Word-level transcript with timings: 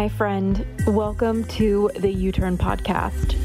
Hi, 0.00 0.08
friend. 0.08 0.64
Welcome 0.86 1.44
to 1.58 1.90
the 1.94 2.10
U 2.10 2.32
Turn 2.32 2.56
podcast. 2.56 3.36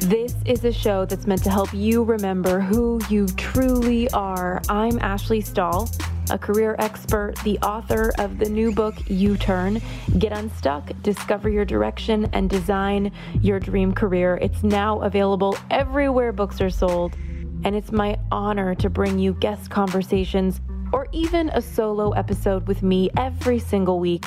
This 0.00 0.34
is 0.44 0.66
a 0.66 0.70
show 0.70 1.06
that's 1.06 1.26
meant 1.26 1.42
to 1.44 1.50
help 1.50 1.72
you 1.72 2.04
remember 2.04 2.60
who 2.60 3.00
you 3.08 3.26
truly 3.38 4.06
are. 4.10 4.60
I'm 4.68 4.98
Ashley 4.98 5.40
Stahl, 5.40 5.88
a 6.30 6.36
career 6.36 6.76
expert, 6.78 7.36
the 7.42 7.58
author 7.60 8.12
of 8.18 8.38
the 8.38 8.50
new 8.50 8.70
book 8.70 8.94
U 9.06 9.38
Turn 9.38 9.80
Get 10.18 10.32
Unstuck, 10.32 10.90
Discover 11.00 11.48
Your 11.48 11.64
Direction, 11.64 12.28
and 12.34 12.50
Design 12.50 13.10
Your 13.40 13.58
Dream 13.58 13.94
Career. 13.94 14.38
It's 14.42 14.62
now 14.62 15.00
available 15.00 15.56
everywhere 15.70 16.32
books 16.32 16.60
are 16.60 16.68
sold, 16.68 17.16
and 17.64 17.74
it's 17.74 17.92
my 17.92 18.18
honor 18.30 18.74
to 18.74 18.90
bring 18.90 19.18
you 19.18 19.32
guest 19.32 19.70
conversations 19.70 20.60
or 20.92 21.08
even 21.12 21.48
a 21.50 21.62
solo 21.62 22.12
episode 22.12 22.66
with 22.66 22.82
me 22.82 23.10
every 23.16 23.58
single 23.58 24.00
week, 24.00 24.24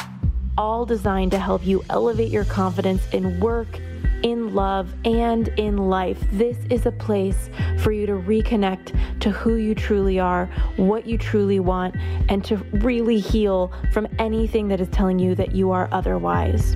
all 0.57 0.85
designed 0.85 1.31
to 1.31 1.39
help 1.39 1.65
you 1.65 1.83
elevate 1.89 2.31
your 2.31 2.45
confidence 2.45 3.07
in 3.13 3.39
work, 3.39 3.79
in 4.23 4.53
love, 4.53 4.93
and 5.05 5.47
in 5.57 5.77
life. 5.77 6.23
This 6.31 6.57
is 6.69 6.85
a 6.85 6.91
place 6.91 7.49
for 7.79 7.91
you 7.91 8.05
to 8.05 8.13
reconnect 8.13 9.19
to 9.21 9.31
who 9.31 9.55
you 9.55 9.73
truly 9.73 10.19
are, 10.19 10.45
what 10.75 11.07
you 11.07 11.17
truly 11.17 11.59
want, 11.59 11.95
and 12.29 12.43
to 12.45 12.57
really 12.73 13.19
heal 13.19 13.71
from 13.91 14.07
anything 14.19 14.67
that 14.67 14.79
is 14.79 14.87
telling 14.89 15.19
you 15.19 15.33
that 15.35 15.55
you 15.55 15.71
are 15.71 15.89
otherwise. 15.91 16.75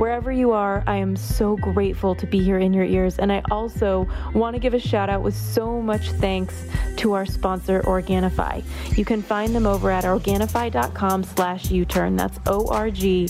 Wherever 0.00 0.32
you 0.32 0.52
are, 0.52 0.82
I 0.86 0.96
am 0.96 1.14
so 1.14 1.56
grateful 1.56 2.14
to 2.14 2.26
be 2.26 2.42
here 2.42 2.56
in 2.58 2.72
your 2.72 2.86
ears. 2.86 3.18
And 3.18 3.30
I 3.30 3.42
also 3.50 4.08
want 4.34 4.56
to 4.56 4.58
give 4.58 4.72
a 4.72 4.78
shout 4.78 5.10
out 5.10 5.20
with 5.20 5.36
so 5.36 5.82
much 5.82 6.12
thanks 6.12 6.54
to 6.96 7.12
our 7.12 7.26
sponsor, 7.26 7.82
Organifi. 7.82 8.64
You 8.96 9.04
can 9.04 9.20
find 9.20 9.54
them 9.54 9.66
over 9.66 9.90
at 9.90 10.04
Organifi.com 10.04 11.22
slash 11.24 11.70
U-turn. 11.70 12.16
That's 12.16 12.38
O-R-G-A-N-I-F-I 12.46 13.28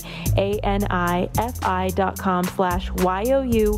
dot 1.89 2.17
com 2.17 2.45
slash 2.45 2.89
Y-O-U-T-U-R-N. 2.91 3.75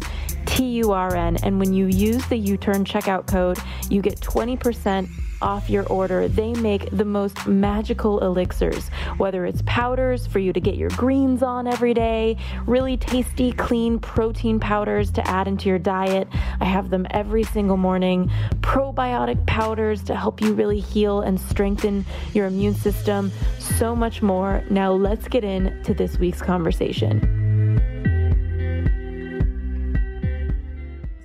And 1.41 1.59
when 1.59 1.73
you 1.73 1.87
use 1.87 2.23
the 2.27 2.37
U-turn 2.37 2.85
checkout 2.85 3.25
code, 3.25 3.57
you 3.89 4.03
get 4.03 4.19
20% 4.19 5.09
off 5.43 5.69
your 5.69 5.85
order. 5.87 6.27
They 6.27 6.53
make 6.53 6.89
the 6.91 7.05
most 7.05 7.45
magical 7.45 8.23
elixirs, 8.23 8.89
whether 9.17 9.45
it's 9.45 9.61
powders 9.65 10.25
for 10.25 10.39
you 10.39 10.53
to 10.53 10.59
get 10.59 10.75
your 10.75 10.89
greens 10.91 11.43
on 11.43 11.67
every 11.67 11.93
day, 11.93 12.37
really 12.65 12.97
tasty, 12.97 13.51
clean 13.51 13.99
protein 13.99 14.59
powders 14.59 15.11
to 15.11 15.27
add 15.27 15.47
into 15.47 15.69
your 15.69 15.79
diet. 15.79 16.27
I 16.59 16.65
have 16.65 16.89
them 16.89 17.05
every 17.11 17.43
single 17.43 17.77
morning. 17.77 18.31
Probiotic 18.61 19.45
powders 19.45 20.01
to 20.03 20.15
help 20.15 20.41
you 20.41 20.53
really 20.53 20.79
heal 20.79 21.21
and 21.21 21.39
strengthen 21.39 22.05
your 22.33 22.47
immune 22.47 22.75
system. 22.75 23.31
So 23.59 23.95
much 23.95 24.21
more. 24.21 24.63
Now, 24.69 24.93
let's 24.93 25.27
get 25.27 25.43
into 25.43 25.93
this 25.93 26.17
week's 26.17 26.41
conversation. 26.41 27.19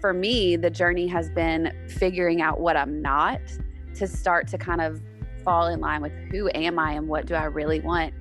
For 0.01 0.13
me, 0.13 0.57
the 0.57 0.71
journey 0.71 1.09
has 1.09 1.29
been 1.31 1.73
figuring 1.99 2.41
out 2.41 2.61
what 2.61 2.77
I'm 2.77 3.03
not 3.03 3.41
to 3.99 4.07
start 4.07 4.49
to 4.49 4.59
kind 4.59 4.81
of 4.81 5.01
fall 5.45 5.69
in 5.69 5.81
line 5.81 6.03
with 6.03 6.13
who 6.31 6.51
am 6.55 6.79
I 6.79 6.93
and 6.93 7.09
what 7.09 7.27
do 7.27 7.35
I 7.35 7.45
really 7.45 7.81
want. 7.81 8.15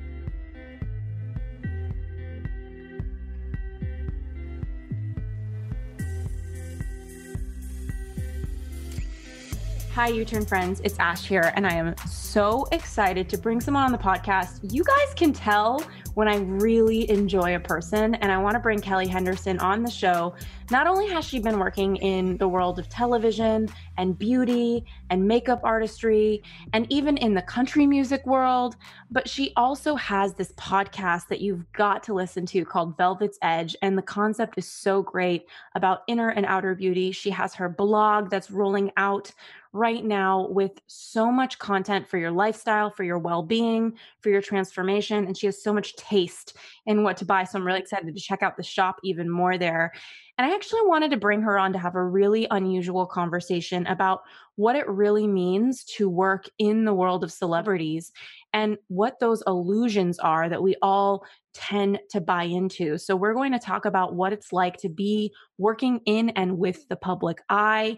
Hi, 9.98 10.10
U 10.10 10.24
Turn 10.24 10.46
friends. 10.46 10.80
It's 10.84 11.00
Ash 11.00 11.26
here, 11.26 11.52
and 11.56 11.66
I 11.66 11.74
am 11.74 11.96
so 12.06 12.68
excited 12.72 13.28
to 13.30 13.38
bring 13.40 13.60
someone 13.60 13.82
on 13.82 13.92
the 13.92 13.98
podcast. 13.98 14.60
You 14.72 14.84
guys 14.84 15.16
can 15.16 15.34
tell 15.34 15.82
when 16.14 16.28
I 16.28 16.38
really 16.38 17.10
enjoy 17.10 17.56
a 17.56 17.60
person, 17.60 18.14
and 18.14 18.32
I 18.32 18.38
want 18.38 18.54
to 18.54 18.60
bring 18.60 18.80
Kelly 18.80 19.08
Henderson 19.08 19.58
on 19.58 19.82
the 19.82 19.90
show. 19.90 20.36
Not 20.70 20.86
only 20.86 21.08
has 21.08 21.26
she 21.26 21.40
been 21.40 21.58
working 21.58 21.96
in 21.96 22.38
the 22.38 22.48
world 22.48 22.78
of 22.78 22.90
television 22.90 23.70
and 23.98 24.20
beauty 24.20 24.86
and 25.10 25.28
makeup 25.28 25.62
artistry, 25.64 26.44
and 26.74 26.86
even 26.92 27.18
in 27.18 27.34
the 27.34 27.42
country 27.42 27.88
music 27.88 28.24
world, 28.28 28.76
but 29.10 29.28
she 29.28 29.52
also 29.56 29.96
has 29.96 30.34
this 30.34 30.52
podcast 30.54 31.28
that 31.30 31.42
you've 31.42 31.72
got 31.72 32.04
to 32.04 32.14
listen 32.14 32.46
to 32.48 32.66
called 32.66 32.98
Velvet's 32.98 33.40
Edge. 33.42 33.76
And 33.82 33.98
the 33.98 34.04
concept 34.04 34.60
is 34.60 34.68
so 34.68 35.02
great 35.02 35.48
about 35.74 36.02
inner 36.08 36.30
and 36.30 36.46
outer 36.46 36.76
beauty. 36.76 37.12
She 37.12 37.32
has 37.32 37.56
her 37.56 37.70
blog 37.70 38.30
that's 38.30 38.52
rolling 38.52 38.92
out 38.98 39.32
right 39.74 40.04
now 40.04 40.48
with 40.50 40.72
so 40.88 41.32
much 41.32 41.60
content 41.60 42.08
for 42.08 42.18
your 42.18 42.32
lifestyle, 42.32 42.90
for 42.90 43.04
your 43.04 43.20
well 43.20 43.44
being, 43.44 43.98
for 44.22 44.30
your 44.30 44.42
transformation. 44.42 45.26
And 45.26 45.38
she 45.38 45.48
has 45.48 45.62
so 45.62 45.74
much 45.74 45.96
taste 45.96 46.58
in 46.86 47.04
what 47.04 47.18
to 47.18 47.26
buy. 47.26 47.44
So 47.44 47.60
I'm 47.60 47.66
really 47.66 47.80
excited 47.80 48.14
to 48.14 48.22
check 48.22 48.44
out 48.44 48.58
the 48.58 48.64
shop 48.64 48.98
even 49.04 49.30
more 49.30 49.58
there. 49.58 49.94
And 50.38 50.50
I 50.50 50.54
actually 50.54 50.82
wanted 50.84 51.10
to 51.12 51.18
bring 51.18 51.42
her 51.42 51.58
on 51.58 51.74
to 51.74 51.80
have 51.80 51.96
a 51.96 52.04
really 52.04 52.48
unusual 52.52 53.08
conversation 53.08 53.88
about 53.88 54.22
what 54.56 54.76
it 54.76 54.88
really 54.88 55.26
means 55.28 55.84
to 55.84 56.08
work 56.10 56.46
in 56.60 56.86
the 56.86 56.94
world 56.94 57.24
of 57.24 57.32
celebrities 57.32 58.12
and 58.54 58.78
what 58.88 59.20
those 59.20 59.44
illusions 59.48 60.20
are 60.20 60.48
that 60.48 60.62
we 60.62 60.76
all 60.82 61.26
tend 61.54 62.00
to 62.12 62.22
buy 62.22 62.44
into. 62.44 63.00
So, 63.00 63.16
we're 63.16 63.34
going 63.34 63.52
to 63.52 63.60
talk 63.60 63.86
about 63.86 64.14
what 64.14 64.32
it's 64.32 64.54
like 64.54 64.78
to 64.78 64.90
be 64.90 65.34
working 65.58 66.02
in 66.06 66.30
and 66.30 66.60
with 66.60 66.88
the 66.88 66.96
public 66.96 67.40
eye 67.50 67.98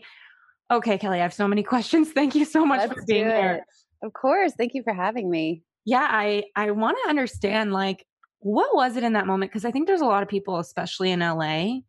Okay, 0.72 0.98
Kelly, 0.98 1.20
I 1.20 1.24
have 1.24 1.34
so 1.34 1.48
many 1.48 1.64
questions. 1.74 2.12
Thank 2.12 2.36
you 2.36 2.46
so 2.46 2.66
much 2.66 2.80
Let's 2.80 2.94
for 2.94 3.06
being 3.08 3.26
here. 3.26 3.66
Of 4.04 4.14
course. 4.14 4.54
Thank 4.58 4.74
you 4.74 4.84
for 4.84 4.94
having 4.94 5.30
me. 5.30 5.64
Yeah, 5.86 6.08
I 6.10 6.44
I 6.56 6.72
want 6.72 6.98
to 7.04 7.10
understand 7.10 7.74
like 7.74 8.06
what 8.40 8.74
was 8.76 8.96
it 8.96 9.04
in 9.04 9.14
that 9.14 9.28
moment 9.28 9.52
because 9.52 9.66
I 9.66 9.72
think 9.72 9.88
there's 9.88 10.02
a 10.02 10.06
lot 10.06 10.24
of 10.24 10.30
people 10.30 10.60
especially 10.60 11.12
in 11.12 11.20
LA 11.20 11.80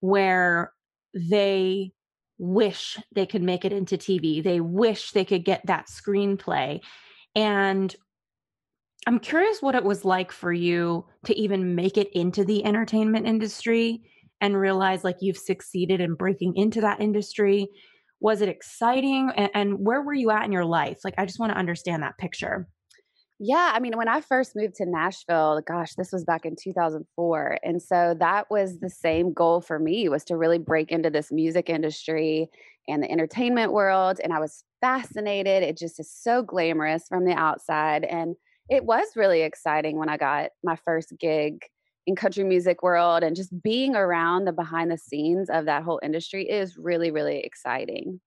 where 0.00 0.72
they 1.14 1.92
wish 2.38 2.98
they 3.14 3.26
could 3.26 3.42
make 3.42 3.64
it 3.64 3.72
into 3.72 3.96
TV. 3.96 4.42
They 4.42 4.60
wish 4.60 5.12
they 5.12 5.24
could 5.24 5.44
get 5.44 5.62
that 5.66 5.86
screenplay. 5.86 6.80
And 7.34 7.94
I'm 9.06 9.18
curious 9.18 9.62
what 9.62 9.74
it 9.74 9.84
was 9.84 10.04
like 10.04 10.32
for 10.32 10.52
you 10.52 11.06
to 11.26 11.38
even 11.38 11.74
make 11.74 11.96
it 11.96 12.10
into 12.12 12.44
the 12.44 12.64
entertainment 12.64 13.26
industry 13.26 14.02
and 14.40 14.58
realize 14.58 15.04
like 15.04 15.16
you've 15.20 15.38
succeeded 15.38 16.00
in 16.00 16.14
breaking 16.14 16.56
into 16.56 16.80
that 16.80 17.00
industry 17.00 17.68
was 18.24 18.40
it 18.40 18.48
exciting? 18.48 19.30
And, 19.36 19.50
and 19.52 19.78
where 19.80 20.00
were 20.00 20.14
you 20.14 20.30
at 20.30 20.46
in 20.46 20.50
your 20.50 20.64
life? 20.64 21.00
Like, 21.04 21.12
I 21.18 21.26
just 21.26 21.38
want 21.38 21.52
to 21.52 21.58
understand 21.58 22.02
that 22.02 22.16
picture. 22.16 22.66
Yeah, 23.38 23.72
I 23.74 23.80
mean, 23.80 23.98
when 23.98 24.08
I 24.08 24.22
first 24.22 24.56
moved 24.56 24.76
to 24.76 24.86
Nashville, 24.86 25.60
gosh, 25.66 25.92
this 25.98 26.10
was 26.10 26.24
back 26.24 26.46
in 26.46 26.56
2004. 26.58 27.58
And 27.62 27.82
so 27.82 28.16
that 28.18 28.46
was 28.50 28.80
the 28.80 28.88
same 28.88 29.34
goal 29.34 29.60
for 29.60 29.78
me 29.78 30.08
was 30.08 30.24
to 30.24 30.38
really 30.38 30.56
break 30.56 30.90
into 30.90 31.10
this 31.10 31.30
music 31.30 31.68
industry 31.68 32.48
and 32.88 33.02
the 33.02 33.10
entertainment 33.10 33.74
world 33.74 34.20
and 34.24 34.32
I 34.32 34.40
was 34.40 34.64
fascinated. 34.80 35.62
It 35.62 35.76
just 35.76 36.00
is 36.00 36.10
so 36.10 36.42
glamorous 36.42 37.04
from 37.06 37.26
the 37.26 37.34
outside 37.34 38.04
and 38.04 38.36
it 38.70 38.86
was 38.86 39.04
really 39.16 39.42
exciting 39.42 39.98
when 39.98 40.08
I 40.08 40.16
got 40.16 40.50
my 40.62 40.76
first 40.76 41.12
gig 41.20 41.58
in 42.06 42.16
country 42.16 42.44
music 42.44 42.82
world 42.82 43.22
and 43.22 43.34
just 43.34 43.62
being 43.62 43.96
around 43.96 44.44
the 44.44 44.52
behind 44.52 44.90
the 44.90 44.98
scenes 44.98 45.48
of 45.50 45.64
that 45.66 45.82
whole 45.82 46.00
industry 46.02 46.48
is 46.48 46.76
really 46.76 47.10
really 47.10 47.40
exciting. 47.40 48.20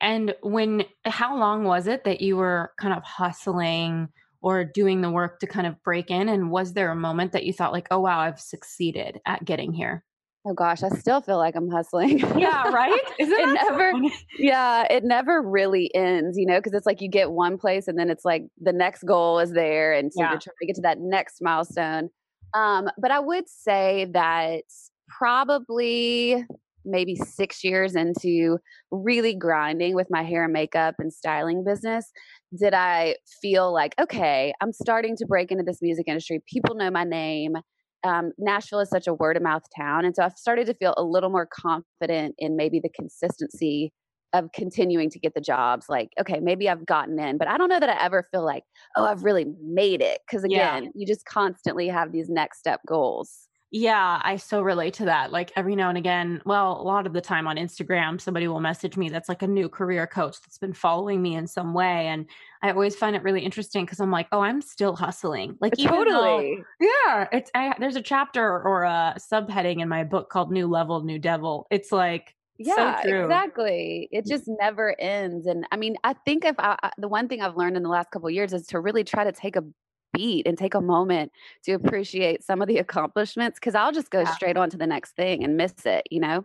And 0.00 0.34
when 0.42 0.84
how 1.04 1.38
long 1.38 1.64
was 1.64 1.86
it 1.86 2.04
that 2.04 2.20
you 2.20 2.36
were 2.36 2.72
kind 2.78 2.94
of 2.94 3.02
hustling 3.02 4.08
or 4.42 4.64
doing 4.64 5.00
the 5.00 5.10
work 5.10 5.40
to 5.40 5.46
kind 5.46 5.66
of 5.66 5.82
break 5.82 6.10
in? 6.10 6.28
And 6.28 6.50
was 6.50 6.74
there 6.74 6.90
a 6.90 6.96
moment 6.96 7.32
that 7.32 7.44
you 7.44 7.52
thought 7.52 7.72
like 7.72 7.88
oh 7.90 8.00
wow 8.00 8.20
i've 8.20 8.40
succeeded 8.40 9.20
at 9.26 9.44
getting 9.44 9.72
here 9.72 10.04
oh 10.46 10.54
gosh 10.54 10.82
i 10.82 10.88
still 10.90 11.20
feel 11.20 11.38
like 11.38 11.56
i'm 11.56 11.70
hustling. 11.70 12.18
Yeah 12.38 12.68
right? 12.70 13.00
Isn't 13.18 13.38
it 13.38 13.54
never 13.54 13.92
so 13.92 14.10
yeah 14.38 14.86
it 14.90 15.04
never 15.04 15.40
really 15.42 15.94
ends 15.94 16.36
you 16.36 16.46
know 16.46 16.58
because 16.58 16.72
it's 16.72 16.86
like 16.86 17.00
you 17.00 17.08
get 17.08 17.30
one 17.30 17.56
place 17.56 17.88
and 17.88 17.98
then 17.98 18.10
it's 18.10 18.24
like 18.24 18.42
the 18.60 18.72
next 18.72 19.04
goal 19.04 19.38
is 19.38 19.52
there 19.52 19.92
and 19.92 20.12
so 20.12 20.22
yeah. 20.22 20.30
you're 20.30 20.40
trying 20.40 20.54
to 20.60 20.66
get 20.66 20.76
to 20.76 20.82
that 20.82 20.98
next 21.00 21.40
milestone 21.40 22.10
um, 22.54 22.88
but 22.98 23.10
I 23.10 23.18
would 23.18 23.48
say 23.48 24.06
that 24.12 24.64
probably 25.08 26.44
maybe 26.84 27.16
six 27.16 27.64
years 27.64 27.96
into 27.96 28.58
really 28.90 29.34
grinding 29.34 29.94
with 29.94 30.06
my 30.08 30.22
hair 30.22 30.44
and 30.44 30.52
makeup 30.52 30.94
and 30.98 31.12
styling 31.12 31.64
business, 31.64 32.10
did 32.56 32.74
I 32.74 33.16
feel 33.42 33.72
like, 33.72 33.94
okay, 34.00 34.52
I'm 34.60 34.72
starting 34.72 35.16
to 35.16 35.26
break 35.26 35.50
into 35.50 35.64
this 35.64 35.82
music 35.82 36.06
industry. 36.06 36.42
People 36.46 36.76
know 36.76 36.90
my 36.90 37.04
name. 37.04 37.56
Um, 38.04 38.30
Nashville 38.38 38.80
is 38.80 38.88
such 38.88 39.08
a 39.08 39.14
word 39.14 39.36
of 39.36 39.42
mouth 39.42 39.64
town. 39.76 40.04
And 40.04 40.14
so 40.14 40.22
I've 40.22 40.36
started 40.36 40.66
to 40.66 40.74
feel 40.74 40.94
a 40.96 41.02
little 41.02 41.30
more 41.30 41.46
confident 41.46 42.36
in 42.38 42.56
maybe 42.56 42.78
the 42.80 42.90
consistency 42.90 43.92
of 44.32 44.50
continuing 44.52 45.10
to 45.10 45.18
get 45.18 45.34
the 45.34 45.40
jobs 45.40 45.88
like 45.88 46.12
okay 46.20 46.40
maybe 46.40 46.68
i've 46.68 46.84
gotten 46.84 47.18
in 47.18 47.38
but 47.38 47.48
i 47.48 47.56
don't 47.56 47.68
know 47.68 47.80
that 47.80 47.88
i 47.88 48.04
ever 48.04 48.22
feel 48.30 48.44
like 48.44 48.64
oh 48.96 49.04
i've 49.04 49.24
really 49.24 49.46
made 49.62 50.02
it 50.02 50.20
because 50.26 50.44
again 50.44 50.84
yeah. 50.84 50.90
you 50.94 51.06
just 51.06 51.24
constantly 51.24 51.88
have 51.88 52.12
these 52.12 52.28
next 52.28 52.58
step 52.58 52.80
goals 52.86 53.48
Yeah, 53.72 54.20
I 54.22 54.36
so 54.36 54.62
relate 54.62 54.94
to 54.94 55.06
that. 55.06 55.32
Like 55.32 55.50
every 55.56 55.74
now 55.74 55.88
and 55.88 55.98
again, 55.98 56.40
well, 56.46 56.80
a 56.80 56.84
lot 56.84 57.04
of 57.04 57.12
the 57.12 57.20
time 57.20 57.48
on 57.48 57.56
Instagram, 57.56 58.20
somebody 58.20 58.46
will 58.46 58.60
message 58.60 58.96
me 58.96 59.08
that's 59.08 59.28
like 59.28 59.42
a 59.42 59.46
new 59.48 59.68
career 59.68 60.06
coach 60.06 60.40
that's 60.40 60.56
been 60.56 60.72
following 60.72 61.20
me 61.20 61.34
in 61.34 61.48
some 61.48 61.74
way. 61.74 62.06
And 62.06 62.26
I 62.62 62.70
always 62.70 62.94
find 62.94 63.16
it 63.16 63.24
really 63.24 63.40
interesting 63.44 63.84
because 63.84 63.98
I'm 63.98 64.12
like, 64.12 64.28
oh, 64.30 64.40
I'm 64.40 64.62
still 64.62 64.94
hustling. 64.94 65.58
Like, 65.60 65.76
totally. 65.76 66.64
Though, 66.78 66.86
yeah. 67.06 67.28
It's, 67.32 67.50
I, 67.54 67.74
there's 67.80 67.96
a 67.96 68.02
chapter 68.02 68.62
or 68.62 68.84
a 68.84 69.16
subheading 69.18 69.80
in 69.82 69.88
my 69.88 70.04
book 70.04 70.30
called 70.30 70.52
New 70.52 70.68
Level, 70.68 71.02
New 71.02 71.18
Devil. 71.18 71.66
It's 71.68 71.90
like, 71.90 72.35
yeah, 72.58 73.02
so 73.02 73.08
exactly. 73.08 74.08
It 74.10 74.24
mm. 74.24 74.28
just 74.28 74.44
never 74.46 74.98
ends. 75.00 75.46
And 75.46 75.66
I 75.70 75.76
mean, 75.76 75.96
I 76.04 76.12
think 76.12 76.44
if 76.44 76.56
I, 76.58 76.90
the 76.98 77.08
one 77.08 77.28
thing 77.28 77.42
I've 77.42 77.56
learned 77.56 77.76
in 77.76 77.82
the 77.82 77.88
last 77.88 78.10
couple 78.10 78.30
years 78.30 78.52
is 78.52 78.66
to 78.68 78.80
really 78.80 79.04
try 79.04 79.24
to 79.24 79.32
take 79.32 79.56
a 79.56 79.64
beat 80.12 80.46
and 80.46 80.56
take 80.56 80.74
a 80.74 80.80
moment 80.80 81.32
to 81.64 81.72
appreciate 81.72 82.42
some 82.42 82.62
of 82.62 82.68
the 82.68 82.78
accomplishments 82.78 83.58
because 83.58 83.74
I'll 83.74 83.92
just 83.92 84.10
go 84.10 84.20
yeah. 84.20 84.34
straight 84.34 84.56
on 84.56 84.70
to 84.70 84.76
the 84.76 84.86
next 84.86 85.16
thing 85.16 85.44
and 85.44 85.56
miss 85.56 85.74
it, 85.84 86.06
you 86.10 86.20
know? 86.20 86.44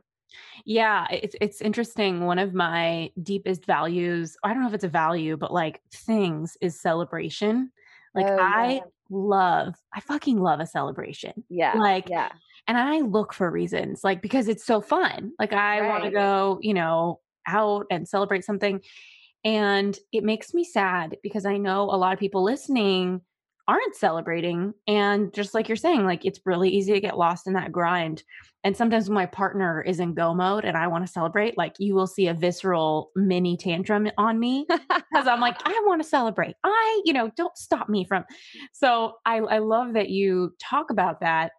Yeah, 0.66 1.08
it's 1.12 1.36
it's 1.42 1.62
interesting. 1.62 2.26
One 2.26 2.40
of 2.40 2.54
my 2.54 3.12
deepest 3.22 3.66
values, 3.66 4.38
I 4.44 4.54
don't 4.54 4.62
know 4.62 4.68
if 4.70 4.74
it's 4.74 4.86
a 4.86 4.90
value, 4.90 5.36
but 5.36 5.52
like 5.52 5.82
things 5.94 6.58
is 6.62 6.80
celebration. 6.80 7.72
Like 8.16 8.28
oh, 8.28 8.38
I 8.40 8.74
yeah. 8.74 8.80
love, 9.10 9.76
I 9.94 10.00
fucking 10.00 10.40
love 10.40 10.60
a 10.60 10.68
celebration. 10.68 11.44
Yeah. 11.50 11.74
Like 11.74 12.10
yeah. 12.10 12.30
And 12.72 12.78
I 12.78 13.00
look 13.00 13.34
for 13.34 13.52
reasons, 13.52 14.02
like 14.02 14.22
because 14.22 14.48
it's 14.48 14.64
so 14.64 14.80
fun. 14.80 15.34
Like 15.38 15.52
I 15.52 15.82
right. 15.82 15.90
want 15.90 16.06
to 16.06 16.10
go, 16.10 16.58
you 16.62 16.74
know, 16.74 17.20
out 17.46 17.86
and 17.92 18.08
celebrate 18.08 18.46
something. 18.46 18.80
And 19.44 20.00
it 20.14 20.24
makes 20.24 20.54
me 20.54 20.64
sad 20.64 21.18
because 21.22 21.46
I 21.46 21.58
know 21.58 21.82
a 21.82 22.00
lot 22.00 22.14
of 22.14 22.20
people 22.20 22.46
listening 22.46 23.20
aren't 23.68 23.96
celebrating. 23.98 24.74
And 24.88 25.34
just 25.34 25.54
like 25.54 25.68
you're 25.68 25.76
saying, 25.76 26.06
like 26.06 26.24
it's 26.24 26.40
really 26.46 26.70
easy 26.70 26.94
to 26.94 27.02
get 27.02 27.18
lost 27.18 27.46
in 27.46 27.52
that 27.56 27.74
grind. 27.74 28.24
And 28.64 28.78
sometimes 28.78 29.10
when 29.10 29.16
my 29.16 29.26
partner 29.26 29.82
is 29.82 30.00
in 30.00 30.14
go 30.14 30.34
mode 30.34 30.64
and 30.64 30.78
I 30.78 30.88
want 30.88 31.06
to 31.06 31.12
celebrate, 31.12 31.58
like 31.58 31.76
you 31.78 31.94
will 31.94 32.08
see 32.08 32.28
a 32.28 32.34
visceral 32.34 33.12
mini 33.18 33.58
tantrum 33.58 34.10
on 34.18 34.40
me 34.40 34.66
because 34.70 35.28
I'm 35.28 35.42
like, 35.42 35.58
I 35.66 35.84
want 35.86 36.02
to 36.02 36.08
celebrate. 36.08 36.56
I, 36.64 37.02
you 37.04 37.12
know, 37.12 37.32
don't 37.36 37.58
stop 37.58 37.90
me 37.90 38.06
from. 38.06 38.24
So 38.72 39.16
I, 39.26 39.40
I 39.40 39.58
love 39.58 39.92
that 39.96 40.10
you 40.10 40.56
talk 40.58 40.90
about 40.90 41.20
that. 41.20 41.52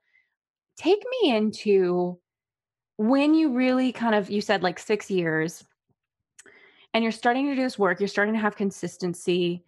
Take 0.77 1.03
me 1.23 1.35
into 1.35 2.19
when 2.97 3.35
you 3.35 3.53
really 3.53 3.93
kind 3.93 4.15
of, 4.15 4.31
you 4.31 4.41
said 4.41 4.63
like 4.63 4.79
six 4.79 5.11
years 5.11 5.65
and 6.95 7.03
you're 7.03 7.13
starting 7.13 7.47
to 7.47 7.55
do 7.55 7.63
this 7.63 7.79
work, 7.79 8.01
you're 8.01 8.09
starting 8.09 8.35
to 8.35 8.41
have 8.41 8.57
consistency 8.57 9.65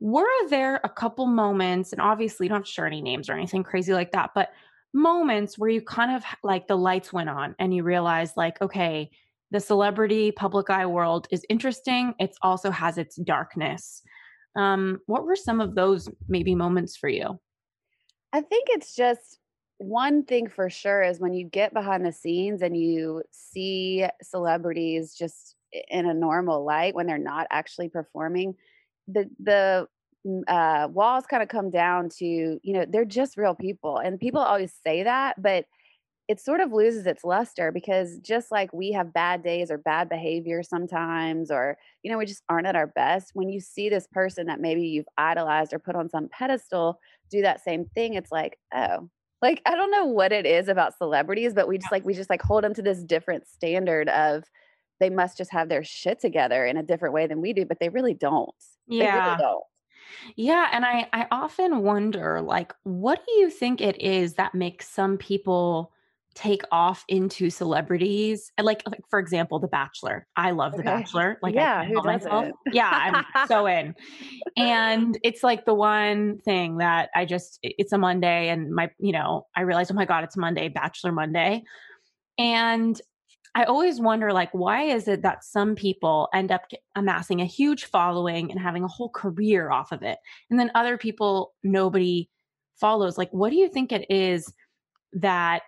were 0.00 0.48
there 0.48 0.80
a 0.84 0.88
couple 0.88 1.26
moments, 1.26 1.92
and 1.92 2.00
obviously 2.00 2.46
you 2.46 2.48
don't 2.48 2.58
have 2.58 2.66
to 2.66 2.70
share 2.70 2.86
any 2.86 3.02
names 3.02 3.28
or 3.28 3.32
anything 3.32 3.62
crazy 3.62 3.92
like 3.92 4.12
that, 4.12 4.30
but 4.34 4.50
moments 4.94 5.58
where 5.58 5.70
you 5.70 5.82
kind 5.82 6.14
of 6.14 6.24
like 6.42 6.66
the 6.66 6.76
lights 6.76 7.12
went 7.12 7.28
on 7.28 7.54
and 7.58 7.74
you 7.74 7.82
realized, 7.82 8.36
like, 8.36 8.60
okay, 8.62 9.10
the 9.50 9.60
celebrity 9.60 10.30
public 10.30 10.70
eye 10.70 10.86
world 10.86 11.26
is 11.30 11.44
interesting. 11.48 12.14
It 12.18 12.36
also 12.42 12.70
has 12.70 12.98
its 12.98 13.16
darkness. 13.16 14.02
Um, 14.56 15.00
what 15.06 15.24
were 15.24 15.36
some 15.36 15.60
of 15.60 15.74
those 15.74 16.08
maybe 16.28 16.54
moments 16.54 16.96
for 16.96 17.08
you? 17.08 17.38
I 18.32 18.40
think 18.40 18.68
it's 18.70 18.94
just 18.94 19.38
one 19.78 20.24
thing 20.24 20.48
for 20.48 20.68
sure 20.68 21.02
is 21.02 21.20
when 21.20 21.32
you 21.32 21.44
get 21.44 21.72
behind 21.72 22.04
the 22.04 22.12
scenes 22.12 22.62
and 22.62 22.76
you 22.76 23.22
see 23.30 24.04
celebrities 24.22 25.14
just 25.14 25.54
in 25.90 26.06
a 26.06 26.14
normal 26.14 26.64
light 26.64 26.94
when 26.94 27.06
they're 27.06 27.18
not 27.18 27.46
actually 27.50 27.88
performing 27.88 28.54
the 29.06 29.30
the 29.38 29.86
mm, 30.26 30.42
uh, 30.48 30.88
walls 30.88 31.26
kind 31.26 31.42
of 31.42 31.48
come 31.48 31.70
down 31.70 32.08
to 32.08 32.24
you 32.26 32.72
know 32.72 32.84
they're 32.88 33.04
just 33.04 33.36
real 33.36 33.54
people 33.54 33.98
and 33.98 34.18
people 34.18 34.40
always 34.40 34.72
say 34.84 35.04
that 35.04 35.40
but 35.40 35.64
it 36.26 36.40
sort 36.40 36.60
of 36.60 36.72
loses 36.72 37.06
its 37.06 37.24
luster 37.24 37.72
because 37.72 38.18
just 38.18 38.50
like 38.52 38.70
we 38.72 38.92
have 38.92 39.14
bad 39.14 39.42
days 39.42 39.70
or 39.70 39.78
bad 39.78 40.08
behavior 40.08 40.62
sometimes 40.62 41.50
or 41.50 41.78
you 42.02 42.10
know 42.10 42.18
we 42.18 42.26
just 42.26 42.42
aren't 42.48 42.66
at 42.66 42.76
our 42.76 42.88
best 42.88 43.30
when 43.34 43.48
you 43.48 43.60
see 43.60 43.88
this 43.88 44.08
person 44.08 44.46
that 44.46 44.60
maybe 44.60 44.82
you've 44.82 45.08
idolized 45.16 45.72
or 45.72 45.78
put 45.78 45.94
on 45.94 46.08
some 46.08 46.28
pedestal 46.28 46.98
do 47.30 47.42
that 47.42 47.62
same 47.62 47.84
thing 47.94 48.14
it's 48.14 48.32
like 48.32 48.58
oh 48.74 49.08
like 49.42 49.62
i 49.66 49.74
don't 49.74 49.90
know 49.90 50.04
what 50.04 50.32
it 50.32 50.46
is 50.46 50.68
about 50.68 50.96
celebrities 50.96 51.54
but 51.54 51.68
we 51.68 51.78
just 51.78 51.92
like 51.92 52.04
we 52.04 52.14
just 52.14 52.30
like 52.30 52.42
hold 52.42 52.64
them 52.64 52.74
to 52.74 52.82
this 52.82 53.02
different 53.02 53.46
standard 53.46 54.08
of 54.08 54.44
they 55.00 55.10
must 55.10 55.36
just 55.38 55.52
have 55.52 55.68
their 55.68 55.84
shit 55.84 56.20
together 56.20 56.66
in 56.66 56.76
a 56.76 56.82
different 56.82 57.14
way 57.14 57.26
than 57.26 57.40
we 57.40 57.52
do 57.52 57.64
but 57.64 57.78
they 57.80 57.88
really 57.88 58.14
don't 58.14 58.54
yeah. 58.86 59.36
Really 59.36 59.60
yeah. 60.36 60.68
And 60.72 60.84
I, 60.84 61.08
I 61.12 61.26
often 61.30 61.82
wonder, 61.82 62.40
like, 62.40 62.72
what 62.84 63.20
do 63.26 63.32
you 63.34 63.50
think 63.50 63.80
it 63.80 64.00
is 64.00 64.34
that 64.34 64.54
makes 64.54 64.88
some 64.88 65.16
people 65.16 65.92
take 66.38 66.62
off 66.70 67.04
into 67.08 67.50
celebrities? 67.50 68.52
Like, 68.60 68.82
like 68.86 69.00
for 69.10 69.18
example, 69.18 69.58
The 69.58 69.68
Bachelor. 69.68 70.26
I 70.36 70.52
love 70.52 70.74
okay. 70.74 70.78
The 70.78 70.84
Bachelor. 70.84 71.38
Like, 71.42 71.54
yeah, 71.54 71.80
I 71.80 72.02
myself. 72.02 72.50
yeah, 72.72 73.24
I'm 73.34 73.48
so 73.48 73.66
in. 73.66 73.94
And 74.56 75.18
it's 75.24 75.42
like 75.42 75.64
the 75.64 75.74
one 75.74 76.38
thing 76.38 76.78
that 76.78 77.10
I 77.14 77.24
just, 77.24 77.58
it's 77.62 77.92
a 77.92 77.98
Monday, 77.98 78.48
and 78.48 78.70
my, 78.72 78.90
you 78.98 79.12
know, 79.12 79.46
I 79.56 79.62
realized, 79.62 79.90
oh 79.90 79.94
my 79.94 80.04
God, 80.04 80.22
it's 80.22 80.36
Monday, 80.36 80.68
Bachelor 80.68 81.12
Monday. 81.12 81.64
And 82.38 83.00
I 83.54 83.64
always 83.64 83.98
wonder 83.98 84.32
like 84.32 84.50
why 84.52 84.82
is 84.82 85.08
it 85.08 85.22
that 85.22 85.42
some 85.42 85.74
people 85.74 86.28
end 86.32 86.52
up 86.52 86.62
amassing 86.94 87.40
a 87.40 87.46
huge 87.46 87.86
following 87.86 88.52
and 88.52 88.60
having 88.60 88.84
a 88.84 88.88
whole 88.88 89.08
career 89.08 89.72
off 89.72 89.90
of 89.90 90.02
it 90.02 90.18
and 90.48 90.60
then 90.60 90.70
other 90.76 90.96
people 90.96 91.54
nobody 91.64 92.28
follows 92.78 93.18
like 93.18 93.30
what 93.32 93.50
do 93.50 93.56
you 93.56 93.68
think 93.68 93.90
it 93.90 94.08
is 94.10 94.52
that 95.12 95.62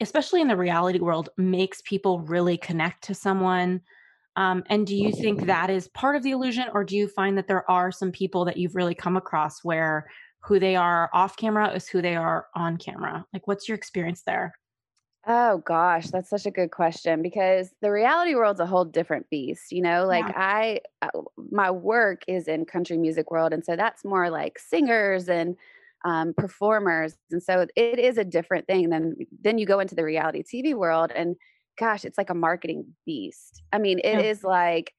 especially 0.00 0.40
in 0.40 0.48
the 0.48 0.56
reality 0.56 0.98
world 0.98 1.28
makes 1.36 1.82
people 1.82 2.20
really 2.20 2.56
connect 2.56 3.04
to 3.04 3.14
someone 3.14 3.80
um, 4.36 4.64
and 4.68 4.86
do 4.86 4.96
you 4.96 5.12
think 5.12 5.46
that 5.46 5.70
is 5.70 5.86
part 5.88 6.16
of 6.16 6.22
the 6.22 6.32
illusion 6.32 6.66
or 6.72 6.82
do 6.84 6.96
you 6.96 7.06
find 7.06 7.38
that 7.38 7.46
there 7.46 7.68
are 7.70 7.92
some 7.92 8.10
people 8.10 8.44
that 8.44 8.56
you've 8.56 8.74
really 8.74 8.94
come 8.94 9.16
across 9.16 9.62
where 9.62 10.06
who 10.42 10.58
they 10.58 10.76
are 10.76 11.08
off 11.12 11.36
camera 11.36 11.72
is 11.72 11.88
who 11.88 12.02
they 12.02 12.16
are 12.16 12.46
on 12.54 12.76
camera 12.76 13.24
like 13.32 13.46
what's 13.46 13.68
your 13.68 13.76
experience 13.76 14.22
there 14.26 14.52
Oh 15.26 15.58
gosh, 15.58 16.08
that's 16.08 16.28
such 16.28 16.44
a 16.44 16.50
good 16.50 16.70
question 16.70 17.22
because 17.22 17.70
the 17.80 17.90
reality 17.90 18.34
world's 18.34 18.60
a 18.60 18.66
whole 18.66 18.84
different 18.84 19.30
beast, 19.30 19.72
you 19.72 19.80
know? 19.80 20.04
Like 20.04 20.26
yeah. 20.26 20.34
I 20.36 20.80
uh, 21.00 21.22
my 21.50 21.70
work 21.70 22.22
is 22.28 22.46
in 22.46 22.66
country 22.66 22.98
music 22.98 23.30
world 23.30 23.54
and 23.54 23.64
so 23.64 23.74
that's 23.74 24.04
more 24.04 24.28
like 24.28 24.58
singers 24.58 25.28
and 25.30 25.56
um, 26.04 26.34
performers 26.36 27.14
and 27.30 27.42
so 27.42 27.66
it 27.76 27.98
is 27.98 28.18
a 28.18 28.24
different 28.24 28.66
thing 28.66 28.90
than 28.90 29.16
then 29.42 29.58
you 29.58 29.66
go 29.66 29.80
into 29.80 29.94
the 29.94 30.04
reality 30.04 30.42
TV 30.42 30.74
world 30.74 31.10
and 31.14 31.36
gosh, 31.78 32.04
it's 32.04 32.18
like 32.18 32.30
a 32.30 32.34
marketing 32.34 32.86
beast. 33.06 33.62
I 33.72 33.78
mean, 33.78 33.98
it 33.98 34.18
yeah. 34.18 34.20
is 34.20 34.44
like 34.44 34.92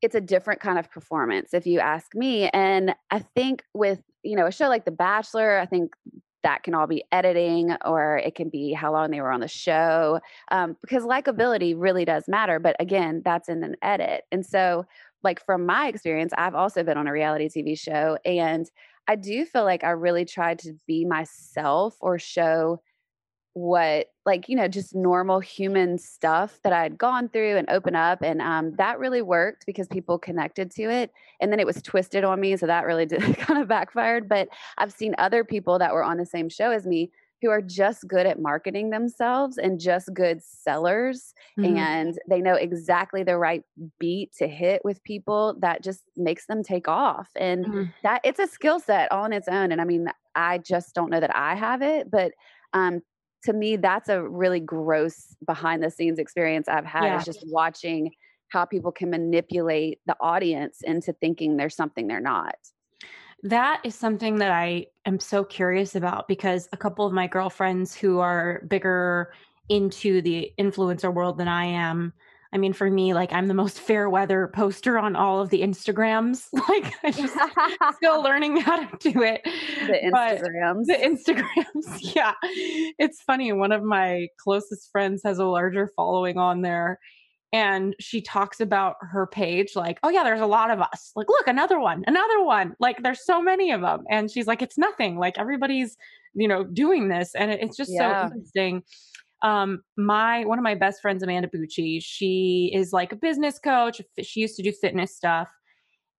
it's 0.00 0.14
a 0.14 0.20
different 0.20 0.60
kind 0.60 0.78
of 0.78 0.90
performance 0.90 1.54
if 1.54 1.64
you 1.64 1.78
ask 1.78 2.12
me 2.14 2.48
and 2.48 2.94
I 3.10 3.20
think 3.20 3.62
with 3.72 4.02
you 4.24 4.36
know 4.36 4.46
a 4.46 4.52
show 4.52 4.68
like 4.68 4.84
The 4.84 4.90
Bachelor, 4.90 5.58
I 5.58 5.66
think 5.66 5.94
that 6.42 6.64
can 6.64 6.74
all 6.74 6.88
be 6.88 7.04
editing 7.12 7.76
or 7.84 8.18
it 8.18 8.34
can 8.34 8.48
be 8.48 8.72
how 8.72 8.90
long 8.90 9.12
they 9.12 9.20
were 9.20 9.30
on 9.30 9.38
the 9.38 9.46
show 9.46 10.18
um, 10.50 10.76
because 10.80 11.04
likability 11.04 11.72
really 11.76 12.04
does 12.04 12.24
matter 12.26 12.58
but 12.58 12.74
again 12.80 13.22
that's 13.24 13.48
in 13.48 13.62
an 13.62 13.76
edit 13.80 14.24
and 14.32 14.44
so 14.44 14.84
like 15.22 15.44
from 15.46 15.64
my 15.64 15.86
experience 15.86 16.32
i've 16.36 16.56
also 16.56 16.82
been 16.82 16.98
on 16.98 17.06
a 17.06 17.12
reality 17.12 17.48
tv 17.48 17.78
show 17.78 18.18
and 18.24 18.68
i 19.08 19.16
do 19.16 19.44
feel 19.44 19.64
like 19.64 19.84
i 19.84 19.90
really 19.90 20.24
tried 20.24 20.58
to 20.58 20.74
be 20.86 21.04
myself 21.04 21.96
or 22.00 22.18
show 22.18 22.80
what 23.54 24.06
like 24.24 24.48
you 24.48 24.56
know 24.56 24.66
just 24.66 24.94
normal 24.94 25.38
human 25.38 25.98
stuff 25.98 26.58
that 26.64 26.72
i 26.72 26.82
had 26.82 26.96
gone 26.96 27.28
through 27.28 27.56
and 27.56 27.68
open 27.68 27.94
up 27.94 28.22
and 28.22 28.40
um, 28.40 28.74
that 28.76 28.98
really 28.98 29.20
worked 29.20 29.66
because 29.66 29.86
people 29.88 30.18
connected 30.18 30.70
to 30.70 30.84
it 30.84 31.10
and 31.40 31.52
then 31.52 31.60
it 31.60 31.66
was 31.66 31.82
twisted 31.82 32.24
on 32.24 32.40
me 32.40 32.56
so 32.56 32.66
that 32.66 32.86
really 32.86 33.04
did 33.06 33.20
kind 33.36 33.60
of 33.60 33.68
backfired 33.68 34.26
but 34.26 34.48
i've 34.78 34.92
seen 34.92 35.14
other 35.18 35.44
people 35.44 35.78
that 35.78 35.92
were 35.92 36.02
on 36.02 36.16
the 36.16 36.24
same 36.24 36.48
show 36.48 36.70
as 36.70 36.86
me 36.86 37.10
who 37.42 37.50
are 37.50 37.60
just 37.60 38.06
good 38.06 38.24
at 38.24 38.40
marketing 38.40 38.90
themselves 38.90 39.58
and 39.58 39.80
just 39.80 40.08
good 40.14 40.40
sellers 40.42 41.34
mm-hmm. 41.58 41.76
and 41.76 42.18
they 42.30 42.40
know 42.40 42.54
exactly 42.54 43.24
the 43.24 43.36
right 43.36 43.64
beat 43.98 44.32
to 44.38 44.46
hit 44.46 44.80
with 44.84 45.02
people 45.02 45.56
that 45.60 45.82
just 45.82 46.04
makes 46.16 46.46
them 46.46 46.62
take 46.62 46.86
off 46.86 47.28
and 47.36 47.66
mm-hmm. 47.66 47.84
that 48.04 48.20
it's 48.24 48.38
a 48.38 48.46
skill 48.46 48.78
set 48.78 49.10
all 49.10 49.24
on 49.24 49.32
its 49.32 49.48
own 49.48 49.72
and 49.72 49.80
i 49.80 49.84
mean 49.84 50.06
i 50.36 50.56
just 50.58 50.94
don't 50.94 51.10
know 51.10 51.20
that 51.20 51.34
i 51.34 51.54
have 51.54 51.82
it 51.82 52.10
but 52.10 52.32
um, 52.74 53.00
to 53.44 53.52
me 53.52 53.76
that's 53.76 54.08
a 54.08 54.22
really 54.22 54.60
gross 54.60 55.34
behind 55.44 55.82
the 55.82 55.90
scenes 55.90 56.18
experience 56.18 56.68
i've 56.68 56.86
had 56.86 57.04
yeah. 57.04 57.18
is 57.18 57.24
just 57.24 57.44
watching 57.48 58.10
how 58.48 58.64
people 58.64 58.92
can 58.92 59.10
manipulate 59.10 59.98
the 60.06 60.16
audience 60.20 60.80
into 60.84 61.12
thinking 61.14 61.56
there's 61.56 61.74
something 61.74 62.06
they're 62.06 62.20
not 62.20 62.54
that 63.42 63.80
is 63.84 63.94
something 63.94 64.38
that 64.38 64.50
i 64.50 64.86
am 65.06 65.18
so 65.18 65.44
curious 65.44 65.94
about 65.94 66.28
because 66.28 66.68
a 66.72 66.76
couple 66.76 67.06
of 67.06 67.12
my 67.12 67.26
girlfriends 67.26 67.94
who 67.94 68.18
are 68.18 68.62
bigger 68.68 69.32
into 69.68 70.22
the 70.22 70.52
influencer 70.58 71.12
world 71.12 71.38
than 71.38 71.48
i 71.48 71.64
am 71.64 72.12
I 72.54 72.58
mean, 72.58 72.74
for 72.74 72.90
me, 72.90 73.14
like 73.14 73.32
I'm 73.32 73.48
the 73.48 73.54
most 73.54 73.80
fair 73.88 74.10
weather 74.10 74.50
poster 74.54 74.98
on 74.98 75.16
all 75.16 75.40
of 75.40 75.50
the 75.50 75.62
Instagrams. 75.62 76.48
Like 76.68 76.94
I 77.02 77.10
just 77.10 77.36
still 77.96 78.22
learning 78.22 78.58
how 78.58 78.76
to 78.76 79.12
do 79.12 79.22
it. 79.22 79.42
The 79.44 79.98
Instagrams. 80.04 80.86
But 80.86 81.00
the 81.00 81.04
Instagrams. 81.04 82.14
Yeah. 82.14 82.32
It's 82.42 83.20
funny. 83.20 83.52
One 83.52 83.72
of 83.72 83.82
my 83.82 84.28
closest 84.38 84.90
friends 84.90 85.22
has 85.24 85.38
a 85.38 85.44
larger 85.44 85.90
following 85.96 86.38
on 86.38 86.62
there. 86.62 86.98
And 87.52 87.94
she 88.00 88.22
talks 88.22 88.60
about 88.60 88.96
her 89.00 89.26
page 89.26 89.76
like, 89.76 89.98
oh, 90.02 90.08
yeah, 90.08 90.24
there's 90.24 90.40
a 90.40 90.46
lot 90.46 90.70
of 90.70 90.80
us. 90.80 91.12
Like, 91.14 91.28
look, 91.28 91.46
another 91.46 91.78
one, 91.78 92.02
another 92.06 92.42
one. 92.42 92.74
Like, 92.80 93.02
there's 93.02 93.24
so 93.24 93.42
many 93.42 93.70
of 93.72 93.82
them. 93.82 94.04
And 94.10 94.30
she's 94.30 94.46
like, 94.46 94.62
it's 94.62 94.78
nothing. 94.78 95.18
Like, 95.18 95.38
everybody's, 95.38 95.96
you 96.34 96.48
know, 96.48 96.64
doing 96.64 97.08
this. 97.08 97.34
And 97.34 97.50
it's 97.50 97.76
just 97.76 97.92
yeah. 97.92 98.28
so 98.28 98.34
interesting 98.34 98.82
um 99.42 99.82
my 99.96 100.44
one 100.44 100.58
of 100.58 100.62
my 100.62 100.74
best 100.74 101.02
friends 101.02 101.22
amanda 101.22 101.48
bucci 101.48 102.00
she 102.00 102.70
is 102.72 102.92
like 102.92 103.12
a 103.12 103.16
business 103.16 103.58
coach 103.58 104.00
she 104.22 104.40
used 104.40 104.56
to 104.56 104.62
do 104.62 104.72
fitness 104.72 105.14
stuff 105.14 105.50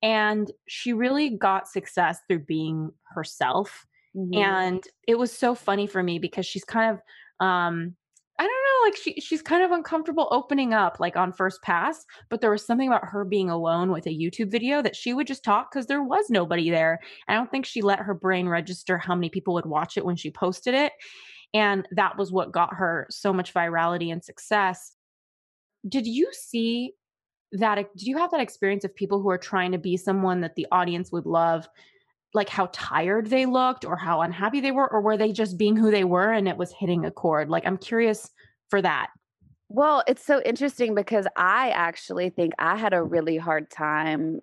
and 0.02 0.50
she 0.68 0.92
really 0.92 1.30
got 1.30 1.68
success 1.68 2.18
through 2.28 2.40
being 2.40 2.90
herself 3.14 3.86
mm-hmm. 4.16 4.34
and 4.34 4.84
it 5.06 5.16
was 5.16 5.32
so 5.32 5.54
funny 5.54 5.86
for 5.86 6.02
me 6.02 6.18
because 6.18 6.44
she's 6.44 6.64
kind 6.64 6.98
of 6.98 7.46
um 7.46 7.94
I 8.42 8.44
don't 8.44 8.50
know, 8.50 8.86
like 8.88 8.96
she 8.96 9.20
she's 9.20 9.40
kind 9.40 9.62
of 9.62 9.70
uncomfortable 9.70 10.26
opening 10.32 10.74
up 10.74 10.98
like 10.98 11.16
on 11.16 11.32
first 11.32 11.62
pass, 11.62 12.04
but 12.28 12.40
there 12.40 12.50
was 12.50 12.66
something 12.66 12.88
about 12.88 13.04
her 13.04 13.24
being 13.24 13.50
alone 13.50 13.92
with 13.92 14.04
a 14.06 14.10
YouTube 14.10 14.50
video 14.50 14.82
that 14.82 14.96
she 14.96 15.14
would 15.14 15.28
just 15.28 15.44
talk 15.44 15.70
because 15.70 15.86
there 15.86 16.02
was 16.02 16.28
nobody 16.28 16.68
there. 16.68 16.98
I 17.28 17.34
don't 17.34 17.48
think 17.52 17.64
she 17.64 17.82
let 17.82 18.00
her 18.00 18.14
brain 18.14 18.48
register 18.48 18.98
how 18.98 19.14
many 19.14 19.30
people 19.30 19.54
would 19.54 19.66
watch 19.66 19.96
it 19.96 20.04
when 20.04 20.16
she 20.16 20.32
posted 20.32 20.74
it. 20.74 20.92
And 21.54 21.86
that 21.92 22.18
was 22.18 22.32
what 22.32 22.50
got 22.50 22.74
her 22.74 23.06
so 23.10 23.32
much 23.32 23.54
virality 23.54 24.10
and 24.10 24.24
success. 24.24 24.96
Did 25.88 26.08
you 26.08 26.28
see 26.32 26.94
that? 27.52 27.76
Did 27.96 28.08
you 28.08 28.18
have 28.18 28.32
that 28.32 28.40
experience 28.40 28.82
of 28.82 28.92
people 28.96 29.22
who 29.22 29.30
are 29.30 29.38
trying 29.38 29.70
to 29.70 29.78
be 29.78 29.96
someone 29.96 30.40
that 30.40 30.56
the 30.56 30.66
audience 30.72 31.12
would 31.12 31.26
love? 31.26 31.68
Like 32.34 32.48
how 32.48 32.70
tired 32.72 33.26
they 33.26 33.46
looked 33.46 33.84
or 33.84 33.96
how 33.96 34.22
unhappy 34.22 34.60
they 34.60 34.70
were, 34.70 34.90
or 34.90 35.00
were 35.00 35.16
they 35.16 35.32
just 35.32 35.58
being 35.58 35.76
who 35.76 35.90
they 35.90 36.04
were 36.04 36.32
and 36.32 36.48
it 36.48 36.56
was 36.56 36.72
hitting 36.72 37.04
a 37.04 37.10
chord? 37.10 37.48
Like, 37.48 37.66
I'm 37.66 37.78
curious 37.78 38.30
for 38.70 38.80
that. 38.82 39.10
Well, 39.68 40.02
it's 40.06 40.24
so 40.24 40.40
interesting 40.42 40.94
because 40.94 41.26
I 41.36 41.70
actually 41.70 42.30
think 42.30 42.52
I 42.58 42.76
had 42.76 42.92
a 42.92 43.02
really 43.02 43.36
hard 43.38 43.70
time 43.70 44.40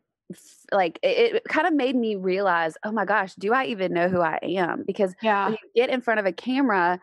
like 0.72 1.00
it, 1.02 1.36
it, 1.36 1.44
kind 1.50 1.68
of 1.68 1.74
made 1.74 1.96
me 1.96 2.16
realize, 2.16 2.76
oh 2.84 2.92
my 2.92 3.06
gosh, 3.06 3.34
do 3.36 3.54
I 3.54 3.66
even 3.66 3.94
know 3.94 4.08
who 4.08 4.22
I 4.22 4.40
am? 4.44 4.84
Because 4.86 5.16
yeah. 5.22 5.46
when 5.46 5.54
you 5.54 5.82
get 5.82 5.90
in 5.90 6.02
front 6.02 6.20
of 6.20 6.26
a 6.26 6.32
camera, 6.32 7.00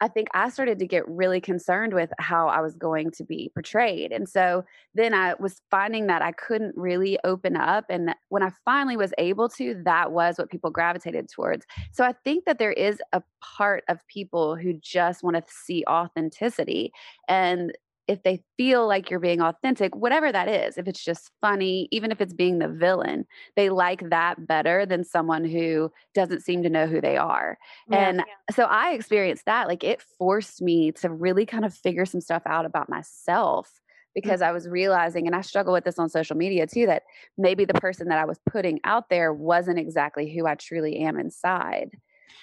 I 0.00 0.08
think 0.08 0.28
I 0.32 0.48
started 0.48 0.78
to 0.78 0.86
get 0.86 1.06
really 1.08 1.40
concerned 1.40 1.92
with 1.92 2.10
how 2.18 2.48
I 2.48 2.60
was 2.60 2.74
going 2.74 3.10
to 3.12 3.24
be 3.24 3.50
portrayed. 3.54 4.12
And 4.12 4.28
so 4.28 4.64
then 4.94 5.12
I 5.12 5.34
was 5.38 5.60
finding 5.70 6.06
that 6.06 6.22
I 6.22 6.32
couldn't 6.32 6.76
really 6.76 7.18
open 7.24 7.56
up. 7.56 7.84
And 7.90 8.14
when 8.28 8.42
I 8.42 8.50
finally 8.64 8.96
was 8.96 9.12
able 9.18 9.48
to, 9.50 9.80
that 9.84 10.12
was 10.12 10.38
what 10.38 10.50
people 10.50 10.70
gravitated 10.70 11.28
towards. 11.28 11.66
So 11.92 12.04
I 12.04 12.14
think 12.24 12.46
that 12.46 12.58
there 12.58 12.72
is 12.72 13.00
a 13.12 13.22
part 13.40 13.84
of 13.88 14.06
people 14.06 14.56
who 14.56 14.72
just 14.74 15.22
want 15.22 15.36
to 15.36 15.42
see 15.46 15.84
authenticity. 15.86 16.92
And 17.28 17.72
if 18.10 18.24
they 18.24 18.42
feel 18.56 18.88
like 18.88 19.08
you're 19.08 19.20
being 19.20 19.40
authentic, 19.40 19.94
whatever 19.94 20.32
that 20.32 20.48
is, 20.48 20.76
if 20.76 20.88
it's 20.88 21.02
just 21.02 21.30
funny, 21.40 21.88
even 21.92 22.10
if 22.10 22.20
it's 22.20 22.32
being 22.32 22.58
the 22.58 22.68
villain, 22.68 23.24
they 23.54 23.70
like 23.70 24.10
that 24.10 24.48
better 24.48 24.84
than 24.84 25.04
someone 25.04 25.44
who 25.44 25.92
doesn't 26.12 26.42
seem 26.42 26.64
to 26.64 26.68
know 26.68 26.88
who 26.88 27.00
they 27.00 27.16
are. 27.16 27.56
Yeah, 27.88 28.08
and 28.08 28.16
yeah. 28.18 28.54
so 28.54 28.64
I 28.64 28.94
experienced 28.94 29.44
that. 29.46 29.68
Like 29.68 29.84
it 29.84 30.02
forced 30.18 30.60
me 30.60 30.90
to 30.92 31.08
really 31.08 31.46
kind 31.46 31.64
of 31.64 31.72
figure 31.72 32.04
some 32.04 32.20
stuff 32.20 32.42
out 32.46 32.66
about 32.66 32.88
myself 32.88 33.68
mm. 33.68 34.14
because. 34.14 34.42
I 34.42 34.52
was 34.52 34.66
realizing, 34.66 35.26
and 35.26 35.36
I 35.36 35.42
struggle 35.42 35.72
with 35.72 35.84
this 35.84 35.98
on 35.98 36.08
social 36.08 36.36
media 36.36 36.66
too, 36.66 36.86
that 36.86 37.04
maybe 37.38 37.64
the 37.64 37.74
person 37.74 38.08
that 38.08 38.18
I 38.18 38.24
was 38.24 38.40
putting 38.50 38.80
out 38.82 39.08
there 39.08 39.32
wasn't 39.32 39.78
exactly 39.78 40.34
who 40.34 40.46
I 40.46 40.56
truly 40.56 40.96
am 40.96 41.18
inside. 41.20 41.90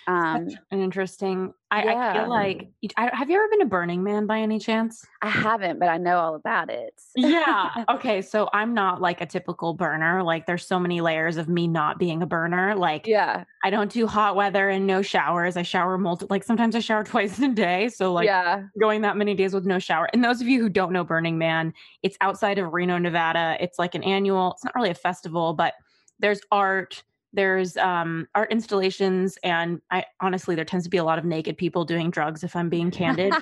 Um, 0.08 0.48
an 0.72 0.80
interesting. 0.80 1.54
I, 1.70 1.84
yeah. 1.84 2.12
I 2.12 2.14
feel 2.14 2.30
like. 2.30 2.70
I, 2.96 3.10
have 3.14 3.30
you 3.30 3.36
ever 3.36 3.50
been 3.50 3.60
to 3.60 3.66
Burning 3.66 4.04
Man 4.04 4.26
by 4.26 4.40
any 4.40 4.58
chance? 4.58 5.06
I 5.22 5.28
haven't, 5.28 5.80
but 5.80 5.90
I 5.90 5.98
know 5.98 6.18
all 6.18 6.36
about 6.36 6.70
it. 6.70 6.94
yeah. 7.16 7.84
Okay. 7.90 8.22
So 8.22 8.50
I'm 8.54 8.74
not 8.74 9.02
like 9.02 9.22
a 9.22 9.26
typical 9.26 9.74
burner. 9.74 10.24
Like 10.24 10.46
there's 10.46 10.66
so 10.66 10.80
many 10.80 11.02
layers 11.02 11.38
of 11.38 11.50
me 11.50 11.68
not 11.68 12.00
being 12.00 12.22
a 12.22 12.26
burner. 12.26 12.76
Like 12.76 13.08
yeah, 13.08 13.44
I 13.64 13.70
don't 13.70 13.92
do 13.92 14.08
hot 14.08 14.36
weather 14.36 14.70
and 14.70 14.88
no 14.88 15.02
showers. 15.02 15.58
I 15.58 15.64
shower 15.64 15.98
multi. 15.98 16.26
Like 16.30 16.44
sometimes 16.44 16.76
I 16.76 16.80
shower 16.80 17.04
twice 17.06 17.40
a 17.40 17.50
day. 17.50 17.90
So 17.90 18.14
like 18.14 18.26
yeah. 18.26 18.64
going 18.80 19.02
that 19.02 19.18
many 19.18 19.36
days 19.36 19.54
with 19.54 19.66
no 19.66 19.80
shower. 19.80 20.10
And 20.14 20.24
those 20.24 20.42
of 20.42 20.48
you 20.48 20.62
who 20.62 20.70
don't 20.70 20.94
know 20.94 21.04
Burning 21.04 21.38
Man, 21.38 21.74
it's 22.04 22.18
outside 22.22 22.58
of 22.60 22.74
Reno, 22.74 22.98
Nevada. 22.98 23.58
It's 23.60 23.80
like 23.80 23.96
an 23.96 24.04
annual. 24.04 24.54
It's 24.54 24.64
not 24.64 24.76
really 24.76 24.90
a 24.90 24.96
festival, 24.96 25.54
but 25.54 25.74
there's 26.20 26.42
art 26.52 27.04
there's 27.34 27.76
um, 27.78 28.28
art 28.36 28.52
installations 28.52 29.38
and 29.44 29.82
i 29.92 30.04
honestly 30.22 30.56
there 30.56 30.66
tends 30.66 30.86
to 30.86 30.90
be 30.90 30.98
a 30.98 31.04
lot 31.04 31.20
of 31.20 31.26
naked 31.26 31.58
people 31.58 31.84
doing 31.84 32.10
drugs 32.10 32.44
if 32.44 32.56
i'm 32.56 32.70
being 32.70 32.92
candid. 32.92 33.34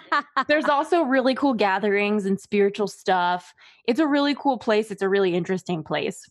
There's 0.48 0.66
also 0.70 1.04
really 1.04 1.36
cool 1.36 1.54
gatherings 1.54 2.26
and 2.26 2.40
spiritual 2.40 2.88
stuff. 2.88 3.54
It's 3.88 4.00
a 4.00 4.08
really 4.08 4.36
cool 4.36 4.58
place. 4.58 4.92
It's 4.92 5.02
a 5.02 5.10
really 5.10 5.36
interesting 5.36 5.84
place. 5.84 6.26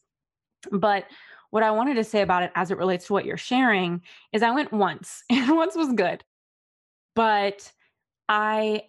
But 0.71 1.05
what 1.51 1.63
i 1.63 1.71
wanted 1.71 1.95
to 1.95 2.05
say 2.05 2.21
about 2.23 2.43
it 2.43 2.51
as 2.57 2.73
it 2.73 2.79
relates 2.79 3.07
to 3.07 3.13
what 3.13 3.25
you're 3.25 3.37
sharing 3.37 4.03
is 4.33 4.43
i 4.43 4.51
went 4.51 4.73
once 4.73 5.23
and 5.31 5.57
once 5.57 5.77
was 5.77 5.93
good. 5.93 6.25
But 7.15 7.71
i 8.29 8.83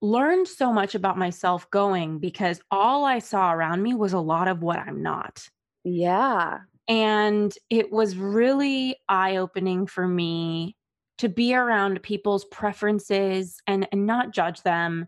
learned 0.00 0.46
so 0.46 0.72
much 0.72 0.94
about 0.94 1.18
myself 1.18 1.68
going 1.70 2.18
because 2.18 2.60
all 2.70 3.04
i 3.04 3.18
saw 3.18 3.52
around 3.52 3.82
me 3.82 3.94
was 3.94 4.12
a 4.12 4.20
lot 4.20 4.48
of 4.48 4.62
what 4.62 4.78
i'm 4.78 5.02
not. 5.02 5.48
Yeah 5.82 6.60
and 6.88 7.54
it 7.70 7.90
was 7.90 8.16
really 8.16 8.96
eye 9.08 9.36
opening 9.36 9.86
for 9.86 10.06
me 10.06 10.76
to 11.18 11.28
be 11.28 11.54
around 11.54 12.02
people's 12.02 12.44
preferences 12.46 13.60
and, 13.66 13.88
and 13.92 14.06
not 14.06 14.32
judge 14.32 14.62
them, 14.62 15.06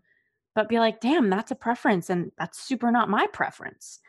but 0.55 0.69
be 0.69 0.79
like, 0.79 1.01
damn, 1.01 1.29
that's 1.29 1.51
a 1.51 1.55
preference. 1.55 2.09
And 2.09 2.31
that's 2.37 2.59
super 2.59 2.91
not 2.91 3.09
my 3.09 3.27
preference. 3.33 3.99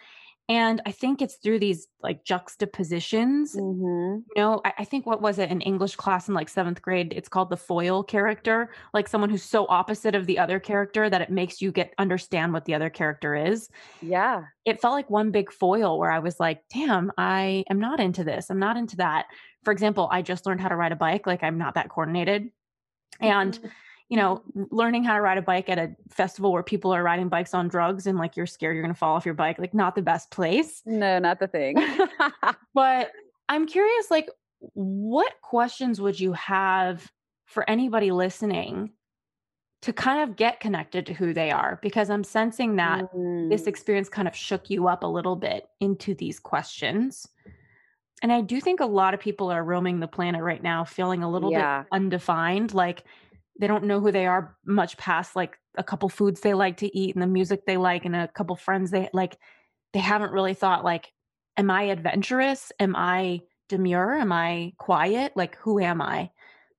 And 0.51 0.81
I 0.87 0.93
think 0.93 1.21
it's 1.21 1.37
through 1.37 1.59
these 1.59 1.89
like 2.03 2.25
juxtapositions. 2.25 3.55
Mm-hmm. 3.55 4.21
You 4.35 4.43
know, 4.43 4.63
I, 4.65 4.73
I, 4.79 4.85
think 4.85 5.05
what 5.05 5.21
was 5.21 5.39
it 5.39 5.51
in 5.51 5.61
English 5.61 5.97
class 5.97 6.27
in 6.27 6.33
like 6.33 6.49
seventh 6.49 6.81
grade? 6.81 7.13
It's 7.15 7.29
called 7.29 7.51
the 7.51 7.57
foil 7.59 8.03
character, 8.03 8.71
like 8.95 9.09
someone 9.09 9.29
who's 9.29 9.43
so 9.43 9.67
opposite 9.69 10.15
of 10.15 10.25
the 10.25 10.39
other 10.39 10.59
character 10.59 11.11
that 11.11 11.21
it 11.21 11.29
makes 11.29 11.61
you 11.61 11.71
get 11.71 11.93
understand 11.99 12.55
what 12.55 12.65
the 12.65 12.73
other 12.73 12.89
character 12.89 13.35
is. 13.35 13.69
Yeah. 14.01 14.45
It 14.65 14.81
felt 14.81 14.95
like 14.95 15.11
one 15.11 15.33
big 15.33 15.53
foil 15.53 15.99
where 15.99 16.11
I 16.11 16.21
was 16.21 16.41
like, 16.41 16.63
damn, 16.73 17.13
I 17.19 17.65
am 17.69 17.79
not 17.79 18.01
into 18.01 18.25
this. 18.25 18.49
I'm 18.49 18.59
not 18.59 18.79
into 18.79 18.97
that. 18.97 19.27
For 19.65 19.73
example, 19.73 20.09
I 20.11 20.23
just 20.23 20.47
learned 20.47 20.63
how 20.63 20.69
to 20.69 20.77
ride 20.77 20.93
a 20.93 20.97
bike. 20.97 21.27
Like 21.27 21.43
I'm 21.43 21.59
not 21.59 21.75
that 21.75 21.91
coordinated. 21.91 22.51
And 23.21 23.53
mm-hmm 23.53 23.69
you 24.09 24.17
know, 24.17 24.43
learning 24.71 25.05
how 25.05 25.15
to 25.15 25.21
ride 25.21 25.39
a 25.39 25.43
bike 25.43 25.69
at 25.69 25.79
a 25.79 25.95
festival 26.09 26.51
where 26.53 26.63
people 26.63 26.95
are 26.95 27.03
riding 27.03 27.29
bikes 27.29 27.53
on 27.53 27.69
drugs 27.69 28.07
and 28.07 28.17
like 28.17 28.37
you're 28.37 28.47
scared 28.47 28.75
you're 28.75 28.83
going 28.83 28.95
to 28.95 28.99
fall 28.99 29.15
off 29.15 29.27
your 29.27 29.35
bike, 29.35 29.59
like 29.59 29.75
not 29.75 29.95
the 29.95 30.03
best 30.03 30.31
place. 30.31 30.83
No, 30.87 31.19
not 31.19 31.41
the 31.41 31.47
thing. 31.47 31.77
but 32.75 33.13
I'm 33.49 33.67
curious, 33.67 34.11
like, 34.11 34.31
what 34.75 35.33
questions 35.43 36.01
would 36.01 36.19
you 36.19 36.33
have 36.33 37.11
for 37.47 37.69
anybody 37.69 38.11
listening 38.11 38.93
to 39.83 39.93
kind 39.93 40.29
of 40.29 40.37
get 40.37 40.59
connected 40.59 41.07
to 41.07 41.15
who 41.15 41.35
they 41.35 41.51
are? 41.51 41.79
Because 41.83 42.09
I'm 42.09 42.25
sensing 42.25 42.77
that 42.77 43.13
mm. 43.13 43.51
this 43.51 43.67
experience 43.67 44.09
kind 44.09 44.27
of 44.27 44.35
shook 44.35 44.71
you 44.71 44.89
up 44.89 45.03
a 45.03 45.07
little 45.07 45.37
bit 45.37 45.69
into 45.81 46.15
these 46.15 46.41
questions. 46.41 47.29
And 48.23 48.33
I 48.33 48.41
do 48.41 48.61
think 48.61 48.81
a 48.81 48.87
lot 48.87 49.15
of 49.15 49.21
people 49.21 49.51
are 49.51 49.63
roaming 49.63 50.01
the 50.01 50.09
planet 50.09 50.43
right 50.43 50.63
now 50.63 50.85
feeling 50.85 51.23
a 51.23 51.31
little 51.31 51.53
yeah. 51.53 51.83
bit 51.83 51.89
undefined. 51.93 52.75
Like, 52.75 53.05
they 53.59 53.67
don't 53.67 53.85
know 53.85 54.01
who 54.01 54.13
they 54.13 54.27
are 54.27 54.57
much 54.65 54.97
past 54.97 55.37
like 55.37 55.59
a 55.77 55.85
couple 55.85 56.09
foods 56.09 56.41
they 56.41 56.55
like 56.55 56.77
to 56.79 56.97
eat 56.97 57.15
and 57.15 57.23
the 57.23 57.27
music 57.27 57.67
they 57.67 57.77
like 57.77 58.05
and 58.05 58.17
a 58.17 58.29
couple 58.29 58.57
friends 58.57 58.91
they 58.91 59.09
like 59.13 59.39
they 59.93 60.01
haven't 60.01 60.33
really 60.33 60.55
thought 60.55 60.85
like 60.85 61.13
am 61.57 61.71
i 61.71 61.83
adventurous? 61.85 62.73
Am 62.79 62.95
i 62.97 63.41
demure? 63.69 64.15
Am 64.15 64.33
i 64.33 64.73
quiet? 64.79 65.33
Like 65.37 65.57
who 65.57 65.81
am 65.81 66.01
i? 66.01 66.31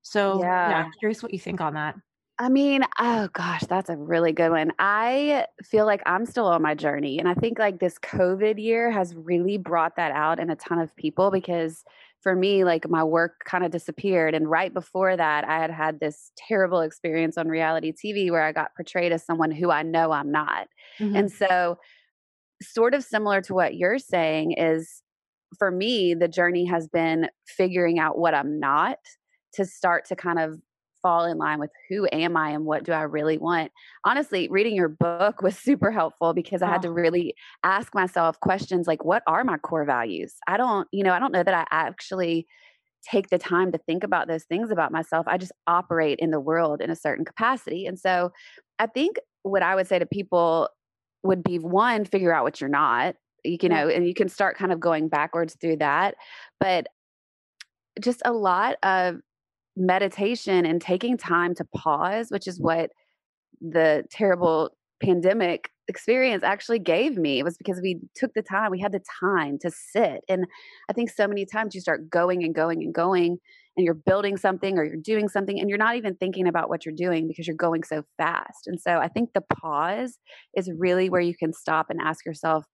So 0.02 0.42
yeah, 0.42 0.70
yeah. 0.70 0.90
curious 1.00 1.22
what 1.22 1.34
you 1.34 1.40
think 1.40 1.62
on 1.62 1.74
that. 1.74 1.96
I 2.42 2.48
mean, 2.48 2.86
oh 2.98 3.28
gosh, 3.34 3.64
that's 3.66 3.90
a 3.90 3.98
really 3.98 4.32
good 4.32 4.50
one. 4.50 4.72
I 4.80 5.46
feel 5.62 5.86
like 5.86 6.02
I'm 6.06 6.26
still 6.26 6.46
on 6.46 6.62
my 6.62 6.74
journey. 6.74 7.20
And 7.20 7.28
I 7.28 7.34
think 7.34 7.60
like 7.60 7.80
this 7.80 8.00
COVID 8.00 8.58
year 8.58 8.90
has 8.90 9.14
really 9.14 9.58
brought 9.58 9.98
that 9.98 10.14
out 10.14 10.40
in 10.40 10.50
a 10.50 10.56
ton 10.56 10.80
of 10.80 10.96
people 10.96 11.32
because 11.32 11.84
for 12.22 12.36
me, 12.36 12.64
like 12.64 12.90
my 12.90 13.04
work 13.04 13.44
kind 13.46 13.64
of 13.64 13.72
disappeared. 13.72 14.36
And 14.36 14.50
right 14.50 14.74
before 14.74 15.16
that, 15.16 15.48
I 15.48 15.60
had 15.60 15.72
had 15.72 16.00
this 16.00 16.32
terrible 16.38 16.82
experience 16.82 17.38
on 17.38 17.48
reality 17.48 17.94
TV 17.94 18.30
where 18.30 18.44
I 18.44 18.52
got 18.52 18.76
portrayed 18.76 19.12
as 19.12 19.26
someone 19.26 19.52
who 19.52 19.72
I 19.72 19.84
know 19.84 20.12
I'm 20.12 20.32
not. 20.32 20.68
Mm-hmm. 21.00 21.16
And 21.16 21.32
so, 21.32 21.78
sort 22.62 22.94
of 22.94 23.04
similar 23.04 23.42
to 23.42 23.54
what 23.54 23.76
you're 23.76 24.00
saying, 24.00 24.54
is 24.58 25.02
for 25.58 25.72
me, 25.72 26.14
the 26.14 26.28
journey 26.28 26.66
has 26.66 26.88
been 26.88 27.30
figuring 27.48 28.00
out 28.00 28.18
what 28.18 28.34
I'm 28.34 28.60
not 28.60 29.00
to 29.54 29.66
start 29.66 30.06
to 30.06 30.16
kind 30.16 30.40
of 30.40 30.60
fall 31.02 31.26
in 31.26 31.38
line 31.38 31.60
with 31.60 31.72
who 31.90 32.08
am 32.12 32.38
I 32.38 32.52
and 32.52 32.66
what 32.66 32.84
do 32.84 32.92
I 32.92 33.04
really 33.04 33.38
want. 33.38 33.72
Honestly, 34.06 34.48
reading 34.50 34.76
your 34.76 34.90
book 34.90 35.42
was 35.42 35.58
super 35.58 35.92
helpful 35.92 36.34
because 36.34 36.62
I 36.62 36.68
had 36.68 36.82
to 36.84 36.92
really 36.92 37.36
ask 37.64 37.94
myself 37.94 38.40
questions 38.40 38.88
like, 38.88 39.04
what 39.04 39.24
are 39.28 39.44
my 39.44 39.58
core 39.58 39.86
values? 39.86 40.36
I 40.48 40.58
don't, 40.58 40.88
you 40.92 41.04
know, 41.04 41.14
I 41.14 41.20
don't 41.20 41.32
know 41.32 41.44
that 41.44 41.54
I 41.54 41.66
actually 41.72 42.48
take 43.02 43.30
the 43.30 43.38
time 43.38 43.72
to 43.72 43.78
think 43.78 44.04
about 44.04 44.28
those 44.28 44.44
things 44.44 44.72
about 44.72 44.92
myself. 44.92 45.26
I 45.28 45.38
just 45.38 45.54
operate 45.68 46.20
in 46.20 46.32
the 46.32 46.40
world 46.40 46.82
in 46.82 46.90
a 46.90 46.96
certain 46.96 47.24
capacity. 47.24 47.86
And 47.86 47.98
so 47.98 48.32
I 48.78 48.88
think 48.88 49.18
what 49.44 49.64
I 49.64 49.76
would 49.76 49.88
say 49.88 50.00
to 50.00 50.06
people 50.06 50.70
would 51.24 51.44
be 51.44 51.60
one, 51.60 52.06
figure 52.06 52.34
out 52.34 52.44
what 52.44 52.60
you're 52.60 52.70
not, 52.70 53.16
you 53.44 53.70
know, 53.70 53.88
and 53.88 54.06
you 54.06 54.14
can 54.14 54.30
start 54.30 54.58
kind 54.58 54.72
of 54.72 54.80
going 54.80 55.08
backwards 55.08 55.56
through 55.60 55.78
that. 55.78 56.16
But 56.60 56.88
just 58.00 58.22
a 58.26 58.34
lot 58.34 58.78
of 58.84 59.18
meditation 59.80 60.66
and 60.66 60.82
taking 60.82 61.18
time 61.18 61.56
to 61.56 61.66
pause, 61.76 62.28
which 62.30 62.48
is 62.48 62.60
what 62.60 62.92
the 63.62 64.04
terrible 64.12 64.72
pandemic 65.02 65.70
experience 65.88 66.44
actually 66.44 66.80
gave 66.80 67.18
me. 67.18 67.40
It 67.40 67.44
was 67.44 67.58
because 67.58 67.80
we 67.82 68.00
took 68.16 68.34
the 68.34 68.44
time, 68.44 68.72
we 68.72 68.80
had 68.80 68.92
the 68.92 69.02
time 69.20 69.58
to 69.62 69.72
sit. 69.72 70.22
And 70.30 70.46
I 70.90 70.94
think 70.94 71.10
so 71.10 71.28
many 71.28 71.46
times 71.46 71.74
you 71.74 71.82
start 71.82 72.10
going 72.10 72.44
and 72.44 72.54
going 72.54 72.84
and 72.84 72.94
going, 72.94 73.38
and 73.76 73.86
you're 73.86 73.96
building 73.96 74.38
something 74.38 74.78
or 74.78 74.84
you're 74.84 74.98
doing 74.98 75.30
something, 75.30 75.60
and 75.60 75.70
you're 75.70 75.78
not 75.78 75.96
even 75.96 76.16
thinking 76.16 76.48
about 76.48 76.70
what 76.70 76.86
you're 76.86 76.96
doing 76.96 77.28
because 77.28 77.48
you're 77.48 77.56
going 77.56 77.84
so 77.84 78.04
fast. 78.18 78.68
And 78.68 78.80
so 78.80 78.98
I 78.98 79.08
think 79.08 79.30
the 79.34 79.42
pause 79.42 80.20
is 80.56 80.70
really 80.78 81.10
where 81.10 81.22
you 81.22 81.36
can 81.36 81.54
stop 81.54 81.88
and 81.90 82.00
ask 82.02 82.26
yourself 82.26 82.66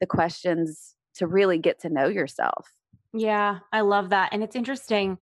the 0.00 0.06
questions 0.06 0.94
to 1.16 1.26
really 1.26 1.58
get 1.58 1.80
to 1.80 1.90
know 1.90 2.08
yourself. 2.08 2.66
Yeah, 3.12 3.58
I 3.72 3.82
love 3.82 4.10
that. 4.10 4.30
And 4.32 4.42
it's 4.42 4.56
interesting. 4.56 5.18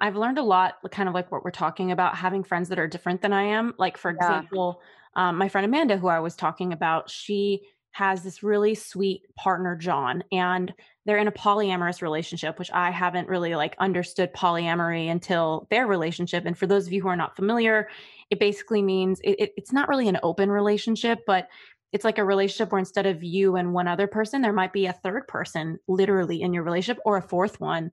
I've 0.00 0.16
learned 0.16 0.38
a 0.38 0.42
lot, 0.42 0.76
kind 0.90 1.08
of 1.08 1.14
like 1.14 1.32
what 1.32 1.44
we're 1.44 1.50
talking 1.50 1.90
about, 1.92 2.16
having 2.16 2.44
friends 2.44 2.68
that 2.68 2.78
are 2.78 2.86
different 2.86 3.22
than 3.22 3.32
I 3.32 3.42
am. 3.44 3.74
Like, 3.78 3.96
for 3.98 4.12
yeah. 4.12 4.16
example, 4.16 4.80
um, 5.16 5.36
my 5.36 5.48
friend 5.48 5.64
Amanda, 5.64 5.96
who 5.96 6.08
I 6.08 6.20
was 6.20 6.36
talking 6.36 6.72
about, 6.72 7.10
she 7.10 7.62
has 7.92 8.22
this 8.22 8.42
really 8.42 8.74
sweet 8.74 9.22
partner, 9.34 9.74
John, 9.74 10.22
and 10.30 10.72
they're 11.04 11.18
in 11.18 11.26
a 11.26 11.32
polyamorous 11.32 12.00
relationship, 12.02 12.58
which 12.58 12.70
I 12.70 12.90
haven't 12.90 13.28
really 13.28 13.56
like 13.56 13.74
understood 13.80 14.32
polyamory 14.34 15.10
until 15.10 15.66
their 15.70 15.86
relationship. 15.86 16.44
And 16.46 16.56
for 16.56 16.66
those 16.66 16.86
of 16.86 16.92
you 16.92 17.02
who 17.02 17.08
are 17.08 17.16
not 17.16 17.34
familiar, 17.34 17.88
it 18.30 18.38
basically 18.38 18.82
means 18.82 19.20
it, 19.24 19.40
it, 19.40 19.52
it's 19.56 19.72
not 19.72 19.88
really 19.88 20.06
an 20.06 20.18
open 20.22 20.50
relationship, 20.50 21.20
but 21.26 21.48
it's 21.92 22.04
like 22.04 22.18
a 22.18 22.24
relationship 22.24 22.70
where 22.70 22.78
instead 22.78 23.06
of 23.06 23.24
you 23.24 23.56
and 23.56 23.72
one 23.72 23.88
other 23.88 24.06
person, 24.06 24.42
there 24.42 24.52
might 24.52 24.72
be 24.72 24.86
a 24.86 24.92
third 24.92 25.26
person 25.26 25.78
literally 25.88 26.42
in 26.42 26.52
your 26.52 26.62
relationship 26.62 27.02
or 27.04 27.16
a 27.16 27.22
fourth 27.22 27.58
one. 27.58 27.90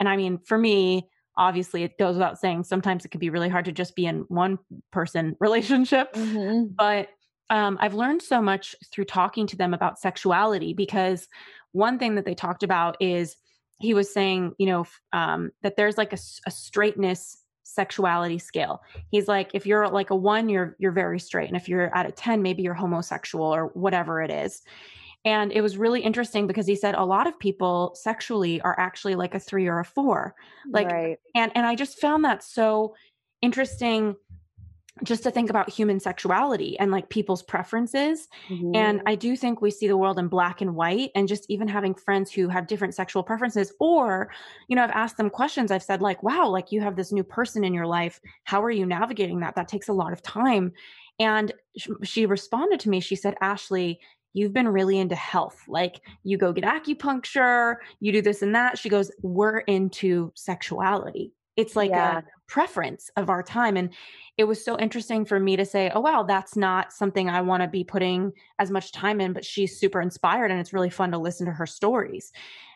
And 0.00 0.08
I 0.08 0.16
mean, 0.16 0.38
for 0.38 0.58
me, 0.58 1.08
obviously 1.36 1.82
it 1.82 1.98
goes 1.98 2.14
without 2.14 2.38
saying, 2.38 2.64
sometimes 2.64 3.04
it 3.04 3.10
can 3.10 3.20
be 3.20 3.30
really 3.30 3.48
hard 3.48 3.64
to 3.66 3.72
just 3.72 3.94
be 3.94 4.06
in 4.06 4.20
one 4.28 4.58
person 4.90 5.36
relationship. 5.40 6.12
Mm-hmm. 6.14 6.74
But 6.76 7.08
um, 7.50 7.78
I've 7.80 7.94
learned 7.94 8.22
so 8.22 8.42
much 8.42 8.74
through 8.92 9.04
talking 9.04 9.46
to 9.48 9.56
them 9.56 9.72
about 9.72 9.98
sexuality 9.98 10.72
because 10.72 11.28
one 11.72 11.98
thing 11.98 12.14
that 12.16 12.24
they 12.24 12.34
talked 12.34 12.62
about 12.62 12.96
is 13.00 13.36
he 13.78 13.94
was 13.94 14.12
saying, 14.12 14.54
you 14.58 14.66
know, 14.66 14.86
um, 15.12 15.52
that 15.62 15.76
there's 15.76 15.98
like 15.98 16.12
a, 16.12 16.18
a 16.46 16.50
straightness 16.50 17.38
sexuality 17.62 18.38
scale. 18.38 18.82
He's 19.10 19.28
like, 19.28 19.50
if 19.52 19.66
you're 19.66 19.86
like 19.88 20.10
a 20.10 20.16
one, 20.16 20.48
you're 20.48 20.76
you're 20.78 20.92
very 20.92 21.20
straight, 21.20 21.48
and 21.48 21.56
if 21.56 21.68
you're 21.68 21.94
at 21.94 22.06
a 22.06 22.12
ten, 22.12 22.42
maybe 22.42 22.62
you're 22.62 22.74
homosexual 22.74 23.44
or 23.44 23.66
whatever 23.74 24.22
it 24.22 24.30
is. 24.30 24.62
And 25.24 25.50
it 25.52 25.60
was 25.60 25.76
really 25.76 26.00
interesting 26.00 26.46
because 26.46 26.66
he 26.66 26.76
said 26.76 26.94
a 26.94 27.04
lot 27.04 27.26
of 27.26 27.38
people 27.38 27.96
sexually 27.96 28.60
are 28.60 28.78
actually 28.78 29.16
like 29.16 29.34
a 29.34 29.40
three 29.40 29.66
or 29.66 29.80
a 29.80 29.84
four, 29.84 30.34
like, 30.70 30.90
right. 30.90 31.18
and 31.34 31.50
and 31.54 31.66
I 31.66 31.74
just 31.74 32.00
found 32.00 32.24
that 32.24 32.44
so 32.44 32.94
interesting 33.42 34.16
just 35.04 35.22
to 35.22 35.30
think 35.30 35.50
about 35.50 35.68
human 35.68 36.00
sexuality 36.00 36.78
and 36.78 36.90
like 36.90 37.10
people's 37.10 37.42
preferences. 37.42 38.28
Mm-hmm. 38.48 38.74
And 38.74 39.02
I 39.04 39.14
do 39.14 39.36
think 39.36 39.60
we 39.60 39.70
see 39.70 39.86
the 39.88 39.96
world 39.96 40.18
in 40.18 40.28
black 40.28 40.62
and 40.62 40.74
white 40.74 41.10
and 41.14 41.28
just 41.28 41.44
even 41.50 41.68
having 41.68 41.94
friends 41.94 42.32
who 42.32 42.48
have 42.48 42.66
different 42.66 42.94
sexual 42.94 43.22
preferences 43.22 43.72
or 43.78 44.30
you 44.68 44.76
know 44.76 44.82
I've 44.82 44.90
asked 44.90 45.18
them 45.18 45.28
questions 45.28 45.70
I've 45.70 45.82
said 45.82 46.00
like 46.00 46.22
wow 46.22 46.48
like 46.48 46.72
you 46.72 46.80
have 46.80 46.96
this 46.96 47.12
new 47.12 47.24
person 47.24 47.62
in 47.62 47.74
your 47.74 47.86
life 47.86 48.20
how 48.44 48.62
are 48.62 48.70
you 48.70 48.86
navigating 48.86 49.40
that 49.40 49.54
that 49.56 49.68
takes 49.68 49.88
a 49.88 49.92
lot 49.92 50.12
of 50.12 50.22
time. 50.22 50.72
And 51.18 51.52
sh- 51.76 51.88
she 52.02 52.24
responded 52.24 52.80
to 52.80 52.88
me 52.88 53.00
she 53.00 53.16
said 53.16 53.36
Ashley 53.42 54.00
you've 54.36 54.52
been 54.52 54.68
really 54.68 54.98
into 54.98 55.14
health. 55.14 55.62
Like 55.66 56.02
you 56.22 56.36
go 56.36 56.52
get 56.52 56.64
acupuncture, 56.64 57.76
you 58.00 58.12
do 58.12 58.20
this 58.20 58.42
and 58.42 58.54
that. 58.54 58.78
She 58.78 58.90
goes, 58.90 59.10
We're 59.22 59.60
into 59.60 60.30
sexuality. 60.34 61.32
It's 61.56 61.74
like 61.74 61.88
yeah. 61.88 62.18
a 62.18 62.22
preference 62.46 63.10
of 63.16 63.30
our 63.30 63.42
time. 63.42 63.78
And 63.78 63.88
it 64.36 64.44
was 64.44 64.62
so 64.62 64.78
interesting 64.78 65.24
for 65.24 65.40
me 65.40 65.56
to 65.56 65.64
say, 65.64 65.90
oh, 65.94 66.00
wow, 66.00 66.22
that's 66.22 66.54
not 66.54 66.92
something 66.92 67.30
I 67.30 67.40
want 67.40 67.62
to 67.62 67.68
be 67.68 67.82
putting 67.82 68.30
as 68.58 68.70
much 68.70 68.92
time 68.92 69.22
in, 69.22 69.32
but 69.32 69.42
she's 69.42 69.80
super 69.80 70.02
inspired 70.02 70.50
and 70.50 70.60
it's 70.60 70.74
really 70.74 70.90
fun 70.90 71.10
to 71.12 71.18
listen 71.18 71.46
to 71.46 71.52
her 71.52 71.64
stories. 71.64 72.30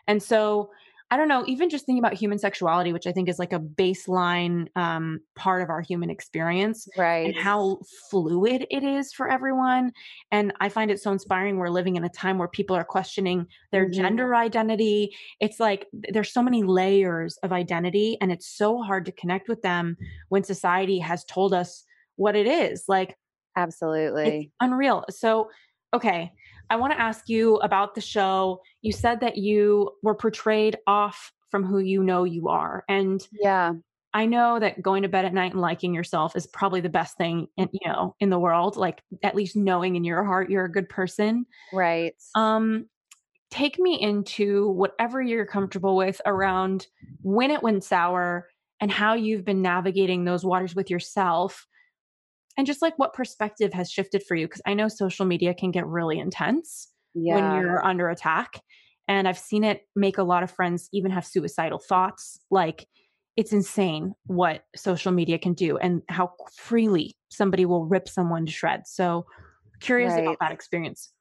And 0.07 0.21
so 0.21 0.71
I 1.11 1.17
don't 1.17 1.27
know, 1.27 1.43
even 1.45 1.69
just 1.69 1.85
thinking 1.85 1.99
about 1.99 2.13
human 2.13 2.39
sexuality, 2.39 2.93
which 2.93 3.05
I 3.05 3.11
think 3.11 3.27
is 3.27 3.37
like 3.37 3.51
a 3.51 3.59
baseline 3.59 4.67
um, 4.77 5.19
part 5.35 5.61
of 5.61 5.69
our 5.69 5.81
human 5.81 6.09
experience, 6.09 6.87
right? 6.97 7.27
And 7.27 7.35
how 7.35 7.79
fluid 8.09 8.65
it 8.71 8.83
is 8.85 9.11
for 9.11 9.29
everyone. 9.29 9.91
And 10.31 10.53
I 10.61 10.69
find 10.69 10.89
it 10.89 11.01
so 11.01 11.11
inspiring. 11.11 11.57
We're 11.57 11.67
living 11.67 11.97
in 11.97 12.05
a 12.05 12.09
time 12.09 12.37
where 12.37 12.47
people 12.47 12.77
are 12.77 12.85
questioning 12.85 13.45
their 13.73 13.85
mm-hmm. 13.85 14.01
gender 14.01 14.33
identity. 14.35 15.13
It's 15.41 15.59
like 15.59 15.87
there's 15.91 16.31
so 16.31 16.41
many 16.41 16.63
layers 16.63 17.37
of 17.43 17.51
identity, 17.51 18.17
and 18.21 18.31
it's 18.31 18.47
so 18.47 18.81
hard 18.81 19.05
to 19.05 19.11
connect 19.11 19.49
with 19.49 19.61
them 19.61 19.97
when 20.29 20.45
society 20.45 20.99
has 20.99 21.25
told 21.25 21.53
us 21.53 21.83
what 22.15 22.37
it 22.37 22.47
is. 22.47 22.85
Like, 22.87 23.17
absolutely 23.57 24.51
unreal. 24.61 25.03
So, 25.09 25.49
okay 25.93 26.31
I 26.71 26.77
want 26.77 26.93
to 26.93 27.01
ask 27.01 27.27
you 27.27 27.57
about 27.57 27.95
the 27.95 28.01
show. 28.01 28.61
You 28.81 28.93
said 28.93 29.19
that 29.19 29.35
you 29.35 29.91
were 30.01 30.15
portrayed 30.15 30.77
off 30.87 31.33
from 31.49 31.65
who 31.65 31.79
you 31.79 32.01
know 32.01 32.23
you 32.23 32.47
are. 32.47 32.85
And 32.87 33.21
yeah. 33.41 33.73
I 34.13 34.25
know 34.25 34.57
that 34.57 34.81
going 34.81 35.03
to 35.03 35.09
bed 35.09 35.25
at 35.25 35.33
night 35.33 35.51
and 35.51 35.59
liking 35.59 35.93
yourself 35.93 36.33
is 36.33 36.47
probably 36.47 36.79
the 36.79 36.87
best 36.87 37.17
thing 37.17 37.47
in, 37.57 37.67
you 37.73 37.91
know, 37.91 38.15
in 38.21 38.29
the 38.29 38.39
world, 38.39 38.77
like 38.77 39.01
at 39.21 39.35
least 39.35 39.57
knowing 39.57 39.97
in 39.97 40.05
your 40.05 40.23
heart 40.23 40.49
you're 40.49 40.63
a 40.63 40.71
good 40.71 40.87
person. 40.87 41.45
Right. 41.73 42.15
Um 42.35 42.87
take 43.49 43.77
me 43.77 43.99
into 43.99 44.69
whatever 44.69 45.21
you're 45.21 45.45
comfortable 45.45 45.97
with 45.97 46.21
around 46.25 46.87
when 47.21 47.51
it 47.51 47.61
went 47.61 47.83
sour 47.83 48.47
and 48.79 48.89
how 48.89 49.13
you've 49.13 49.43
been 49.43 49.61
navigating 49.61 50.23
those 50.23 50.45
waters 50.45 50.73
with 50.73 50.89
yourself 50.89 51.67
and 52.57 52.67
just 52.67 52.81
like 52.81 52.97
what 52.97 53.13
perspective 53.13 53.73
has 53.73 53.91
shifted 53.91 54.23
for 54.23 54.35
you 54.35 54.47
because 54.47 54.61
i 54.65 54.73
know 54.73 54.87
social 54.87 55.25
media 55.25 55.53
can 55.53 55.71
get 55.71 55.85
really 55.85 56.19
intense 56.19 56.89
yeah. 57.13 57.35
when 57.35 57.61
you're 57.61 57.85
under 57.85 58.09
attack 58.09 58.61
and 59.07 59.27
i've 59.27 59.37
seen 59.37 59.63
it 59.63 59.81
make 59.95 60.17
a 60.17 60.23
lot 60.23 60.43
of 60.43 60.51
friends 60.51 60.89
even 60.93 61.11
have 61.11 61.25
suicidal 61.25 61.79
thoughts 61.79 62.39
like 62.49 62.87
it's 63.37 63.53
insane 63.53 64.13
what 64.25 64.65
social 64.75 65.11
media 65.11 65.37
can 65.37 65.53
do 65.53 65.77
and 65.77 66.01
how 66.09 66.31
freely 66.57 67.15
somebody 67.29 67.65
will 67.65 67.85
rip 67.85 68.07
someone 68.07 68.45
to 68.45 68.51
shreds 68.51 68.91
so 68.91 69.25
curious 69.79 70.13
right. 70.13 70.23
about 70.23 70.37
that 70.39 70.51
experience 70.51 71.11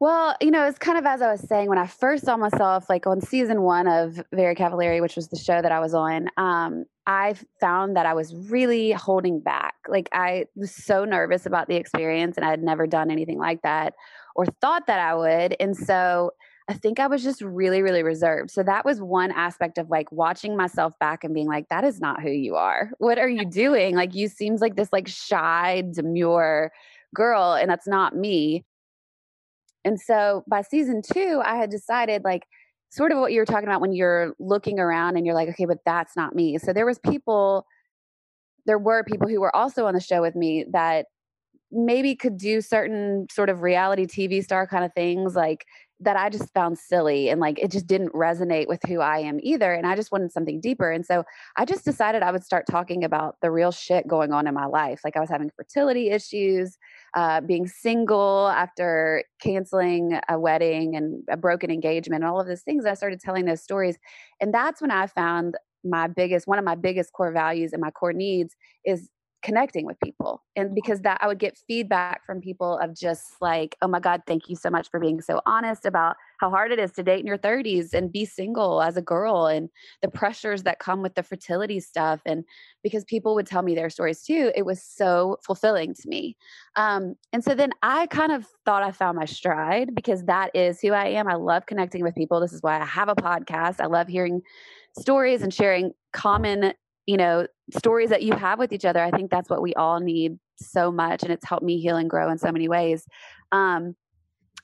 well, 0.00 0.36
you 0.40 0.50
know, 0.50 0.66
it's 0.66 0.78
kind 0.78 0.96
of 0.96 1.06
as 1.06 1.20
I 1.22 1.30
was 1.30 1.40
saying 1.40 1.68
when 1.68 1.78
I 1.78 1.86
first 1.86 2.24
saw 2.24 2.36
myself, 2.36 2.88
like 2.88 3.06
on 3.06 3.20
season 3.20 3.62
one 3.62 3.88
of 3.88 4.22
Very 4.32 4.54
Cavallari, 4.54 5.00
which 5.00 5.16
was 5.16 5.28
the 5.28 5.36
show 5.38 5.60
that 5.60 5.72
I 5.72 5.80
was 5.80 5.92
on. 5.92 6.28
Um, 6.36 6.84
I 7.06 7.34
found 7.60 7.96
that 7.96 8.06
I 8.06 8.14
was 8.14 8.34
really 8.48 8.92
holding 8.92 9.40
back. 9.40 9.74
Like 9.88 10.08
I 10.12 10.44
was 10.54 10.72
so 10.72 11.04
nervous 11.04 11.46
about 11.46 11.66
the 11.66 11.74
experience, 11.76 12.36
and 12.36 12.46
I 12.46 12.50
had 12.50 12.62
never 12.62 12.86
done 12.86 13.10
anything 13.10 13.38
like 13.38 13.62
that 13.62 13.94
or 14.36 14.46
thought 14.60 14.86
that 14.86 15.00
I 15.00 15.14
would. 15.16 15.56
And 15.58 15.76
so 15.76 16.30
I 16.68 16.74
think 16.74 17.00
I 17.00 17.08
was 17.08 17.24
just 17.24 17.40
really, 17.40 17.82
really 17.82 18.02
reserved. 18.04 18.50
So 18.50 18.62
that 18.62 18.84
was 18.84 19.00
one 19.00 19.32
aspect 19.32 19.78
of 19.78 19.88
like 19.90 20.12
watching 20.12 20.56
myself 20.56 20.92
back 21.00 21.24
and 21.24 21.34
being 21.34 21.48
like, 21.48 21.68
that 21.70 21.82
is 21.82 21.98
not 21.98 22.22
who 22.22 22.30
you 22.30 22.54
are. 22.54 22.90
What 22.98 23.18
are 23.18 23.28
you 23.28 23.44
doing? 23.46 23.96
Like 23.96 24.14
you 24.14 24.28
seems 24.28 24.60
like 24.60 24.76
this 24.76 24.92
like 24.92 25.08
shy, 25.08 25.82
demure 25.92 26.70
girl, 27.14 27.54
and 27.54 27.68
that's 27.68 27.88
not 27.88 28.14
me. 28.14 28.64
And 29.88 29.98
so 29.98 30.44
by 30.46 30.60
season 30.60 31.00
two, 31.00 31.40
I 31.42 31.56
had 31.56 31.70
decided 31.70 32.22
like 32.22 32.44
sort 32.90 33.10
of 33.10 33.18
what 33.18 33.32
you 33.32 33.40
were 33.40 33.46
talking 33.46 33.68
about 33.68 33.80
when 33.80 33.92
you're 33.92 34.34
looking 34.38 34.78
around 34.78 35.16
and 35.16 35.24
you're 35.24 35.34
like, 35.34 35.48
okay, 35.48 35.64
but 35.64 35.78
that's 35.86 36.14
not 36.14 36.34
me. 36.34 36.58
So 36.58 36.74
there 36.74 36.84
was 36.84 36.98
people, 36.98 37.64
there 38.66 38.78
were 38.78 39.02
people 39.02 39.28
who 39.28 39.40
were 39.40 39.54
also 39.56 39.86
on 39.86 39.94
the 39.94 40.00
show 40.00 40.20
with 40.20 40.36
me 40.36 40.66
that 40.72 41.06
maybe 41.72 42.14
could 42.14 42.36
do 42.36 42.60
certain 42.60 43.26
sort 43.30 43.48
of 43.48 43.62
reality 43.62 44.04
TV 44.04 44.44
star 44.44 44.66
kind 44.66 44.84
of 44.84 44.92
things 44.92 45.34
like 45.34 45.64
that 46.00 46.16
I 46.16 46.28
just 46.28 46.52
found 46.52 46.78
silly 46.78 47.30
and 47.30 47.40
like 47.40 47.58
it 47.58 47.70
just 47.70 47.86
didn't 47.86 48.12
resonate 48.12 48.68
with 48.68 48.80
who 48.86 49.00
I 49.00 49.20
am 49.20 49.40
either. 49.42 49.72
And 49.72 49.86
I 49.86 49.96
just 49.96 50.12
wanted 50.12 50.32
something 50.32 50.60
deeper. 50.60 50.90
And 50.90 51.04
so 51.04 51.24
I 51.56 51.64
just 51.64 51.84
decided 51.84 52.22
I 52.22 52.30
would 52.30 52.44
start 52.44 52.66
talking 52.70 53.04
about 53.04 53.36
the 53.40 53.50
real 53.50 53.72
shit 53.72 54.06
going 54.06 54.32
on 54.32 54.46
in 54.46 54.52
my 54.52 54.66
life. 54.66 55.00
Like 55.02 55.16
I 55.16 55.20
was 55.20 55.30
having 55.30 55.50
fertility 55.56 56.10
issues, 56.10 56.76
uh, 57.18 57.40
being 57.40 57.66
single 57.66 58.46
after 58.46 59.24
canceling 59.40 60.20
a 60.28 60.38
wedding 60.38 60.94
and 60.94 61.24
a 61.28 61.36
broken 61.36 61.68
engagement, 61.68 62.22
and 62.22 62.30
all 62.30 62.40
of 62.40 62.46
those 62.46 62.62
things. 62.62 62.86
I 62.86 62.94
started 62.94 63.18
telling 63.18 63.44
those 63.44 63.60
stories. 63.60 63.96
And 64.40 64.54
that's 64.54 64.80
when 64.80 64.92
I 64.92 65.08
found 65.08 65.56
my 65.82 66.06
biggest 66.06 66.46
one 66.46 66.60
of 66.60 66.64
my 66.64 66.76
biggest 66.76 67.12
core 67.12 67.32
values 67.32 67.72
and 67.72 67.80
my 67.80 67.90
core 67.90 68.12
needs 68.12 68.54
is 68.84 69.08
connecting 69.42 69.86
with 69.86 69.96
people 70.00 70.42
and 70.56 70.74
because 70.74 71.02
that 71.02 71.16
i 71.20 71.28
would 71.28 71.38
get 71.38 71.56
feedback 71.68 72.26
from 72.26 72.40
people 72.40 72.76
of 72.78 72.92
just 72.96 73.24
like 73.40 73.76
oh 73.80 73.86
my 73.86 74.00
god 74.00 74.20
thank 74.26 74.48
you 74.48 74.56
so 74.56 74.68
much 74.68 74.90
for 74.90 74.98
being 74.98 75.20
so 75.20 75.40
honest 75.46 75.86
about 75.86 76.16
how 76.38 76.50
hard 76.50 76.72
it 76.72 76.78
is 76.78 76.92
to 76.92 77.02
date 77.02 77.20
in 77.20 77.26
your 77.26 77.38
30s 77.38 77.92
and 77.92 78.12
be 78.12 78.24
single 78.24 78.80
as 78.80 78.96
a 78.96 79.02
girl 79.02 79.46
and 79.46 79.68
the 80.02 80.08
pressures 80.08 80.62
that 80.62 80.78
come 80.78 81.02
with 81.02 81.14
the 81.14 81.22
fertility 81.22 81.80
stuff 81.80 82.20
and 82.24 82.44
because 82.82 83.04
people 83.04 83.34
would 83.34 83.46
tell 83.46 83.62
me 83.62 83.74
their 83.74 83.90
stories 83.90 84.22
too 84.22 84.50
it 84.54 84.64
was 84.64 84.82
so 84.82 85.36
fulfilling 85.44 85.94
to 85.94 86.08
me. 86.08 86.36
Um, 86.76 87.14
and 87.32 87.42
so 87.42 87.54
then 87.54 87.72
i 87.82 88.06
kind 88.06 88.32
of 88.32 88.46
thought 88.64 88.82
i 88.82 88.92
found 88.92 89.18
my 89.18 89.24
stride 89.24 89.94
because 89.94 90.24
that 90.24 90.50
is 90.54 90.80
who 90.80 90.92
i 90.92 91.06
am. 91.06 91.28
I 91.28 91.34
love 91.34 91.66
connecting 91.66 92.02
with 92.02 92.14
people. 92.14 92.40
This 92.40 92.52
is 92.52 92.62
why 92.62 92.80
i 92.80 92.84
have 92.84 93.08
a 93.08 93.14
podcast. 93.14 93.80
I 93.80 93.86
love 93.86 94.08
hearing 94.08 94.42
stories 94.98 95.42
and 95.42 95.52
sharing 95.52 95.92
common 96.12 96.72
you 97.06 97.16
know 97.16 97.46
stories 97.76 98.10
that 98.10 98.22
you 98.22 98.34
have 98.34 98.58
with 98.58 98.72
each 98.72 98.84
other. 98.84 99.02
I 99.02 99.10
think 99.10 99.30
that's 99.30 99.50
what 99.50 99.62
we 99.62 99.74
all 99.74 100.00
need 100.00 100.38
so 100.60 100.90
much 100.90 101.22
and 101.22 101.32
it's 101.32 101.46
helped 101.46 101.64
me 101.64 101.80
heal 101.80 101.96
and 101.96 102.10
grow 102.10 102.30
in 102.30 102.38
so 102.38 102.52
many 102.52 102.68
ways. 102.68 103.06
Um, 103.52 103.94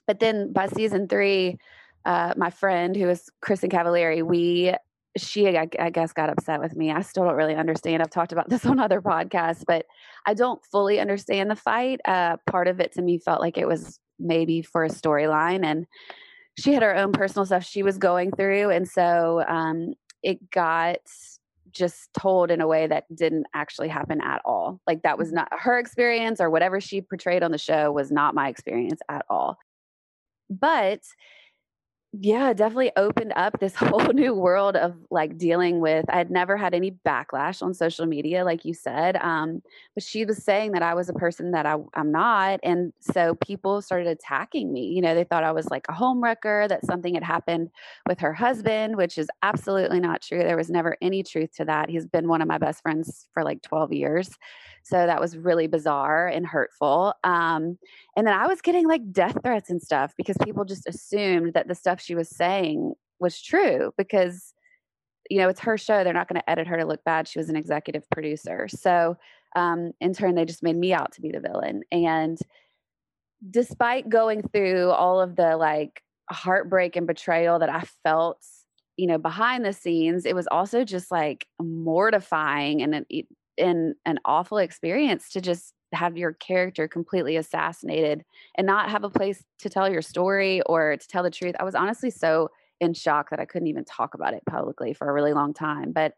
but 0.06 0.20
then 0.20 0.52
by 0.52 0.66
season 0.68 1.08
three 1.08 1.58
uh, 2.04 2.34
my 2.36 2.50
friend 2.50 2.96
who 2.96 3.08
is 3.08 3.30
kristen 3.40 3.70
cavallari 3.70 4.22
we 4.22 4.74
she 5.16 5.56
I, 5.56 5.68
I, 5.78 5.90
guess 5.90 6.12
got 6.12 6.28
upset 6.28 6.60
with 6.60 6.76
me 6.76 6.90
i 6.90 7.00
still 7.00 7.24
don't 7.24 7.36
really 7.36 7.54
understand 7.54 8.02
i've 8.02 8.10
talked 8.10 8.32
about 8.32 8.48
this 8.50 8.66
on 8.66 8.78
other 8.78 9.00
podcasts 9.00 9.64
but 9.66 9.86
i 10.26 10.34
don't 10.34 10.64
fully 10.66 11.00
understand 11.00 11.50
the 11.50 11.56
fight 11.56 12.00
uh, 12.04 12.36
part 12.50 12.68
of 12.68 12.80
it 12.80 12.92
to 12.92 13.02
me 13.02 13.18
felt 13.18 13.40
like 13.40 13.58
it 13.58 13.68
was 13.68 13.98
maybe 14.18 14.62
for 14.62 14.84
a 14.84 14.88
storyline 14.88 15.64
and 15.64 15.86
she 16.58 16.72
had 16.72 16.82
her 16.82 16.94
own 16.94 17.12
personal 17.12 17.44
stuff 17.44 17.64
she 17.64 17.82
was 17.82 17.98
going 17.98 18.30
through 18.30 18.70
and 18.70 18.88
so 18.88 19.44
um, 19.48 19.94
it 20.22 20.50
got 20.50 20.98
just 21.74 22.08
told 22.14 22.50
in 22.50 22.60
a 22.60 22.66
way 22.66 22.86
that 22.86 23.04
didn't 23.14 23.46
actually 23.52 23.88
happen 23.88 24.20
at 24.20 24.40
all. 24.44 24.80
Like 24.86 25.02
that 25.02 25.18
was 25.18 25.28
mm-hmm. 25.28 25.36
not 25.36 25.48
her 25.50 25.78
experience 25.78 26.40
or 26.40 26.48
whatever 26.48 26.80
she 26.80 27.02
portrayed 27.02 27.42
on 27.42 27.50
the 27.50 27.58
show 27.58 27.92
was 27.92 28.10
not 28.10 28.34
my 28.34 28.48
experience 28.48 29.00
at 29.10 29.26
all. 29.28 29.58
But 30.50 31.02
yeah, 32.20 32.52
definitely 32.52 32.92
opened 32.96 33.32
up 33.34 33.58
this 33.58 33.74
whole 33.74 34.12
new 34.12 34.34
world 34.34 34.76
of 34.76 34.94
like 35.10 35.36
dealing 35.36 35.80
with. 35.80 36.04
I 36.08 36.16
had 36.16 36.30
never 36.30 36.56
had 36.56 36.72
any 36.72 36.92
backlash 37.04 37.60
on 37.60 37.74
social 37.74 38.06
media, 38.06 38.44
like 38.44 38.64
you 38.64 38.72
said. 38.72 39.16
Um, 39.16 39.62
but 39.94 40.04
she 40.04 40.24
was 40.24 40.44
saying 40.44 40.72
that 40.72 40.82
I 40.82 40.94
was 40.94 41.08
a 41.08 41.12
person 41.12 41.50
that 41.52 41.66
I, 41.66 41.76
I'm 41.94 42.12
not. 42.12 42.60
And 42.62 42.92
so 43.00 43.34
people 43.36 43.82
started 43.82 44.06
attacking 44.06 44.72
me. 44.72 44.86
You 44.86 45.02
know, 45.02 45.16
they 45.16 45.24
thought 45.24 45.42
I 45.42 45.50
was 45.50 45.68
like 45.70 45.86
a 45.88 45.92
home 45.92 46.22
wrecker, 46.22 46.68
that 46.68 46.86
something 46.86 47.14
had 47.14 47.24
happened 47.24 47.70
with 48.08 48.20
her 48.20 48.32
husband, 48.32 48.96
which 48.96 49.18
is 49.18 49.28
absolutely 49.42 49.98
not 49.98 50.22
true. 50.22 50.38
There 50.38 50.56
was 50.56 50.70
never 50.70 50.96
any 51.02 51.24
truth 51.24 51.52
to 51.56 51.64
that. 51.64 51.88
He's 51.90 52.06
been 52.06 52.28
one 52.28 52.42
of 52.42 52.46
my 52.48 52.58
best 52.58 52.80
friends 52.82 53.26
for 53.34 53.42
like 53.42 53.60
12 53.62 53.92
years. 53.92 54.30
So 54.84 55.04
that 55.06 55.20
was 55.20 55.36
really 55.36 55.66
bizarre 55.66 56.28
and 56.28 56.46
hurtful. 56.46 57.14
Um, 57.24 57.78
and 58.16 58.26
then 58.26 58.34
I 58.34 58.46
was 58.46 58.60
getting 58.60 58.86
like 58.86 59.12
death 59.12 59.36
threats 59.42 59.70
and 59.70 59.82
stuff 59.82 60.14
because 60.16 60.36
people 60.44 60.64
just 60.64 60.86
assumed 60.86 61.54
that 61.54 61.68
the 61.68 61.74
stuff 61.74 62.00
she 62.00 62.14
was 62.14 62.28
saying 62.28 62.94
was 63.18 63.40
true 63.40 63.92
because, 63.98 64.54
you 65.30 65.38
know, 65.38 65.48
it's 65.48 65.60
her 65.60 65.76
show. 65.76 66.04
They're 66.04 66.12
not 66.12 66.28
going 66.28 66.40
to 66.40 66.50
edit 66.50 66.66
her 66.66 66.76
to 66.76 66.86
look 66.86 67.02
bad. 67.04 67.26
She 67.26 67.38
was 67.38 67.48
an 67.48 67.56
executive 67.56 68.08
producer. 68.10 68.68
So 68.68 69.16
um, 69.56 69.92
in 70.00 70.12
turn, 70.14 70.34
they 70.34 70.44
just 70.44 70.62
made 70.62 70.76
me 70.76 70.92
out 70.92 71.12
to 71.12 71.20
be 71.20 71.30
the 71.30 71.40
villain. 71.40 71.82
And 71.90 72.38
despite 73.50 74.08
going 74.08 74.42
through 74.42 74.90
all 74.90 75.20
of 75.20 75.36
the 75.36 75.56
like 75.56 76.02
heartbreak 76.30 76.96
and 76.96 77.06
betrayal 77.06 77.58
that 77.58 77.68
I 77.68 77.82
felt 78.02 78.38
you 78.96 79.06
know 79.06 79.18
behind 79.18 79.64
the 79.64 79.72
scenes 79.72 80.24
it 80.24 80.34
was 80.34 80.46
also 80.50 80.84
just 80.84 81.10
like 81.10 81.46
mortifying 81.60 82.82
and 82.82 83.04
it, 83.10 83.26
in 83.56 83.94
an 84.06 84.18
awful 84.24 84.58
experience 84.58 85.30
to 85.30 85.40
just 85.40 85.74
have 85.94 86.16
your 86.16 86.32
character 86.32 86.88
completely 86.88 87.36
assassinated 87.36 88.24
and 88.56 88.66
not 88.66 88.90
have 88.90 89.04
a 89.04 89.10
place 89.10 89.44
to 89.60 89.68
tell 89.68 89.90
your 89.90 90.02
story 90.02 90.60
or 90.62 90.96
to 90.96 91.08
tell 91.08 91.22
the 91.22 91.30
truth. 91.30 91.54
I 91.58 91.64
was 91.64 91.74
honestly 91.74 92.10
so 92.10 92.50
in 92.80 92.94
shock 92.94 93.30
that 93.30 93.40
I 93.40 93.44
couldn't 93.44 93.68
even 93.68 93.84
talk 93.84 94.14
about 94.14 94.34
it 94.34 94.42
publicly 94.48 94.94
for 94.94 95.08
a 95.08 95.12
really 95.12 95.32
long 95.32 95.54
time. 95.54 95.92
But 95.92 96.14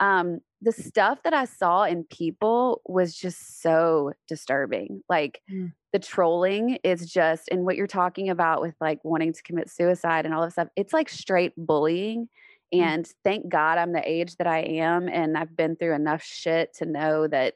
um, 0.00 0.40
the 0.60 0.72
stuff 0.72 1.22
that 1.24 1.34
I 1.34 1.44
saw 1.44 1.84
in 1.84 2.04
people 2.04 2.82
was 2.86 3.14
just 3.14 3.62
so 3.62 4.12
disturbing. 4.28 5.02
Like 5.08 5.40
mm. 5.50 5.72
the 5.92 5.98
trolling 5.98 6.78
is 6.84 7.10
just, 7.10 7.48
and 7.50 7.64
what 7.64 7.76
you're 7.76 7.86
talking 7.86 8.28
about 8.28 8.60
with 8.60 8.74
like 8.80 9.04
wanting 9.04 9.32
to 9.32 9.42
commit 9.42 9.70
suicide 9.70 10.26
and 10.26 10.34
all 10.34 10.44
this 10.44 10.54
stuff, 10.54 10.68
it's 10.76 10.92
like 10.92 11.08
straight 11.08 11.52
bullying. 11.56 12.28
Mm. 12.74 12.80
And 12.80 13.12
thank 13.24 13.48
God 13.48 13.78
I'm 13.78 13.92
the 13.92 14.08
age 14.08 14.36
that 14.36 14.46
I 14.46 14.60
am. 14.60 15.08
And 15.08 15.36
I've 15.36 15.56
been 15.56 15.76
through 15.76 15.94
enough 15.94 16.22
shit 16.22 16.74
to 16.76 16.86
know 16.86 17.26
that 17.28 17.54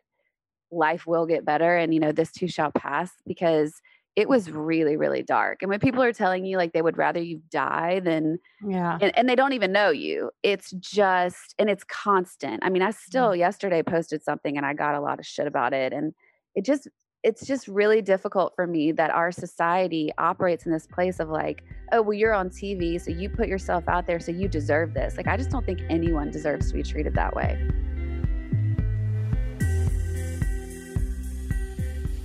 life 0.70 1.06
will 1.06 1.26
get 1.26 1.44
better. 1.44 1.76
And, 1.76 1.92
you 1.92 2.00
know, 2.00 2.12
this 2.12 2.32
too 2.32 2.48
shall 2.48 2.72
pass 2.72 3.10
because 3.26 3.80
it 4.16 4.28
was 4.28 4.50
really, 4.50 4.96
really 4.96 5.22
dark. 5.22 5.62
And 5.62 5.70
when 5.70 5.78
people 5.80 6.02
are 6.02 6.12
telling 6.12 6.44
you 6.44 6.56
like 6.56 6.72
they 6.72 6.82
would 6.82 6.98
rather 6.98 7.20
you 7.20 7.40
die 7.50 8.00
than, 8.00 8.38
yeah, 8.66 8.98
and, 9.00 9.16
and 9.16 9.28
they 9.28 9.36
don't 9.36 9.52
even 9.52 9.72
know 9.72 9.90
you, 9.90 10.30
it's 10.42 10.72
just, 10.72 11.54
and 11.58 11.70
it's 11.70 11.84
constant. 11.84 12.60
I 12.62 12.70
mean, 12.70 12.82
I 12.82 12.90
still 12.90 13.36
yesterday 13.36 13.82
posted 13.82 14.22
something 14.22 14.56
and 14.56 14.66
I 14.66 14.74
got 14.74 14.94
a 14.94 15.00
lot 15.00 15.20
of 15.20 15.26
shit 15.26 15.46
about 15.46 15.72
it. 15.72 15.92
And 15.92 16.12
it 16.54 16.64
just 16.64 16.88
it's 17.22 17.46
just 17.46 17.68
really 17.68 18.00
difficult 18.00 18.54
for 18.56 18.66
me 18.66 18.92
that 18.92 19.10
our 19.10 19.30
society 19.30 20.10
operates 20.18 20.64
in 20.64 20.72
this 20.72 20.86
place 20.86 21.20
of 21.20 21.28
like, 21.28 21.62
oh, 21.92 22.00
well, 22.00 22.14
you're 22.14 22.32
on 22.32 22.48
TV, 22.48 23.00
so 23.00 23.10
you 23.10 23.28
put 23.28 23.48
yourself 23.48 23.84
out 23.88 24.06
there, 24.06 24.18
so 24.18 24.32
you 24.32 24.48
deserve 24.48 24.94
this. 24.94 25.16
Like, 25.16 25.26
I 25.26 25.36
just 25.36 25.50
don't 25.50 25.66
think 25.66 25.80
anyone 25.90 26.30
deserves 26.30 26.68
to 26.68 26.74
be 26.74 26.82
treated 26.82 27.14
that 27.14 27.34
way. 27.34 27.58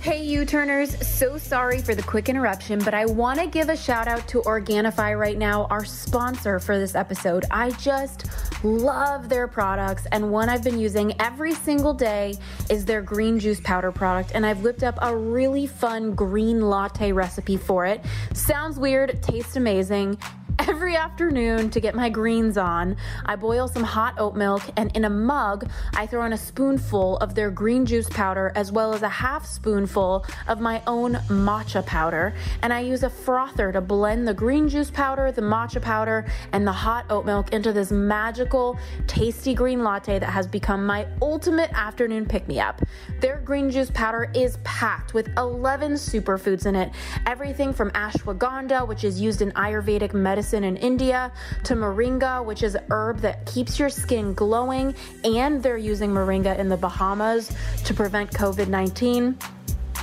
Hey, 0.06 0.22
U 0.22 0.44
Turners, 0.44 1.04
so 1.04 1.36
sorry 1.36 1.82
for 1.82 1.92
the 1.92 2.02
quick 2.04 2.28
interruption, 2.28 2.78
but 2.78 2.94
I 2.94 3.06
want 3.06 3.40
to 3.40 3.46
give 3.48 3.68
a 3.68 3.76
shout 3.76 4.06
out 4.06 4.28
to 4.28 4.40
Organifi 4.42 5.18
right 5.18 5.36
now, 5.36 5.64
our 5.64 5.84
sponsor 5.84 6.60
for 6.60 6.78
this 6.78 6.94
episode. 6.94 7.44
I 7.50 7.70
just 7.72 8.26
love 8.62 9.28
their 9.28 9.48
products, 9.48 10.06
and 10.12 10.30
one 10.30 10.48
I've 10.48 10.62
been 10.62 10.78
using 10.78 11.20
every 11.20 11.54
single 11.54 11.92
day 11.92 12.36
is 12.70 12.84
their 12.84 13.02
green 13.02 13.40
juice 13.40 13.60
powder 13.60 13.90
product, 13.90 14.30
and 14.32 14.46
I've 14.46 14.62
whipped 14.62 14.84
up 14.84 14.96
a 15.02 15.16
really 15.16 15.66
fun 15.66 16.14
green 16.14 16.60
latte 16.60 17.10
recipe 17.10 17.56
for 17.56 17.84
it. 17.84 18.00
Sounds 18.32 18.78
weird, 18.78 19.20
tastes 19.24 19.56
amazing 19.56 20.18
Every 20.58 20.96
afternoon 20.96 21.68
to 21.70 21.80
get 21.80 21.94
my 21.94 22.08
greens 22.08 22.56
on, 22.56 22.96
I 23.26 23.36
boil 23.36 23.68
some 23.68 23.84
hot 23.84 24.14
oat 24.18 24.34
milk 24.34 24.62
and 24.76 24.94
in 24.96 25.04
a 25.04 25.10
mug, 25.10 25.68
I 25.94 26.06
throw 26.06 26.24
in 26.24 26.32
a 26.32 26.38
spoonful 26.38 27.18
of 27.18 27.34
their 27.34 27.50
green 27.50 27.84
juice 27.84 28.08
powder 28.08 28.52
as 28.54 28.72
well 28.72 28.94
as 28.94 29.02
a 29.02 29.08
half 29.08 29.44
spoonful 29.44 30.24
of 30.48 30.60
my 30.60 30.82
own 30.86 31.14
matcha 31.28 31.84
powder. 31.84 32.34
And 32.62 32.72
I 32.72 32.80
use 32.80 33.02
a 33.02 33.10
frother 33.10 33.70
to 33.70 33.82
blend 33.82 34.26
the 34.26 34.32
green 34.32 34.68
juice 34.68 34.90
powder, 34.90 35.30
the 35.30 35.42
matcha 35.42 35.80
powder, 35.80 36.24
and 36.52 36.66
the 36.66 36.72
hot 36.72 37.04
oat 37.10 37.26
milk 37.26 37.52
into 37.52 37.72
this 37.72 37.90
magical, 37.92 38.78
tasty 39.06 39.54
green 39.54 39.84
latte 39.84 40.18
that 40.18 40.30
has 40.30 40.46
become 40.46 40.86
my 40.86 41.06
ultimate 41.20 41.70
afternoon 41.74 42.24
pick 42.24 42.48
me 42.48 42.60
up. 42.60 42.80
Their 43.20 43.38
green 43.44 43.70
juice 43.70 43.90
powder 43.92 44.30
is 44.34 44.56
packed 44.64 45.12
with 45.12 45.28
11 45.36 45.92
superfoods 45.94 46.64
in 46.64 46.74
it, 46.76 46.92
everything 47.26 47.74
from 47.74 47.90
ashwagandha, 47.90 48.88
which 48.88 49.04
is 49.04 49.20
used 49.20 49.42
in 49.42 49.52
Ayurvedic 49.52 50.14
medicine 50.14 50.45
medicine 50.46 50.64
in 50.64 50.76
India 50.76 51.32
to 51.64 51.74
moringa, 51.74 52.44
which 52.44 52.62
is 52.62 52.76
an 52.76 52.84
herb 52.90 53.18
that 53.18 53.44
keeps 53.46 53.80
your 53.80 53.88
skin 53.88 54.32
glowing, 54.34 54.94
and 55.24 55.60
they're 55.60 55.76
using 55.76 56.10
moringa 56.10 56.56
in 56.56 56.68
the 56.68 56.76
Bahamas 56.76 57.50
to 57.84 57.92
prevent 57.92 58.30
COVID 58.30 58.68
19. 58.68 59.36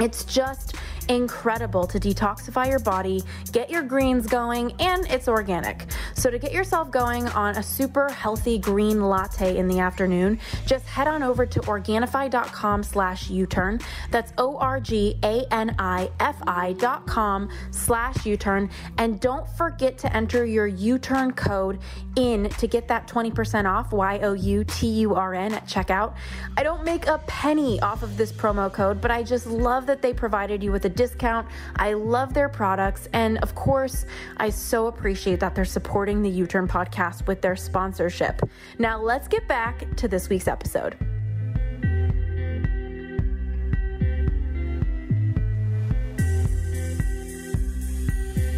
It's 0.01 0.25
just 0.25 0.75
incredible 1.05 1.85
to 1.87 1.99
detoxify 1.99 2.69
your 2.69 2.79
body, 2.79 3.23
get 3.51 3.69
your 3.69 3.83
greens 3.83 4.27
going, 4.27 4.73
and 4.79 5.05
it's 5.09 5.27
organic. 5.27 5.85
So 6.15 6.29
to 6.29 6.37
get 6.39 6.51
yourself 6.51 6.91
going 6.91 7.27
on 7.29 7.57
a 7.57 7.63
super 7.63 8.09
healthy 8.09 8.57
green 8.57 9.01
latte 9.01 9.57
in 9.57 9.67
the 9.67 9.79
afternoon, 9.79 10.39
just 10.65 10.85
head 10.85 11.07
on 11.07 11.23
over 11.23 11.45
to 11.45 11.59
Organifi.com 11.61 12.83
slash 12.83 13.29
U-turn. 13.29 13.79
That's 14.11 14.33
O-R-G-A-N-I-F-I 14.37 14.73
dot 16.73 17.07
com 17.07 17.49
slash 17.71 18.25
U-turn. 18.25 18.69
And 18.97 19.19
don't 19.19 19.47
forget 19.49 19.97
to 19.99 20.15
enter 20.15 20.45
your 20.45 20.67
U-turn 20.67 21.33
code 21.33 21.79
in 22.15 22.49
to 22.49 22.67
get 22.67 22.87
that 22.87 23.07
20% 23.07 23.65
off, 23.65 23.91
Y-O-U-T-U-R-N 23.91 25.53
at 25.53 25.67
checkout. 25.67 26.15
I 26.57 26.63
don't 26.63 26.83
make 26.83 27.07
a 27.07 27.17
penny 27.27 27.79
off 27.81 28.03
of 28.03 28.17
this 28.17 28.31
promo 28.31 28.71
code, 28.71 29.01
but 29.01 29.11
I 29.11 29.23
just 29.23 29.47
love 29.47 29.85
that 29.87 30.01
they 30.01 30.13
provided 30.13 30.63
you 30.63 30.71
with 30.71 30.85
a 30.85 30.89
discount. 30.93 31.47
I 31.75 31.93
love 31.93 32.33
their 32.33 32.49
products. 32.49 33.07
And 33.13 33.37
of 33.39 33.55
course, 33.55 34.05
I 34.37 34.49
so 34.49 34.87
appreciate 34.87 35.39
that 35.39 35.55
they're 35.55 35.65
supporting 35.65 36.21
the 36.21 36.29
U 36.29 36.47
Turn 36.47 36.67
podcast 36.67 37.27
with 37.27 37.41
their 37.41 37.55
sponsorship. 37.55 38.41
Now, 38.79 39.01
let's 39.01 39.27
get 39.27 39.47
back 39.47 39.95
to 39.97 40.07
this 40.07 40.29
week's 40.29 40.47
episode. 40.47 40.95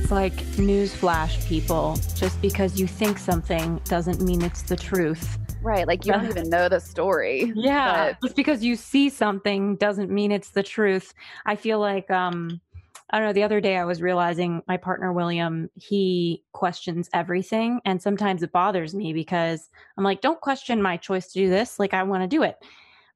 It's 0.05 0.11
like 0.11 0.35
newsflash, 0.55 1.43
people. 1.47 1.97
Just 2.13 2.39
because 2.39 2.79
you 2.79 2.85
think 2.85 3.17
something 3.17 3.81
doesn't 3.85 4.21
mean 4.21 4.43
it's 4.43 4.61
the 4.61 4.75
truth. 4.75 5.39
Right. 5.65 5.87
Like 5.87 6.05
you 6.05 6.13
don't 6.13 6.29
even 6.29 6.49
know 6.51 6.69
the 6.69 6.79
story. 6.79 7.51
Yeah. 7.55 8.11
But... 8.11 8.21
Just 8.21 8.35
because 8.35 8.63
you 8.63 8.75
see 8.75 9.09
something 9.09 9.77
doesn't 9.77 10.11
mean 10.11 10.31
it's 10.31 10.51
the 10.51 10.61
truth. 10.61 11.13
I 11.47 11.55
feel 11.55 11.79
like, 11.79 12.09
um, 12.11 12.61
I 13.09 13.17
don't 13.17 13.27
know. 13.27 13.33
The 13.33 13.43
other 13.43 13.59
day 13.59 13.77
I 13.77 13.83
was 13.83 13.99
realizing 13.99 14.61
my 14.67 14.77
partner, 14.77 15.11
William, 15.11 15.69
he 15.73 16.43
questions 16.51 17.09
everything. 17.13 17.81
And 17.83 17.99
sometimes 17.99 18.43
it 18.43 18.51
bothers 18.51 18.93
me 18.93 19.11
because 19.11 19.69
I'm 19.97 20.03
like, 20.03 20.21
don't 20.21 20.39
question 20.39 20.83
my 20.83 20.97
choice 20.97 21.27
to 21.27 21.39
do 21.39 21.49
this. 21.49 21.79
Like, 21.79 21.95
I 21.95 22.03
want 22.03 22.21
to 22.21 22.27
do 22.27 22.43
it 22.43 22.57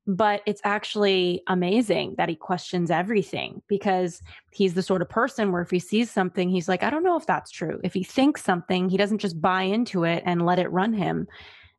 but 0.08 0.42
it's 0.48 0.62
actually 0.64 1.44
amazing 1.48 2.16
that 2.18 2.30
he 2.30 2.36
questions 2.36 2.90
everything 2.90 3.62
because 3.68 4.24
he's 4.52 4.74
the 4.74 4.82
sort 4.82 5.04
of 5.04 5.10
person 5.10 5.52
where 5.52 5.62
if 5.62 5.70
he 5.70 5.78
sees 5.78 6.10
something 6.10 6.50
he's 6.50 6.68
like 6.68 6.82
i 6.82 6.90
don't 6.90 7.04
know 7.04 7.16
if 7.16 7.28
that's 7.28 7.52
true 7.52 7.80
if 7.84 7.94
he 7.94 8.04
thinks 8.04 8.44
something 8.44 8.90
he 8.90 8.98
doesn't 8.98 9.20
just 9.20 9.40
buy 9.40 9.62
into 9.62 10.06
it 10.06 10.24
and 10.26 10.48
let 10.48 10.58
it 10.58 10.72
run 10.72 10.94
him 10.94 11.28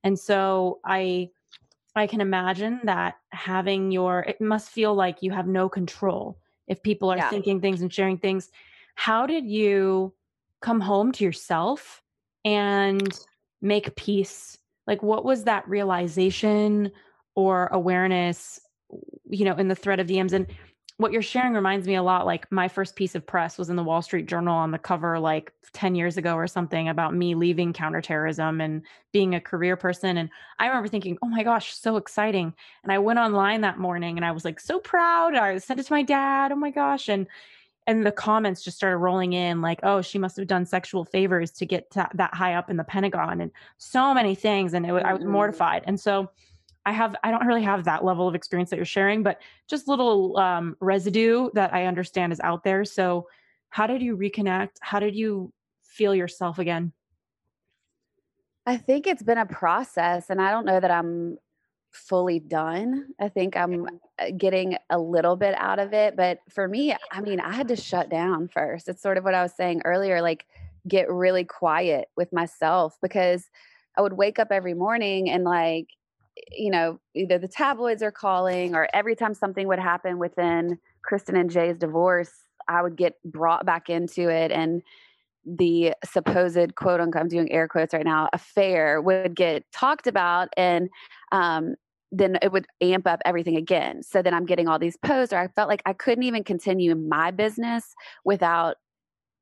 and 0.04 0.18
so 0.18 0.80
i 0.84 1.28
i 1.96 2.06
can 2.06 2.20
imagine 2.20 2.80
that 2.84 3.16
having 3.30 3.90
your 3.90 4.20
it 4.20 4.40
must 4.40 4.70
feel 4.70 4.94
like 4.94 5.22
you 5.22 5.30
have 5.30 5.46
no 5.46 5.68
control 5.68 6.38
if 6.70 6.82
people 6.84 7.10
are 7.10 7.16
yeah. 7.16 7.28
thinking 7.28 7.60
things 7.60 7.82
and 7.82 7.92
sharing 7.92 8.16
things. 8.16 8.48
How 8.94 9.26
did 9.26 9.44
you 9.44 10.14
come 10.62 10.80
home 10.80 11.10
to 11.12 11.24
yourself 11.24 12.00
and 12.44 13.12
make 13.60 13.96
peace? 13.96 14.56
Like 14.86 15.02
what 15.02 15.24
was 15.24 15.44
that 15.44 15.68
realization 15.68 16.92
or 17.34 17.66
awareness 17.72 18.60
you 19.28 19.44
know 19.44 19.54
in 19.54 19.68
the 19.68 19.74
thread 19.76 20.00
of 20.00 20.08
dms 20.08 20.32
and 20.32 20.48
what 21.00 21.12
you're 21.12 21.22
sharing 21.22 21.54
reminds 21.54 21.86
me 21.86 21.94
a 21.94 22.02
lot 22.02 22.26
like 22.26 22.50
my 22.52 22.68
first 22.68 22.94
piece 22.94 23.14
of 23.14 23.26
press 23.26 23.56
was 23.56 23.70
in 23.70 23.76
the 23.76 23.82
wall 23.82 24.02
street 24.02 24.26
journal 24.26 24.54
on 24.54 24.70
the 24.70 24.78
cover 24.78 25.18
like 25.18 25.50
10 25.72 25.94
years 25.94 26.18
ago 26.18 26.34
or 26.34 26.46
something 26.46 26.90
about 26.90 27.14
me 27.14 27.34
leaving 27.34 27.72
counterterrorism 27.72 28.60
and 28.60 28.82
being 29.10 29.34
a 29.34 29.40
career 29.40 29.76
person. 29.76 30.18
And 30.18 30.28
i 30.58 30.66
remember 30.66 30.88
thinking 30.88 31.16
oh 31.22 31.28
my 31.28 31.42
gosh 31.42 31.74
so 31.74 31.96
exciting. 31.96 32.52
And 32.82 32.92
i 32.92 32.98
went 32.98 33.18
online 33.18 33.62
that 33.62 33.78
morning 33.78 34.18
and 34.18 34.26
i 34.26 34.30
was 34.30 34.44
like 34.44 34.60
so 34.60 34.78
proud. 34.78 35.34
I 35.34 35.56
sent 35.56 35.80
it 35.80 35.86
to 35.86 35.92
my 35.92 36.02
dad. 36.02 36.52
Oh 36.52 36.56
my 36.56 36.70
gosh. 36.70 37.08
And 37.08 37.26
and 37.86 38.04
the 38.04 38.12
comments 38.12 38.62
just 38.62 38.76
started 38.76 38.98
rolling 38.98 39.32
in 39.32 39.62
like 39.62 39.80
oh 39.82 40.02
she 40.02 40.18
must 40.18 40.36
have 40.36 40.48
done 40.48 40.66
sexual 40.66 41.06
favors 41.06 41.50
to 41.52 41.64
get 41.64 41.90
to 41.92 42.06
that 42.12 42.34
high 42.34 42.54
up 42.54 42.68
in 42.68 42.76
the 42.76 42.84
pentagon 42.84 43.40
and 43.40 43.52
so 43.78 44.12
many 44.12 44.34
things. 44.34 44.74
And 44.74 44.84
it, 44.84 44.90
i 44.90 45.14
was 45.14 45.22
mm-hmm. 45.22 45.32
mortified. 45.32 45.82
And 45.86 45.98
so 45.98 46.30
I 46.86 46.92
have 46.92 47.14
I 47.22 47.30
don't 47.30 47.46
really 47.46 47.62
have 47.62 47.84
that 47.84 48.04
level 48.04 48.26
of 48.26 48.34
experience 48.34 48.70
that 48.70 48.76
you're 48.76 48.84
sharing, 48.84 49.22
but 49.22 49.40
just 49.68 49.88
little 49.88 50.38
um, 50.38 50.76
residue 50.80 51.50
that 51.54 51.74
I 51.74 51.86
understand 51.86 52.32
is 52.32 52.40
out 52.40 52.64
there. 52.64 52.84
So, 52.84 53.28
how 53.68 53.86
did 53.86 54.02
you 54.02 54.16
reconnect? 54.16 54.76
How 54.80 54.98
did 54.98 55.14
you 55.14 55.52
feel 55.84 56.14
yourself 56.14 56.58
again? 56.58 56.92
I 58.66 58.76
think 58.76 59.06
it's 59.06 59.22
been 59.22 59.38
a 59.38 59.46
process, 59.46 60.30
and 60.30 60.40
I 60.40 60.50
don't 60.50 60.64
know 60.64 60.80
that 60.80 60.90
I'm 60.90 61.38
fully 61.92 62.38
done. 62.38 63.08
I 63.20 63.28
think 63.28 63.56
I'm 63.56 63.86
uh, 64.18 64.30
getting 64.36 64.76
a 64.90 64.98
little 64.98 65.36
bit 65.36 65.54
out 65.58 65.78
of 65.78 65.92
it, 65.92 66.16
but 66.16 66.38
for 66.48 66.68
me, 66.68 66.94
I 67.10 67.20
mean, 67.20 67.40
I 67.40 67.52
had 67.52 67.68
to 67.68 67.76
shut 67.76 68.08
down 68.08 68.48
first. 68.48 68.88
It's 68.88 69.02
sort 69.02 69.18
of 69.18 69.24
what 69.24 69.34
I 69.34 69.42
was 69.42 69.52
saying 69.54 69.82
earlier, 69.84 70.22
like 70.22 70.46
get 70.86 71.10
really 71.10 71.44
quiet 71.44 72.08
with 72.16 72.32
myself 72.32 72.96
because 73.02 73.50
I 73.98 74.02
would 74.02 74.12
wake 74.12 74.38
up 74.38 74.48
every 74.50 74.74
morning 74.74 75.28
and 75.30 75.44
like 75.44 75.88
you 76.52 76.70
know, 76.70 76.98
either 77.14 77.38
the 77.38 77.48
tabloids 77.48 78.02
are 78.02 78.12
calling 78.12 78.74
or 78.74 78.88
every 78.94 79.16
time 79.16 79.34
something 79.34 79.66
would 79.68 79.78
happen 79.78 80.18
within 80.18 80.78
Kristen 81.02 81.36
and 81.36 81.50
Jay's 81.50 81.78
divorce, 81.78 82.32
I 82.68 82.82
would 82.82 82.96
get 82.96 83.14
brought 83.24 83.66
back 83.66 83.90
into 83.90 84.28
it 84.28 84.50
and 84.52 84.82
the 85.44 85.94
supposed 86.04 86.74
quote 86.74 87.00
unquote, 87.00 87.22
I'm 87.22 87.28
doing 87.28 87.50
air 87.50 87.66
quotes 87.66 87.94
right 87.94 88.04
now, 88.04 88.28
affair 88.32 89.00
would 89.00 89.34
get 89.34 89.64
talked 89.72 90.06
about 90.06 90.48
and 90.56 90.90
um, 91.32 91.74
then 92.12 92.38
it 92.42 92.52
would 92.52 92.66
amp 92.80 93.06
up 93.06 93.20
everything 93.24 93.56
again. 93.56 94.02
So 94.02 94.20
then 94.22 94.34
I'm 94.34 94.46
getting 94.46 94.68
all 94.68 94.78
these 94.78 94.96
posts, 94.98 95.32
or 95.32 95.38
I 95.38 95.48
felt 95.48 95.68
like 95.68 95.82
I 95.86 95.92
couldn't 95.92 96.24
even 96.24 96.44
continue 96.44 96.94
my 96.94 97.30
business 97.30 97.94
without 98.24 98.76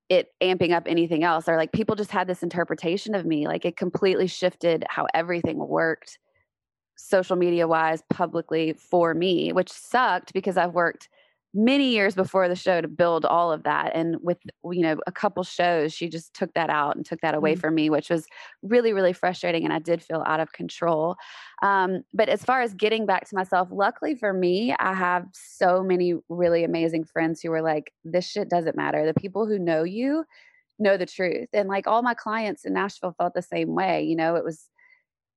it 0.08 0.28
amping 0.42 0.72
up 0.72 0.84
anything 0.86 1.24
else. 1.24 1.48
Or 1.48 1.56
like 1.56 1.72
people 1.72 1.96
just 1.96 2.10
had 2.10 2.26
this 2.26 2.42
interpretation 2.42 3.14
of 3.14 3.26
me, 3.26 3.46
like 3.46 3.64
it 3.64 3.76
completely 3.76 4.26
shifted 4.26 4.84
how 4.88 5.06
everything 5.14 5.58
worked 5.58 6.18
social 6.98 7.36
media 7.36 7.66
wise 7.66 8.02
publicly 8.10 8.74
for 8.74 9.14
me, 9.14 9.52
which 9.52 9.70
sucked 9.70 10.32
because 10.34 10.56
I've 10.56 10.74
worked 10.74 11.08
many 11.54 11.88
years 11.88 12.14
before 12.14 12.46
the 12.46 12.54
show 12.54 12.80
to 12.80 12.88
build 12.88 13.24
all 13.24 13.50
of 13.50 13.62
that. 13.62 13.92
And 13.94 14.16
with 14.20 14.38
you 14.64 14.82
know 14.82 14.98
a 15.06 15.12
couple 15.12 15.42
shows 15.44 15.94
she 15.94 16.08
just 16.08 16.34
took 16.34 16.52
that 16.52 16.68
out 16.68 16.96
and 16.96 17.06
took 17.06 17.20
that 17.22 17.34
away 17.34 17.52
mm-hmm. 17.52 17.60
from 17.60 17.74
me 17.74 17.88
which 17.88 18.10
was 18.10 18.26
really 18.62 18.92
really 18.92 19.14
frustrating 19.14 19.64
and 19.64 19.72
i 19.72 19.78
did 19.78 20.02
feel 20.02 20.22
out 20.26 20.40
of 20.40 20.52
control. 20.52 21.16
Um, 21.62 22.02
but 22.12 22.28
as 22.28 22.44
far 22.44 22.60
as 22.60 22.74
getting 22.74 23.06
back 23.06 23.26
to 23.28 23.34
myself 23.34 23.68
luckily 23.70 24.14
for 24.14 24.32
me 24.32 24.74
i 24.78 24.92
have 24.92 25.26
so 25.32 25.82
many 25.82 26.14
really 26.28 26.64
amazing 26.64 27.04
friends 27.04 27.40
who 27.40 27.50
were 27.50 27.62
like 27.62 27.92
this 28.04 28.28
shit 28.28 28.50
doesn't 28.50 28.76
matter. 28.76 29.06
The 29.06 29.18
people 29.18 29.46
who 29.46 29.58
know 29.58 29.84
you 29.84 30.24
know 30.78 30.96
the 30.96 31.06
truth. 31.06 31.48
And 31.52 31.68
like 31.68 31.86
all 31.86 32.02
my 32.02 32.14
clients 32.14 32.64
in 32.66 32.74
nashville 32.74 33.14
felt 33.16 33.34
the 33.34 33.42
same 33.42 33.74
way 33.74 34.02
you 34.02 34.16
know? 34.16 34.36
It 34.36 34.44
was 34.44 34.68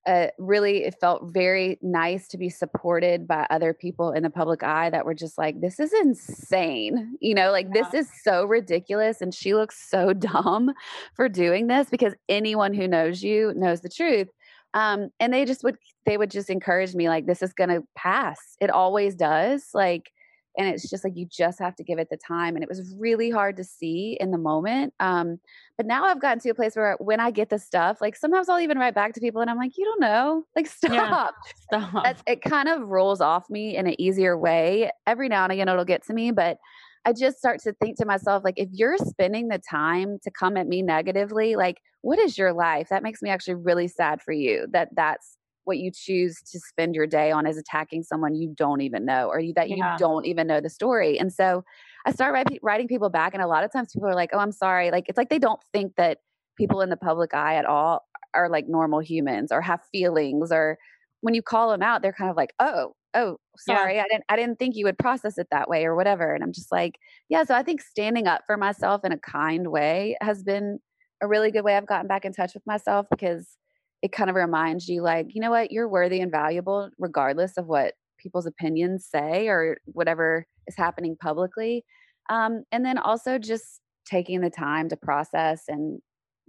uh, 0.08 0.28
really 0.40 0.84
it 0.84 0.96
felt 1.00 1.32
very 1.32 1.78
nice 1.82 2.28
to 2.28 2.38
be 2.38 2.50
supported 2.50 3.28
by 3.28 3.46
other 3.50 3.74
people 3.74 4.12
in 4.12 4.24
the 4.24 4.30
public 4.30 4.64
eye 4.64 4.90
that 4.90 5.06
were 5.06 5.14
just 5.14 5.38
like 5.38 5.62
this 5.62 5.80
is 5.80 5.94
insane 5.94 7.16
you 7.20 7.36
know 7.36 7.52
like 7.52 7.68
yeah. 7.74 7.84
this 7.84 7.94
is 7.94 8.10
so 8.24 8.44
ridiculous 8.46 9.22
and 9.22 9.34
she 9.34 9.54
looks 9.54 9.90
so 9.90 10.14
dumb 10.14 10.74
for 11.16 11.30
doing 11.30 11.68
this 11.68 11.90
because 11.90 12.16
anyone 12.30 12.74
who 12.74 12.88
knows 12.88 13.22
you 13.22 13.54
knows 13.56 13.82
the 13.82 13.90
truth 13.90 14.30
um, 14.74 15.10
and 15.20 15.34
they 15.34 15.46
just 15.46 15.64
would 15.64 15.78
they 16.06 16.18
would 16.18 16.32
just 16.32 16.50
encourage 16.50 16.96
me 16.96 17.08
like 17.08 17.28
this 17.28 17.44
is 17.44 17.54
gonna 17.54 17.82
pass 17.96 18.58
it 18.60 18.72
always 18.72 19.16
does 19.16 19.70
like 19.74 20.12
and 20.58 20.68
it's 20.68 20.90
just 20.90 21.04
like 21.04 21.16
you 21.16 21.26
just 21.26 21.60
have 21.60 21.76
to 21.76 21.84
give 21.84 22.00
it 22.00 22.10
the 22.10 22.18
time 22.18 22.56
and 22.56 22.64
it 22.64 22.70
was 22.70 22.94
really 22.98 23.30
hard 23.30 23.56
to 23.56 23.64
see 23.64 24.18
in 24.20 24.32
the 24.32 24.38
moment 24.38 24.94
um 25.00 25.40
but 25.78 25.86
now 25.86 26.04
i've 26.06 26.22
gotten 26.22 26.40
to 26.40 26.50
a 26.50 26.54
place 26.54 26.76
where 26.76 26.96
when 27.00 27.20
i 27.20 27.32
get 27.32 27.50
the 27.50 27.60
stuff 27.60 28.00
like 28.02 28.16
sometimes 28.16 28.50
i'll 28.50 28.60
even 28.60 28.78
write 28.78 28.96
back 28.96 29.14
to 29.14 29.20
people 29.20 29.42
and 29.42 29.50
i'm 29.50 29.58
like 29.58 29.78
you 29.78 29.86
don't 29.86 30.02
know 30.02 30.44
like 30.56 30.68
stop 30.68 30.92
yeah, 30.92 31.28
stop. 31.56 32.04
That's, 32.04 32.24
it 32.28 32.42
kind 32.42 32.70
of 32.70 32.88
rolls 32.88 33.22
off 33.22 33.50
me 33.50 33.76
in 33.76 33.88
an 33.88 34.00
easier 34.00 34.38
way. 34.38 34.92
Every 35.08 35.30
now 35.30 35.44
and 35.44 35.52
again 35.52 35.70
it'll 35.70 35.86
get 35.86 36.06
to 36.08 36.14
me 36.14 36.32
but 36.32 36.58
I 37.04 37.14
just 37.14 37.40
start 37.40 37.60
to 37.64 37.74
think 37.74 37.98
to 37.98 38.06
myself, 38.06 38.44
like, 38.44 38.60
if 38.60 38.70
you're 38.72 38.98
spending 38.98 39.48
the 39.48 39.58
time 39.58 40.20
to 40.22 40.30
come 40.30 40.56
at 40.56 40.68
me 40.68 40.84
negatively, 40.84 41.56
like, 41.56 41.82
what 42.02 42.20
is 42.20 42.38
your 42.38 42.54
life? 42.54 42.90
That 42.90 43.02
makes 43.02 43.24
me 43.24 43.32
actually 43.32 43.56
really 43.56 43.88
sad 43.88 44.22
for 44.22 44.34
you 44.34 44.68
that 44.72 44.90
that's 44.96 45.38
what 45.64 45.78
you 45.78 45.92
choose 45.92 46.42
to 46.52 46.60
spend 46.60 46.96
your 46.96 47.08
day 47.08 47.32
on 47.32 47.46
is 47.46 47.58
attacking 47.58 48.04
someone 48.04 48.36
you 48.36 48.54
don't 48.56 48.82
even 48.82 49.06
know 49.06 49.28
or 49.28 49.40
you, 49.40 49.54
that 49.54 49.70
you 49.70 49.78
yeah. 49.78 49.96
don't 49.98 50.26
even 50.26 50.48
know 50.48 50.60
the 50.60 50.70
story. 50.70 51.20
And 51.20 51.32
so 51.32 51.64
I 52.06 52.12
start 52.12 52.34
write, 52.34 52.60
writing 52.64 52.88
people 52.88 53.10
back, 53.10 53.34
and 53.34 53.44
a 53.44 53.48
lot 53.48 53.64
of 53.64 53.72
times 53.72 53.92
people 53.94 54.10
are 54.10 54.16
like, 54.16 54.32
"Oh, 54.34 54.40
I'm 54.40 54.52
sorry." 54.52 54.90
Like 54.90 55.06
it's 55.08 55.18
like 55.18 55.30
they 55.30 55.40
don't 55.40 55.62
think 55.72 55.96
that 55.98 56.18
people 56.58 56.82
in 56.82 56.90
the 56.90 56.98
public 56.98 57.34
eye 57.34 57.56
at 57.56 57.66
all 57.66 58.08
are 58.34 58.50
like 58.50 58.68
normal 58.68 59.00
humans 59.00 59.52
or 59.52 59.62
have 59.62 59.82
feelings 59.92 60.52
or 60.52 60.78
when 61.22 61.34
you 61.34 61.42
call 61.42 61.72
them 61.72 61.82
out 61.82 62.02
they're 62.02 62.14
kind 62.14 62.30
of 62.30 62.38
like 62.38 62.54
oh 62.60 62.94
oh 63.14 63.38
sorry 63.58 63.96
yeah. 63.96 64.04
i 64.04 64.08
didn't 64.10 64.24
i 64.30 64.36
didn't 64.36 64.58
think 64.58 64.76
you 64.76 64.86
would 64.86 64.98
process 64.98 65.38
it 65.38 65.48
that 65.52 65.70
way 65.70 65.86
or 65.86 65.96
whatever 65.96 66.34
and 66.34 66.44
i'm 66.44 66.54
just 66.54 66.72
like 66.72 66.98
yeah 67.30 67.44
so 67.44 67.56
i 67.56 67.64
think 67.64 67.82
standing 67.82 68.28
up 68.28 68.42
for 68.46 68.58
myself 68.58 69.02
in 69.04 69.12
a 69.12 69.18
kind 69.18 69.72
way 69.72 70.16
has 70.22 70.44
been 70.44 70.80
a 71.22 71.28
really 71.28 71.52
good 71.52 71.64
way 71.64 71.76
i've 71.76 71.88
gotten 71.88 72.08
back 72.08 72.26
in 72.26 72.34
touch 72.34 72.54
with 72.54 72.66
myself 72.66 73.06
because 73.10 73.58
it 74.02 74.12
kind 74.12 74.30
of 74.30 74.36
reminds 74.36 74.88
you 74.88 75.02
like 75.02 75.28
you 75.30 75.42
know 75.42 75.52
what? 75.52 75.72
You're 75.72 75.90
worthy 75.90 76.22
and 76.22 76.32
valuable 76.32 76.90
regardless 76.98 77.58
of 77.58 77.68
what 77.68 77.94
people's 78.18 78.46
opinions 78.46 79.08
say 79.10 79.48
or 79.48 79.78
whatever 79.86 80.46
is 80.68 80.76
happening 80.78 81.16
publicly. 81.20 81.84
Um, 82.30 82.64
and 82.72 82.86
then 82.86 82.98
also 82.98 83.38
just 83.38 83.82
taking 84.06 84.42
the 84.42 84.50
time 84.50 84.90
to 84.90 84.98
process 84.98 85.64
and 85.68 86.00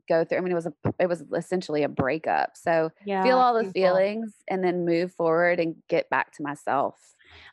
go 0.08 0.24
through 0.24 0.38
i 0.38 0.40
mean 0.40 0.50
it 0.50 0.56
was 0.56 0.66
a 0.66 0.72
it 0.98 1.08
was 1.08 1.22
essentially 1.36 1.82
a 1.82 1.88
breakup. 1.88 2.50
So 2.56 2.90
yeah, 3.06 3.22
feel 3.22 3.38
all 3.38 3.54
the 3.54 3.70
feelings 3.70 4.34
and 4.48 4.64
then 4.64 4.84
move 4.84 5.12
forward 5.12 5.60
and 5.60 5.76
get 5.88 6.10
back 6.10 6.32
to 6.34 6.42
myself 6.42 6.96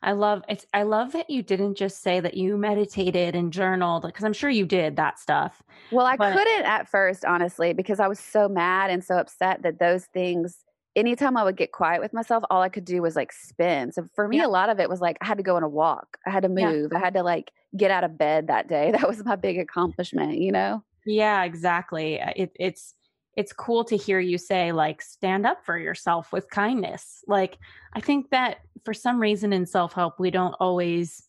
I 0.01 0.13
love 0.13 0.43
it's 0.47 0.65
I 0.73 0.83
love 0.83 1.11
that 1.13 1.29
you 1.29 1.43
didn't 1.43 1.75
just 1.75 2.01
say 2.01 2.19
that 2.19 2.35
you 2.35 2.57
meditated 2.57 3.35
and 3.35 3.51
journaled 3.51 4.03
because 4.03 4.23
I'm 4.23 4.33
sure 4.33 4.49
you 4.49 4.65
did 4.65 4.95
that 4.95 5.19
stuff. 5.19 5.61
Well, 5.91 6.05
I 6.05 6.15
but- 6.15 6.33
couldn't 6.33 6.65
at 6.65 6.87
first, 6.87 7.25
honestly, 7.25 7.73
because 7.73 7.99
I 7.99 8.07
was 8.07 8.19
so 8.19 8.47
mad 8.47 8.89
and 8.89 9.03
so 9.03 9.17
upset 9.17 9.61
that 9.63 9.79
those 9.79 10.05
things 10.05 10.63
anytime 10.95 11.37
I 11.37 11.43
would 11.43 11.55
get 11.55 11.71
quiet 11.71 12.01
with 12.01 12.13
myself, 12.13 12.43
all 12.49 12.61
I 12.61 12.69
could 12.69 12.85
do 12.85 13.01
was 13.01 13.15
like 13.15 13.31
spin. 13.31 13.91
So 13.91 14.05
for 14.15 14.27
me, 14.27 14.37
yeah. 14.37 14.47
a 14.47 14.49
lot 14.49 14.69
of 14.69 14.79
it 14.79 14.89
was 14.89 15.01
like 15.01 15.17
I 15.21 15.25
had 15.25 15.37
to 15.37 15.43
go 15.43 15.55
on 15.55 15.63
a 15.63 15.69
walk. 15.69 16.17
I 16.25 16.29
had 16.29 16.43
to 16.43 16.49
move. 16.49 16.89
Yeah. 16.91 16.97
I 16.97 17.01
had 17.01 17.13
to 17.13 17.23
like 17.23 17.51
get 17.75 17.91
out 17.91 18.03
of 18.03 18.17
bed 18.17 18.47
that 18.47 18.67
day. 18.67 18.91
That 18.99 19.07
was 19.07 19.23
my 19.23 19.35
big 19.35 19.57
accomplishment, 19.57 20.39
you 20.39 20.51
know? 20.51 20.83
Yeah, 21.05 21.43
exactly. 21.43 22.19
It, 22.35 22.51
it's 22.59 22.93
it's 23.35 23.53
cool 23.53 23.83
to 23.83 23.95
hear 23.95 24.19
you 24.19 24.37
say 24.37 24.71
like 24.71 25.01
stand 25.01 25.45
up 25.45 25.65
for 25.65 25.77
yourself 25.77 26.31
with 26.31 26.49
kindness 26.49 27.23
like 27.27 27.57
i 27.93 27.99
think 27.99 28.29
that 28.29 28.57
for 28.83 28.93
some 28.93 29.19
reason 29.19 29.53
in 29.53 29.65
self-help 29.65 30.19
we 30.19 30.31
don't 30.31 30.55
always 30.59 31.23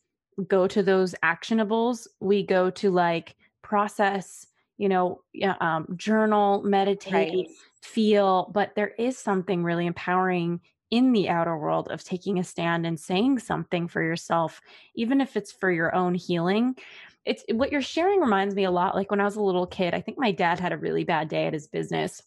go 0.48 0.66
to 0.66 0.82
those 0.82 1.14
actionables 1.22 2.06
we 2.20 2.42
go 2.44 2.70
to 2.70 2.90
like 2.90 3.34
process 3.62 4.46
you 4.80 4.88
know 4.88 5.20
um, 5.60 5.86
journal 5.94 6.62
meditate 6.62 7.12
right. 7.12 7.48
feel, 7.82 8.50
but 8.52 8.74
there 8.74 8.92
is 8.98 9.18
something 9.18 9.62
really 9.62 9.86
empowering 9.86 10.60
in 10.90 11.12
the 11.12 11.28
outer 11.28 11.56
world 11.56 11.88
of 11.90 12.02
taking 12.02 12.38
a 12.38 12.44
stand 12.44 12.86
and 12.86 12.98
saying 12.98 13.38
something 13.38 13.86
for 13.86 14.02
yourself, 14.02 14.60
even 14.94 15.20
if 15.20 15.36
it's 15.36 15.52
for 15.52 15.70
your 15.70 15.94
own 15.94 16.14
healing. 16.14 16.74
It's 17.24 17.44
what 17.52 17.70
you're 17.70 17.82
sharing 17.82 18.20
reminds 18.20 18.54
me 18.54 18.64
a 18.64 18.70
lot 18.70 18.94
like 18.94 19.10
when 19.10 19.20
I 19.20 19.24
was 19.24 19.36
a 19.36 19.42
little 19.42 19.66
kid. 19.66 19.94
I 19.94 20.00
think 20.00 20.18
my 20.18 20.32
dad 20.32 20.58
had 20.58 20.72
a 20.72 20.78
really 20.78 21.04
bad 21.04 21.28
day 21.28 21.46
at 21.46 21.52
his 21.52 21.68
business. 21.68 22.22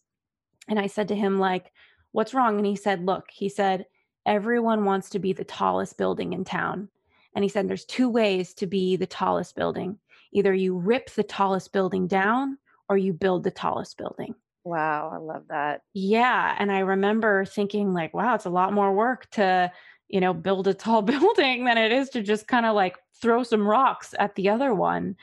And 0.69 0.79
I 0.79 0.88
said 0.88 1.08
to 1.10 1.15
him, 1.15 1.39
like, 1.39 1.71
what's 2.12 2.34
wrong? 2.34 2.58
And 2.58 2.65
he 2.65 2.75
said, 2.75 3.06
look, 3.06 3.25
he 3.32 3.49
said, 3.49 3.86
everyone 4.25 4.86
wants 4.86 5.10
to 5.10 5.19
be 5.19 5.34
the 5.34 5.43
tallest 5.43 5.97
building 5.97 6.34
in 6.34 6.45
town. 6.45 6.89
And 7.36 7.43
he 7.43 7.49
said, 7.49 7.67
there's 7.67 7.86
two 7.86 8.10
ways 8.10 8.53
to 8.56 8.67
be 8.67 8.95
the 8.95 9.08
tallest 9.08 9.56
building 9.56 9.97
either 10.36 10.53
you 10.53 10.75
rip 10.75 11.12
the 11.12 11.23
tallest 11.23 11.71
building 11.71 12.08
down 12.08 12.58
or 12.89 12.97
you 12.97 13.13
build 13.13 13.43
the 13.43 13.51
tallest 13.51 13.97
building. 13.99 14.34
Wow, 14.63 15.12
I 15.13 15.17
love 15.17 15.43
that. 15.49 15.82
Yeah, 15.93 16.56
and 16.58 16.71
I 16.71 16.79
remember 16.79 17.45
thinking 17.45 17.93
like, 17.93 18.13
wow, 18.15 18.34
it's 18.34 18.45
a 18.45 18.49
lot 18.49 18.73
more 18.73 18.91
work 18.93 19.29
to, 19.32 19.71
you 20.13 20.21
know, 20.21 20.32
build 20.32 20.67
a 20.67 20.76
tall 20.76 21.02
building 21.13 21.65
than 21.65 21.78
it 21.78 21.91
is 21.91 22.10
to 22.12 22.21
just 22.21 22.47
kind 22.47 22.67
of 22.67 22.76
like 22.76 22.97
throw 23.19 23.41
some 23.41 23.67
rocks 23.67 24.13
at 24.19 24.36
the 24.36 24.47
other 24.47 24.73
one. 24.73 25.15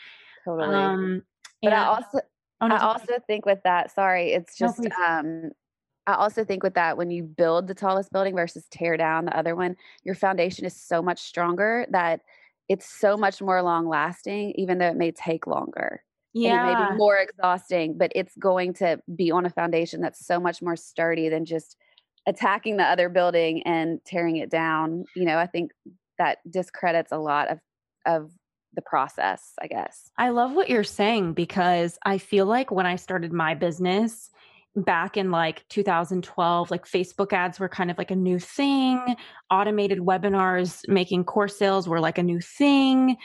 Totally. 0.45 0.75
Um, 0.75 1.23
but 1.63 1.73
I 1.73 1.85
also 1.85 2.21
oh, 2.61 2.67
no, 2.67 2.75
I 2.75 2.81
also 2.81 3.15
think 3.27 3.47
with 3.47 3.61
that, 3.63 3.95
sorry, 3.95 4.33
it's 4.33 4.59
just 4.59 4.81
no, 4.81 4.91
um 5.07 5.51
I 6.09 6.15
also 6.15 6.45
think 6.45 6.65
with 6.65 6.75
that 6.75 6.97
when 6.97 7.11
you 7.11 7.23
build 7.23 7.69
the 7.69 7.75
tallest 7.75 8.11
building 8.11 8.35
versus 8.35 8.67
tear 8.71 8.97
down 8.97 9.27
the 9.27 9.37
other 9.37 9.55
one, 9.55 9.77
your 10.03 10.17
foundation 10.17 10.65
is 10.65 10.75
so 10.75 11.01
much 11.01 11.21
stronger 11.21 11.87
that 11.91 12.23
it's 12.69 12.89
so 12.89 13.17
much 13.17 13.41
more 13.41 13.63
long 13.63 13.87
lasting 13.87 14.55
even 14.57 14.79
though 14.79 14.89
it 14.89 14.97
may 14.97 15.13
take 15.13 15.47
longer 15.47 16.03
yeah. 16.33 16.51
and 16.51 16.71
it 16.71 16.73
may 16.73 16.91
be 16.91 16.97
more 16.97 17.17
exhausting, 17.17 17.97
but 17.97 18.13
it's 18.15 18.37
going 18.37 18.75
to 18.75 19.01
be 19.15 19.31
on 19.31 19.47
a 19.47 19.51
foundation 19.51 20.01
that's 20.01 20.25
so 20.25 20.41
much 20.41 20.63
more 20.63 20.77
sturdy 20.77 21.29
than 21.29 21.45
just 21.45 21.77
attacking 22.27 22.77
the 22.77 22.85
other 22.85 23.09
building 23.09 23.63
and 23.65 24.01
tearing 24.07 24.37
it 24.37 24.51
down. 24.51 25.05
You 25.17 25.25
know, 25.25 25.39
I 25.39 25.47
think 25.47 25.73
that 26.19 26.39
discredits 26.51 27.13
a 27.13 27.19
lot 27.19 27.51
of 27.51 27.59
of 28.07 28.31
the 28.75 28.83
process, 28.83 29.53
I 29.61 29.67
guess. 29.67 30.11
I 30.17 30.29
love 30.29 30.53
what 30.53 30.71
you're 30.71 30.85
saying 30.85 31.33
because 31.35 31.99
I 32.05 32.19
feel 32.19 32.47
like 32.47 32.71
when 32.71 32.87
I 32.87 32.97
started 32.97 33.33
my 33.33 33.55
business 33.55 34.31
back 34.77 35.17
in 35.17 35.31
like 35.31 35.67
2012, 35.69 36.71
like 36.71 36.87
Facebook 36.87 37.33
ads 37.33 37.59
were 37.59 37.69
kind 37.69 37.91
of 37.91 37.99
like 37.99 38.11
a 38.11 38.17
new 38.17 38.39
thing. 38.39 39.17
Automated 39.51 39.99
webinars 39.99 40.83
making 40.89 41.25
course 41.25 41.59
sales 41.59 41.89
were 41.89 42.01
like 42.01 42.19
a 42.19 42.23
new 42.23 42.41
thing. 42.41 43.17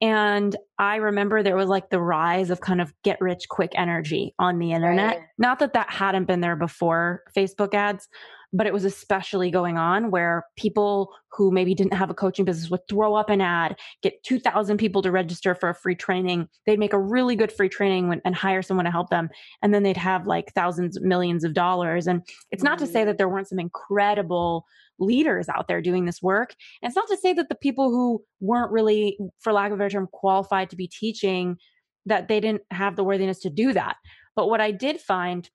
And 0.00 0.54
I 0.78 0.96
remember 0.96 1.42
there 1.42 1.56
was 1.56 1.68
like 1.68 1.88
the 1.88 2.00
rise 2.00 2.50
of 2.50 2.60
kind 2.60 2.80
of 2.80 2.92
get 3.02 3.20
rich 3.20 3.48
quick 3.48 3.72
energy 3.74 4.34
on 4.38 4.58
the 4.58 4.72
internet. 4.72 5.16
Right. 5.16 5.26
Not 5.38 5.58
that 5.60 5.72
that 5.72 5.90
hadn't 5.90 6.26
been 6.26 6.40
there 6.40 6.56
before 6.56 7.22
Facebook 7.34 7.72
ads, 7.72 8.08
but 8.56 8.66
it 8.66 8.72
was 8.72 8.84
especially 8.84 9.50
going 9.50 9.76
on 9.76 10.10
where 10.10 10.46
people 10.56 11.12
who 11.30 11.50
maybe 11.50 11.74
didn't 11.74 11.92
have 11.92 12.08
a 12.08 12.14
coaching 12.14 12.44
business 12.44 12.70
would 12.70 12.80
throw 12.88 13.14
up 13.14 13.28
an 13.28 13.42
ad, 13.42 13.78
get 14.02 14.22
2,000 14.22 14.78
people 14.78 15.02
to 15.02 15.10
register 15.10 15.54
for 15.54 15.68
a 15.68 15.74
free 15.74 15.94
training. 15.94 16.48
They'd 16.64 16.78
make 16.78 16.94
a 16.94 16.98
really 16.98 17.36
good 17.36 17.52
free 17.52 17.68
training 17.68 18.18
and 18.24 18.34
hire 18.34 18.62
someone 18.62 18.86
to 18.86 18.90
help 18.90 19.10
them. 19.10 19.28
And 19.62 19.74
then 19.74 19.82
they'd 19.82 19.96
have 19.98 20.26
like 20.26 20.54
thousands, 20.54 20.98
millions 21.00 21.44
of 21.44 21.52
dollars. 21.52 22.06
And 22.06 22.22
it's 22.50 22.62
not 22.62 22.78
to 22.78 22.86
say 22.86 23.00
mm-hmm. 23.00 23.08
that 23.08 23.18
there 23.18 23.28
weren't 23.28 23.48
some 23.48 23.60
incredible 23.60 24.64
leaders 24.98 25.50
out 25.50 25.68
there 25.68 25.82
doing 25.82 26.06
this 26.06 26.22
work. 26.22 26.54
And 26.80 26.88
it's 26.88 26.96
not 26.96 27.08
to 27.08 27.16
say 27.18 27.34
that 27.34 27.50
the 27.50 27.54
people 27.54 27.90
who 27.90 28.24
weren't 28.40 28.72
really, 28.72 29.18
for 29.40 29.52
lack 29.52 29.70
of 29.70 29.74
a 29.74 29.76
better 29.76 29.90
term, 29.90 30.08
qualified 30.10 30.70
to 30.70 30.76
be 30.76 30.88
teaching, 30.88 31.58
that 32.06 32.28
they 32.28 32.40
didn't 32.40 32.62
have 32.70 32.96
the 32.96 33.04
worthiness 33.04 33.40
to 33.40 33.50
do 33.50 33.74
that. 33.74 33.96
But 34.34 34.48
what 34.48 34.62
I 34.62 34.70
did 34.70 35.00
find 35.00 35.50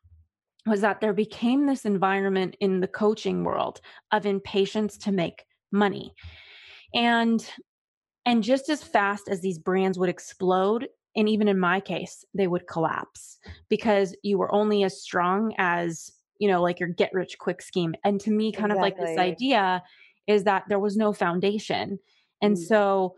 was 0.65 0.81
that 0.81 1.01
there 1.01 1.13
became 1.13 1.65
this 1.65 1.85
environment 1.85 2.55
in 2.59 2.79
the 2.79 2.87
coaching 2.87 3.43
world 3.43 3.81
of 4.11 4.25
impatience 4.25 4.97
to 4.99 5.11
make 5.11 5.45
money. 5.71 6.13
And 6.93 7.45
and 8.25 8.43
just 8.43 8.69
as 8.69 8.83
fast 8.83 9.27
as 9.27 9.41
these 9.41 9.57
brands 9.57 9.97
would 9.97 10.09
explode, 10.09 10.87
and 11.15 11.27
even 11.27 11.47
in 11.47 11.59
my 11.59 11.79
case, 11.79 12.23
they 12.35 12.45
would 12.45 12.67
collapse 12.67 13.39
because 13.67 14.15
you 14.21 14.37
were 14.37 14.53
only 14.53 14.83
as 14.83 15.01
strong 15.01 15.53
as 15.57 16.11
you 16.41 16.47
know, 16.47 16.61
like 16.61 16.79
your 16.79 16.89
get 16.89 17.13
rich 17.13 17.37
quick 17.37 17.61
scheme. 17.61 17.93
And 18.03 18.19
to 18.21 18.31
me, 18.31 18.51
kind 18.51 18.71
exactly. 18.71 18.91
of 18.91 18.97
like 18.99 19.07
this 19.07 19.19
idea 19.19 19.83
is 20.25 20.43
that 20.45 20.63
there 20.69 20.79
was 20.79 20.97
no 20.97 21.13
foundation. 21.13 21.99
And 22.41 22.57
mm 22.57 22.59
so 22.59 23.15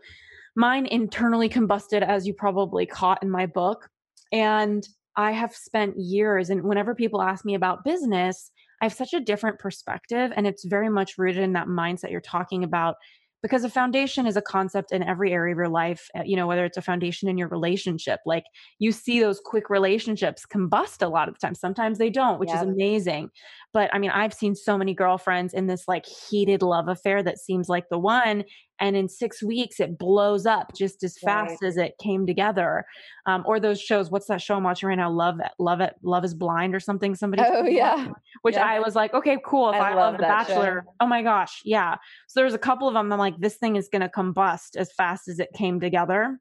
mine 0.56 0.86
internally 0.86 1.48
combusted, 1.48 2.02
as 2.02 2.26
you 2.26 2.34
probably 2.34 2.86
caught 2.86 3.22
in 3.22 3.30
my 3.30 3.46
book. 3.46 3.88
And 4.30 4.86
I 5.16 5.32
have 5.32 5.54
spent 5.54 5.98
years, 5.98 6.50
and 6.50 6.62
whenever 6.64 6.94
people 6.94 7.22
ask 7.22 7.44
me 7.44 7.54
about 7.54 7.84
business, 7.84 8.50
I 8.80 8.86
have 8.86 8.94
such 8.94 9.14
a 9.14 9.20
different 9.20 9.58
perspective. 9.58 10.32
And 10.36 10.46
it's 10.46 10.64
very 10.64 10.90
much 10.90 11.16
rooted 11.16 11.42
in 11.42 11.52
that 11.54 11.68
mindset 11.68 12.10
you're 12.10 12.20
talking 12.20 12.64
about 12.64 12.96
because 13.44 13.62
a 13.62 13.68
foundation 13.68 14.26
is 14.26 14.38
a 14.38 14.42
concept 14.42 14.90
in 14.90 15.02
every 15.02 15.30
area 15.30 15.52
of 15.52 15.58
your 15.58 15.68
life 15.68 16.08
uh, 16.18 16.22
you 16.24 16.34
know 16.34 16.46
whether 16.46 16.64
it's 16.64 16.78
a 16.78 16.82
foundation 16.82 17.28
in 17.28 17.36
your 17.36 17.48
relationship 17.48 18.18
like 18.24 18.44
you 18.78 18.90
see 18.90 19.20
those 19.20 19.38
quick 19.44 19.68
relationships 19.68 20.46
combust 20.46 21.02
a 21.02 21.08
lot 21.08 21.28
of 21.28 21.34
the 21.34 21.38
time 21.38 21.54
sometimes 21.54 21.98
they 21.98 22.08
don't 22.08 22.40
which 22.40 22.50
is 22.50 22.62
amazing 22.62 23.28
but 23.74 23.94
i 23.94 23.98
mean 23.98 24.10
i've 24.10 24.32
seen 24.32 24.54
so 24.54 24.78
many 24.78 24.94
girlfriends 24.94 25.52
in 25.52 25.66
this 25.66 25.86
like 25.86 26.06
heated 26.06 26.62
love 26.62 26.88
affair 26.88 27.22
that 27.22 27.38
seems 27.38 27.68
like 27.68 27.84
the 27.90 27.98
one 27.98 28.44
and 28.80 28.96
in 28.96 29.08
six 29.08 29.42
weeks 29.42 29.80
it 29.80 29.98
blows 29.98 30.46
up 30.46 30.74
just 30.74 31.02
as 31.04 31.16
right. 31.24 31.48
fast 31.48 31.62
as 31.62 31.76
it 31.76 31.94
came 32.00 32.26
together 32.26 32.84
um, 33.26 33.42
or 33.46 33.60
those 33.60 33.80
shows 33.80 34.10
what's 34.10 34.26
that 34.26 34.40
show 34.40 34.56
i'm 34.56 34.64
watching 34.64 34.88
right 34.88 34.96
now 34.96 35.10
love 35.10 35.40
it 35.40 35.52
love 35.58 35.80
it 35.80 35.94
love 36.02 36.24
is 36.24 36.34
blind 36.34 36.74
or 36.74 36.80
something 36.80 37.14
somebody 37.14 37.42
oh 37.44 37.64
yeah 37.64 38.08
which 38.42 38.54
yeah. 38.54 38.64
i 38.64 38.80
was 38.80 38.94
like 38.94 39.14
okay 39.14 39.38
cool 39.44 39.70
if 39.70 39.76
i, 39.76 39.90
I 39.90 39.94
love, 39.94 40.12
love 40.12 40.16
the 40.18 40.22
bachelor 40.22 40.82
show. 40.84 40.94
oh 41.00 41.06
my 41.06 41.22
gosh 41.22 41.60
yeah 41.64 41.96
so 42.26 42.40
there's 42.40 42.54
a 42.54 42.58
couple 42.58 42.88
of 42.88 42.94
them 42.94 43.12
i'm 43.12 43.18
like 43.18 43.38
this 43.38 43.56
thing 43.56 43.76
is 43.76 43.88
going 43.88 44.02
to 44.02 44.08
combust 44.08 44.76
as 44.76 44.92
fast 44.92 45.28
as 45.28 45.38
it 45.38 45.48
came 45.54 45.80
together 45.80 46.38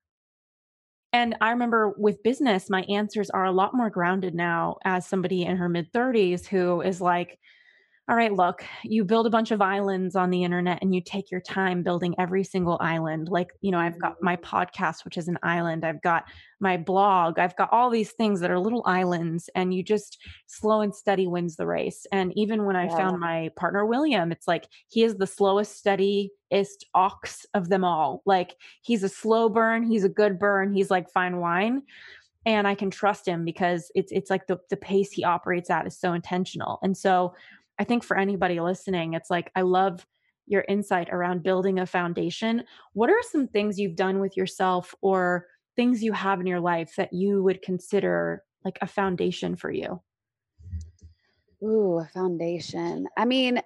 and 1.15 1.35
I 1.41 1.51
remember 1.51 1.93
with 1.95 2.23
business, 2.23 2.71
my 2.71 2.81
answers 2.89 3.29
are 3.29 3.45
a 3.45 3.51
lot 3.51 3.75
more 3.75 3.91
grounded 3.91 4.33
now 4.33 4.77
as 4.83 5.05
somebody 5.05 5.43
in 5.43 5.57
her 5.57 5.69
mid 5.69 5.93
30s 5.93 6.47
who 6.47 6.81
is 6.81 6.99
like, 6.99 7.39
all 8.09 8.17
right, 8.17 8.33
look, 8.33 8.65
you 8.83 9.05
build 9.05 9.27
a 9.27 9.29
bunch 9.29 9.51
of 9.51 9.61
islands 9.61 10.17
on 10.17 10.29
the 10.29 10.43
internet 10.43 10.79
and 10.81 10.93
you 10.93 10.99
take 10.99 11.31
your 11.31 11.39
time 11.39 11.83
building 11.83 12.13
every 12.17 12.43
single 12.43 12.77
island. 12.81 13.29
Like, 13.29 13.51
you 13.61 13.71
know, 13.71 13.79
I've 13.79 13.97
got 13.97 14.15
mm-hmm. 14.15 14.25
my 14.25 14.35
podcast, 14.35 15.05
which 15.05 15.17
is 15.17 15.29
an 15.29 15.39
island. 15.41 15.85
I've 15.85 16.01
got 16.01 16.25
my 16.59 16.75
blog. 16.75 17.39
I've 17.39 17.55
got 17.55 17.71
all 17.71 17.89
these 17.89 18.11
things 18.11 18.41
that 18.41 18.51
are 18.51 18.59
little 18.59 18.83
islands, 18.85 19.49
and 19.55 19.73
you 19.73 19.83
just 19.83 20.17
slow 20.47 20.81
and 20.81 20.93
steady 20.93 21.27
wins 21.27 21.55
the 21.55 21.65
race. 21.65 22.05
And 22.11 22.33
even 22.35 22.65
when 22.65 22.75
I 22.75 22.87
yeah. 22.87 22.97
found 22.97 23.21
my 23.21 23.51
partner, 23.55 23.85
William, 23.85 24.33
it's 24.33 24.49
like 24.49 24.67
he 24.89 25.03
is 25.03 25.15
the 25.15 25.27
slowest, 25.27 25.77
steadiest 25.77 26.85
ox 26.93 27.45
of 27.53 27.69
them 27.69 27.85
all. 27.85 28.21
Like, 28.25 28.57
he's 28.81 29.03
a 29.03 29.09
slow 29.09 29.47
burn, 29.47 29.83
he's 29.83 30.03
a 30.03 30.09
good 30.09 30.39
burn, 30.39 30.73
he's 30.73 30.91
like 30.91 31.09
fine 31.09 31.37
wine 31.37 31.83
and 32.45 32.67
I 32.67 32.75
can 32.75 32.91
trust 32.91 33.25
him 33.25 33.45
because 33.45 33.89
it's 33.95 34.11
it's 34.11 34.29
like 34.29 34.47
the 34.47 34.57
the 34.69 34.75
pace 34.75 35.11
he 35.11 35.23
operates 35.23 35.69
at 35.69 35.87
is 35.87 35.97
so 35.97 36.11
intentional. 36.11 36.77
And 36.83 36.97
so 36.97 37.33
I 37.79 37.83
think 37.83 38.03
for 38.03 38.17
anybody 38.17 38.59
listening, 38.59 39.13
it's 39.13 39.29
like, 39.29 39.51
I 39.55 39.61
love 39.61 40.05
your 40.45 40.65
insight 40.67 41.09
around 41.09 41.43
building 41.43 41.79
a 41.79 41.85
foundation. 41.85 42.63
What 42.93 43.09
are 43.09 43.21
some 43.31 43.47
things 43.47 43.79
you've 43.79 43.95
done 43.95 44.19
with 44.19 44.35
yourself 44.37 44.93
or 45.01 45.47
things 45.75 46.03
you 46.03 46.13
have 46.13 46.39
in 46.39 46.47
your 46.47 46.59
life 46.59 46.95
that 46.97 47.13
you 47.13 47.41
would 47.43 47.61
consider 47.61 48.43
like 48.65 48.77
a 48.81 48.87
foundation 48.87 49.55
for 49.55 49.71
you? 49.71 50.01
Ooh, 51.63 51.99
a 51.99 52.05
foundation. 52.13 53.07
I 53.17 53.25
mean, 53.25 53.61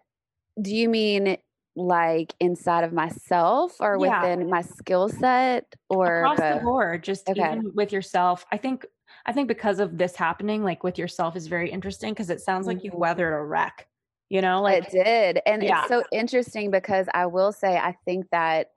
do 0.62 0.76
you 0.76 0.88
mean 0.88 1.38
like 1.76 2.34
inside 2.40 2.84
of 2.84 2.92
myself 2.92 3.76
or 3.80 3.98
yeah. 4.02 4.22
within 4.22 4.50
my 4.50 4.62
skill 4.62 5.08
set 5.08 5.66
or 5.90 6.22
across 6.22 6.40
the 6.40 6.60
board 6.64 7.04
just 7.04 7.30
okay. 7.30 7.40
even 7.40 7.72
with 7.76 7.92
yourself 7.92 8.48
i 8.52 8.58
think 8.58 8.84
i 9.28 9.32
think 9.32 9.48
because 9.48 9.80
of 9.80 9.96
this 9.96 10.16
happening 10.16 10.64
like 10.64 10.84
with 10.84 10.98
yourself 10.98 11.36
is 11.36 11.46
very 11.46 11.70
interesting 11.70 12.14
because 12.14 12.32
it 12.32 12.42
sounds 12.42 12.66
like 12.66 12.84
you 12.84 12.90
mm-hmm. 12.90 13.02
weathered 13.02 13.32
a 13.32 13.44
wreck 13.44 13.88
you 14.30 14.42
know 14.42 14.62
like 14.62 14.86
it 14.86 14.92
did 14.92 15.42
and 15.46 15.64
yeah. 15.64 15.82
it's 15.82 15.90
so 15.90 16.04
interesting 16.12 16.72
because 16.72 17.08
i 17.14 17.26
will 17.26 17.52
say 17.52 17.78
i 17.78 17.96
think 18.06 18.26
that 18.32 18.72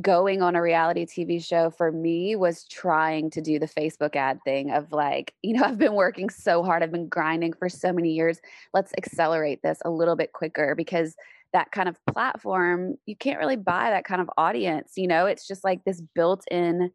going 0.00 0.42
on 0.42 0.54
a 0.54 0.62
reality 0.62 1.06
tv 1.06 1.44
show 1.44 1.70
for 1.70 1.90
me 1.90 2.36
was 2.36 2.64
trying 2.64 3.30
to 3.30 3.40
do 3.40 3.58
the 3.58 3.66
facebook 3.66 4.16
ad 4.16 4.38
thing 4.44 4.70
of 4.70 4.92
like 4.92 5.34
you 5.42 5.54
know 5.54 5.62
i've 5.64 5.78
been 5.78 5.94
working 5.94 6.28
so 6.28 6.62
hard 6.62 6.82
i've 6.82 6.92
been 6.92 7.08
grinding 7.08 7.52
for 7.52 7.68
so 7.68 7.92
many 7.92 8.12
years 8.12 8.40
let's 8.74 8.92
accelerate 8.96 9.62
this 9.62 9.78
a 9.84 9.90
little 9.90 10.16
bit 10.16 10.32
quicker 10.32 10.74
because 10.74 11.16
that 11.52 11.70
kind 11.72 11.88
of 11.88 11.98
platform 12.06 12.96
you 13.06 13.16
can't 13.16 13.38
really 13.38 13.56
buy 13.56 13.90
that 13.90 14.04
kind 14.04 14.20
of 14.20 14.30
audience 14.36 14.92
you 14.96 15.06
know 15.06 15.26
it's 15.26 15.46
just 15.46 15.64
like 15.64 15.82
this 15.84 16.02
built 16.14 16.44
in 16.50 16.90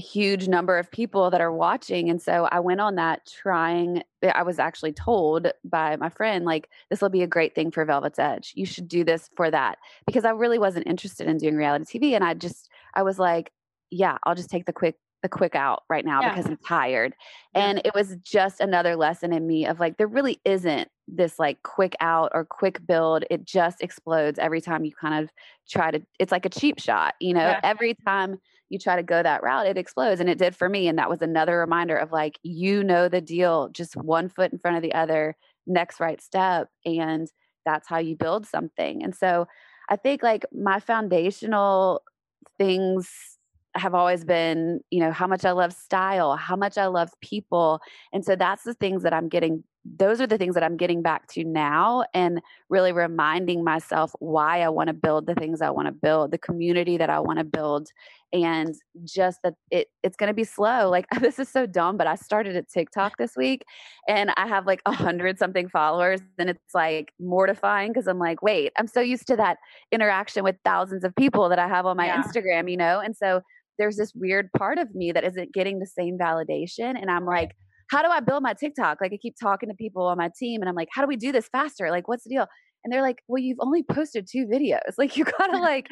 huge 0.00 0.48
number 0.48 0.78
of 0.78 0.90
people 0.90 1.30
that 1.30 1.40
are 1.40 1.52
watching. 1.52 2.10
And 2.10 2.20
so 2.20 2.48
I 2.50 2.60
went 2.60 2.80
on 2.80 2.96
that 2.96 3.26
trying. 3.26 4.02
Eh, 4.22 4.32
I 4.34 4.42
was 4.42 4.58
actually 4.58 4.92
told 4.92 5.48
by 5.64 5.96
my 5.96 6.08
friend, 6.08 6.44
like, 6.44 6.68
this 6.90 7.00
will 7.00 7.10
be 7.10 7.22
a 7.22 7.28
great 7.28 7.54
thing 7.54 7.70
for 7.70 7.84
Velvet's 7.84 8.18
Edge. 8.18 8.52
You 8.56 8.66
should 8.66 8.88
do 8.88 9.04
this 9.04 9.30
for 9.36 9.50
that. 9.50 9.78
Because 10.06 10.24
I 10.24 10.30
really 10.30 10.58
wasn't 10.58 10.86
interested 10.86 11.28
in 11.28 11.38
doing 11.38 11.56
reality 11.56 11.98
TV. 11.98 12.14
And 12.14 12.24
I 12.24 12.34
just, 12.34 12.68
I 12.94 13.02
was 13.02 13.18
like, 13.18 13.52
yeah, 13.90 14.18
I'll 14.24 14.34
just 14.34 14.50
take 14.50 14.66
the 14.66 14.72
quick 14.72 14.96
the 15.24 15.28
quick 15.30 15.54
out 15.54 15.84
right 15.88 16.04
now 16.04 16.20
yeah. 16.20 16.34
because 16.34 16.44
I'm 16.44 16.58
tired. 16.58 17.14
And 17.54 17.80
it 17.82 17.94
was 17.94 18.16
just 18.22 18.60
another 18.60 18.94
lesson 18.94 19.32
in 19.32 19.46
me 19.46 19.64
of 19.64 19.80
like, 19.80 19.96
there 19.96 20.06
really 20.06 20.38
isn't 20.44 20.86
this 21.08 21.38
like 21.38 21.62
quick 21.62 21.96
out 21.98 22.30
or 22.34 22.44
quick 22.44 22.86
build. 22.86 23.24
It 23.30 23.42
just 23.42 23.82
explodes 23.82 24.38
every 24.38 24.60
time 24.60 24.84
you 24.84 24.92
kind 24.92 25.24
of 25.24 25.30
try 25.66 25.90
to, 25.92 26.02
it's 26.18 26.30
like 26.30 26.44
a 26.44 26.50
cheap 26.50 26.78
shot, 26.78 27.14
you 27.20 27.32
know, 27.32 27.40
yeah. 27.40 27.60
every 27.62 27.94
time 28.06 28.38
you 28.74 28.78
try 28.78 28.96
to 28.96 29.02
go 29.02 29.22
that 29.22 29.42
route, 29.42 29.66
it 29.66 29.78
explodes. 29.78 30.20
And 30.20 30.28
it 30.28 30.36
did 30.36 30.54
for 30.54 30.68
me. 30.68 30.88
And 30.88 30.98
that 30.98 31.08
was 31.08 31.22
another 31.22 31.58
reminder 31.58 31.96
of 31.96 32.12
like, 32.12 32.38
you 32.42 32.84
know, 32.84 33.08
the 33.08 33.22
deal, 33.22 33.70
just 33.70 33.96
one 33.96 34.28
foot 34.28 34.52
in 34.52 34.58
front 34.58 34.76
of 34.76 34.82
the 34.82 34.94
other, 34.94 35.34
next 35.66 36.00
right 36.00 36.20
step. 36.20 36.68
And 36.84 37.26
that's 37.64 37.88
how 37.88 37.98
you 37.98 38.16
build 38.16 38.46
something. 38.46 39.02
And 39.02 39.14
so 39.14 39.46
I 39.88 39.96
think 39.96 40.22
like 40.22 40.44
my 40.52 40.80
foundational 40.80 42.02
things 42.58 43.10
have 43.74 43.94
always 43.94 44.24
been, 44.24 44.80
you 44.90 45.00
know, 45.00 45.10
how 45.10 45.26
much 45.26 45.44
I 45.44 45.52
love 45.52 45.72
style, 45.72 46.36
how 46.36 46.56
much 46.56 46.78
I 46.78 46.86
love 46.86 47.10
people. 47.20 47.80
And 48.12 48.24
so 48.24 48.36
that's 48.36 48.62
the 48.62 48.74
things 48.74 49.02
that 49.02 49.14
I'm 49.14 49.28
getting, 49.28 49.64
those 49.84 50.20
are 50.20 50.26
the 50.26 50.38
things 50.38 50.54
that 50.54 50.62
I'm 50.62 50.76
getting 50.76 51.02
back 51.02 51.26
to 51.32 51.44
now 51.44 52.04
and 52.14 52.40
really 52.70 52.92
reminding 52.92 53.62
myself 53.62 54.12
why 54.18 54.62
I 54.62 54.68
want 54.70 54.88
to 54.88 54.94
build 54.94 55.26
the 55.26 55.34
things 55.34 55.60
I 55.60 55.70
want 55.70 55.86
to 55.86 55.92
build, 55.92 56.30
the 56.30 56.38
community 56.38 56.96
that 56.96 57.10
I 57.10 57.20
want 57.20 57.38
to 57.38 57.44
build. 57.44 57.88
And 58.32 58.74
just 59.04 59.40
that 59.44 59.54
it 59.70 59.88
it's 60.02 60.16
gonna 60.16 60.34
be 60.34 60.44
slow. 60.44 60.88
Like 60.90 61.06
this 61.20 61.38
is 61.38 61.48
so 61.48 61.66
dumb, 61.66 61.96
but 61.96 62.06
I 62.06 62.14
started 62.14 62.56
at 62.56 62.68
TikTok 62.68 63.18
this 63.18 63.36
week 63.36 63.64
and 64.08 64.30
I 64.36 64.46
have 64.48 64.66
like 64.66 64.80
a 64.86 64.92
hundred 64.92 65.38
something 65.38 65.68
followers. 65.68 66.20
And 66.38 66.48
it's 66.48 66.74
like 66.74 67.12
mortifying 67.20 67.92
because 67.92 68.06
I'm 68.06 68.18
like, 68.18 68.42
wait, 68.42 68.72
I'm 68.78 68.88
so 68.88 69.00
used 69.00 69.26
to 69.28 69.36
that 69.36 69.58
interaction 69.92 70.44
with 70.44 70.56
thousands 70.64 71.04
of 71.04 71.14
people 71.14 71.48
that 71.50 71.58
I 71.58 71.68
have 71.68 71.84
on 71.84 71.96
my 71.96 72.06
yeah. 72.06 72.22
Instagram, 72.22 72.70
you 72.70 72.78
know? 72.78 73.00
And 73.00 73.14
so 73.14 73.42
there's 73.78 73.96
this 73.96 74.12
weird 74.14 74.50
part 74.56 74.78
of 74.78 74.94
me 74.94 75.12
that 75.12 75.24
isn't 75.24 75.52
getting 75.52 75.78
the 75.78 75.86
same 75.86 76.16
validation. 76.16 76.94
And 77.00 77.10
I'm 77.10 77.26
like, 77.26 77.56
how 77.90 78.02
do 78.02 78.08
I 78.08 78.20
build 78.20 78.42
my 78.42 78.54
TikTok? 78.54 78.98
Like 79.00 79.12
I 79.12 79.16
keep 79.16 79.34
talking 79.40 79.68
to 79.68 79.74
people 79.74 80.06
on 80.06 80.18
my 80.18 80.30
team 80.38 80.62
and 80.62 80.68
I'm 80.68 80.74
like, 80.74 80.88
how 80.92 81.02
do 81.02 81.08
we 81.08 81.16
do 81.16 81.32
this 81.32 81.48
faster? 81.48 81.90
Like, 81.90 82.08
what's 82.08 82.24
the 82.24 82.30
deal? 82.30 82.46
And 82.84 82.92
they're 82.92 83.02
like, 83.02 83.22
well, 83.28 83.42
you've 83.42 83.58
only 83.60 83.82
posted 83.82 84.26
two 84.30 84.46
videos. 84.46 84.80
Like 84.98 85.16
you 85.16 85.24
gotta 85.24 85.58
like 85.58 85.88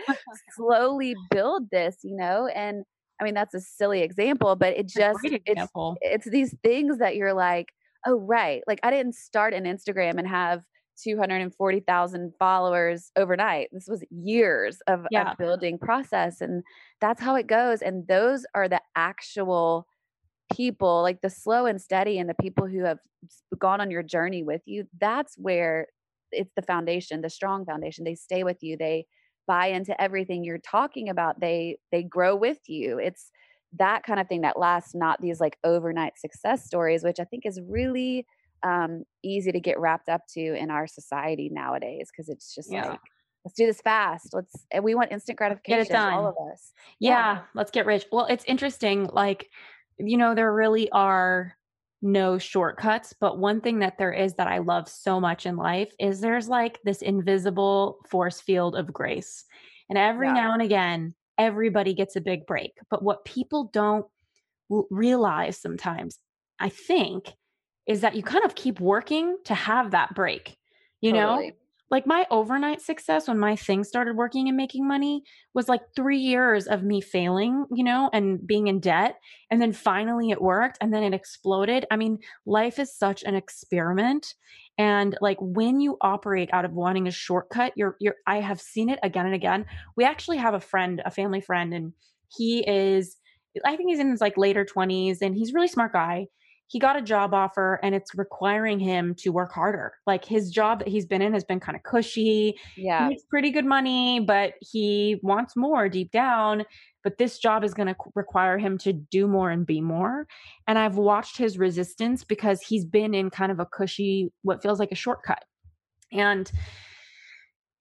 slowly 0.57 1.15
build 1.31 1.71
this, 1.71 1.97
you 2.03 2.17
know? 2.17 2.49
And 2.55 2.85
I 3.21 3.25
mean, 3.25 3.35
that's 3.35 3.55
a 3.55 3.61
silly 3.61 4.03
example, 4.03 4.57
but 4.57 4.77
it 4.77 4.89
just 4.89 5.21
it's, 5.23 5.71
it's 6.01 6.31
these 6.31 6.55
things 6.63 6.99
that 6.99 7.17
you're 7.17 7.35
like, 7.35 7.69
oh 8.07 8.19
right. 8.19 8.63
Like 8.67 8.81
I 8.83 8.91
didn't 8.91 9.15
start 9.15 9.55
an 9.55 9.65
Instagram 9.65 10.19
and 10.19 10.27
have 10.27 10.63
240,000 11.03 12.33
followers 12.39 13.11
overnight. 13.17 13.69
This 13.73 13.87
was 13.89 14.05
years 14.11 14.79
of, 14.87 15.07
yeah. 15.11 15.33
of 15.33 15.39
building 15.39 15.79
process. 15.79 16.41
And 16.41 16.63
that's 17.01 17.21
how 17.21 17.35
it 17.37 17.47
goes. 17.47 17.83
And 17.83 18.07
those 18.07 18.45
are 18.55 18.69
the 18.69 18.81
actual 18.97 19.87
people, 20.55 21.03
like 21.03 21.21
the 21.21 21.31
slow 21.31 21.67
and 21.67 21.81
steady 21.81 22.19
and 22.19 22.29
the 22.29 22.35
people 22.41 22.67
who 22.67 22.85
have 22.85 22.99
gone 23.59 23.81
on 23.81 23.91
your 23.91 24.03
journey 24.03 24.43
with 24.43 24.63
you. 24.67 24.87
That's 25.01 25.37
where 25.37 25.89
it's 26.31 26.53
the 26.57 26.63
foundation, 26.63 27.21
the 27.21 27.31
strong 27.31 27.65
foundation. 27.65 28.05
They 28.05 28.15
stay 28.15 28.45
with 28.45 28.63
you. 28.63 28.77
They 28.77 29.07
buy 29.47 29.67
into 29.67 29.99
everything 30.01 30.45
you're 30.45 30.59
talking 30.59 31.09
about. 31.09 31.41
They 31.41 31.79
they 31.91 32.03
grow 32.03 32.37
with 32.37 32.59
you. 32.69 32.99
It's 32.99 33.31
that 33.79 34.03
kind 34.03 34.21
of 34.21 34.29
thing 34.29 34.43
that 34.43 34.59
lasts, 34.59 34.95
not 34.95 35.21
these 35.21 35.41
like 35.41 35.57
overnight 35.65 36.19
success 36.19 36.65
stories, 36.65 37.03
which 37.03 37.21
I 37.21 37.25
think 37.25 37.47
is 37.47 37.61
really 37.67 38.27
um, 38.63 39.05
easy 39.23 39.53
to 39.53 39.61
get 39.61 39.79
wrapped 39.79 40.09
up 40.09 40.23
to 40.35 40.41
in 40.41 40.71
our 40.71 40.87
society 40.87 41.51
nowadays 41.53 42.09
because 42.11 42.29
it's 42.29 42.55
just 42.55 42.71
yeah. 42.73 42.91
like 42.91 43.01
let's 43.45 43.57
do 43.57 43.67
this 43.67 43.81
fast 43.81 44.29
let's 44.33 44.55
and 44.71 44.85
we 44.85 44.95
want 44.95 45.11
instant 45.11 45.37
gratification 45.37 45.83
get 45.83 45.91
it 45.91 45.93
done. 45.93 46.13
all 46.13 46.27
of 46.27 46.37
us 46.53 46.73
yeah. 47.01 47.11
yeah 47.11 47.41
let's 47.55 47.73
get 47.73 47.87
rich 47.87 48.05
well 48.13 48.27
it's 48.27 48.45
interesting 48.45 49.09
like 49.13 49.49
you 50.09 50.17
know 50.17 50.35
there 50.35 50.53
really 50.53 50.91
are 50.91 51.55
no 52.01 52.37
shortcuts 52.39 53.15
but 53.21 53.39
one 53.39 53.61
thing 53.61 53.79
that 53.79 53.97
there 53.99 54.13
is 54.13 54.35
that 54.35 54.49
i 54.49 54.59
love 54.59 54.89
so 54.89 55.21
much 55.21 55.47
in 55.47 55.57
life 55.57 55.93
is 56.01 56.21
there's 56.21 56.49
like 56.49 56.79
this 56.83 57.01
invisible 57.03 57.99
force 58.09 58.41
field 58.41 58.75
of 58.75 58.93
grace 58.93 59.45
and 59.89 59.97
every 59.97 60.27
yeah. 60.27 60.35
now 60.35 60.53
and 60.53 60.63
again 60.63 61.15
everybody 61.39 61.95
gets 61.95 62.17
a 62.17 62.21
big 62.21 62.45
break 62.47 62.73
but 62.91 63.03
what 63.03 63.25
people 63.25 63.71
don't 63.73 64.07
realize 64.91 65.57
sometimes 65.57 66.19
i 66.59 66.69
think 66.69 67.33
is 67.87 68.01
that 68.01 68.15
you 68.15 68.23
kind 68.23 68.45
of 68.45 68.55
keep 68.55 68.81
working 68.81 69.37
to 69.45 69.55
have 69.55 69.91
that 69.91 70.15
break, 70.15 70.57
you 71.01 71.13
totally. 71.13 71.49
know? 71.49 71.55
Like 71.93 72.07
my 72.07 72.27
overnight 72.31 72.81
success 72.81 73.29
when 73.29 73.39
my 73.39 73.55
thing 73.55 73.85
started 73.85 74.17
working 74.17 74.49
and 74.49 74.57
making 74.57 74.89
money 74.89 75.25
was 75.53 75.69
like 75.69 75.83
three 75.95 76.17
years 76.17 76.67
of 76.67 76.83
me 76.83 77.03
failing, 77.03 77.67
you 77.71 77.85
know, 77.85 78.09
and 78.15 78.45
being 78.47 78.69
in 78.69 78.81
debt. 78.81 79.17
And 79.51 79.61
then 79.61 79.75
finally 79.75 80.31
it 80.31 80.41
worked 80.41 80.79
and 80.81 80.93
then 80.93 81.03
it 81.03 81.13
exploded. 81.13 81.85
I 81.91 81.99
mean, 81.99 82.17
life 82.47 82.79
is 82.79 82.97
such 82.97 83.23
an 83.25 83.35
experiment. 83.35 84.35
And 84.79 85.19
like 85.21 85.37
when 85.39 85.81
you 85.81 85.99
operate 86.01 86.49
out 86.55 86.65
of 86.65 86.73
wanting 86.73 87.09
a 87.09 87.11
shortcut, 87.11 87.75
you're, 87.77 87.97
you're, 88.01 88.17
I 88.27 88.41
have 88.41 88.59
seen 88.59 88.89
it 88.89 88.99
again 89.03 89.27
and 89.27 89.35
again. 89.35 89.67
We 89.95 90.05
actually 90.05 90.39
have 90.39 90.55
a 90.55 90.61
friend, 90.61 91.03
a 91.05 91.11
family 91.11 91.43
friend, 91.43 91.75
and 91.75 91.93
he 92.35 92.67
is, 92.67 93.19
I 93.67 93.77
think 93.77 93.91
he's 93.91 94.01
in 94.01 94.11
his 94.11 94.23
like 94.23 94.39
later 94.39 94.65
20s 94.65 95.19
and 95.21 95.37
he's 95.37 95.53
really 95.53 95.69
smart 95.69 95.93
guy 95.93 96.29
he 96.73 96.79
got 96.79 96.97
a 96.97 97.03
job 97.03 97.35
offer 97.35 97.79
and 97.83 97.95
it's 97.95 98.15
requiring 98.15 98.81
him 98.81 99.15
to 99.17 99.29
work 99.29 99.53
harder. 99.53 99.93
Like 100.07 100.25
his 100.25 100.51
job 100.51 100.79
that 100.79 100.89
he's 100.89 101.05
been 101.05 101.21
in 101.21 101.35
has 101.35 101.45
been 101.45 101.61
kind 101.61 101.77
of 101.77 101.83
cushy. 101.83 102.59
Yeah. 102.79 103.03
He 103.03 103.09
makes 103.11 103.25
pretty 103.25 103.51
good 103.51 103.67
money, 103.67 104.21
but 104.21 104.55
he 104.63 105.21
wants 105.23 105.55
more 105.55 105.91
deep 105.91 106.11
down. 106.13 106.65
But 107.05 107.19
this 107.19 107.39
job 107.39 107.63
is 107.63 107.75
going 107.75 107.89
to 107.89 107.97
require 108.15 108.57
him 108.57 108.79
to 108.79 108.95
do 108.95 109.29
more 109.29 109.51
and 109.51 109.67
be 109.67 109.83
more. 109.83 110.27
And 110.67 110.79
I've 110.79 110.97
watched 110.97 111.37
his 111.37 111.59
resistance 111.59 112.25
because 112.25 112.63
he's 112.63 112.87
been 112.87 113.13
in 113.13 113.29
kind 113.29 113.53
of 113.53 113.61
a 113.61 113.67
cushy, 113.67 114.33
what 114.41 114.63
feels 114.63 114.79
like 114.79 114.93
a 114.93 114.95
shortcut. 114.97 115.45
And 116.11 116.51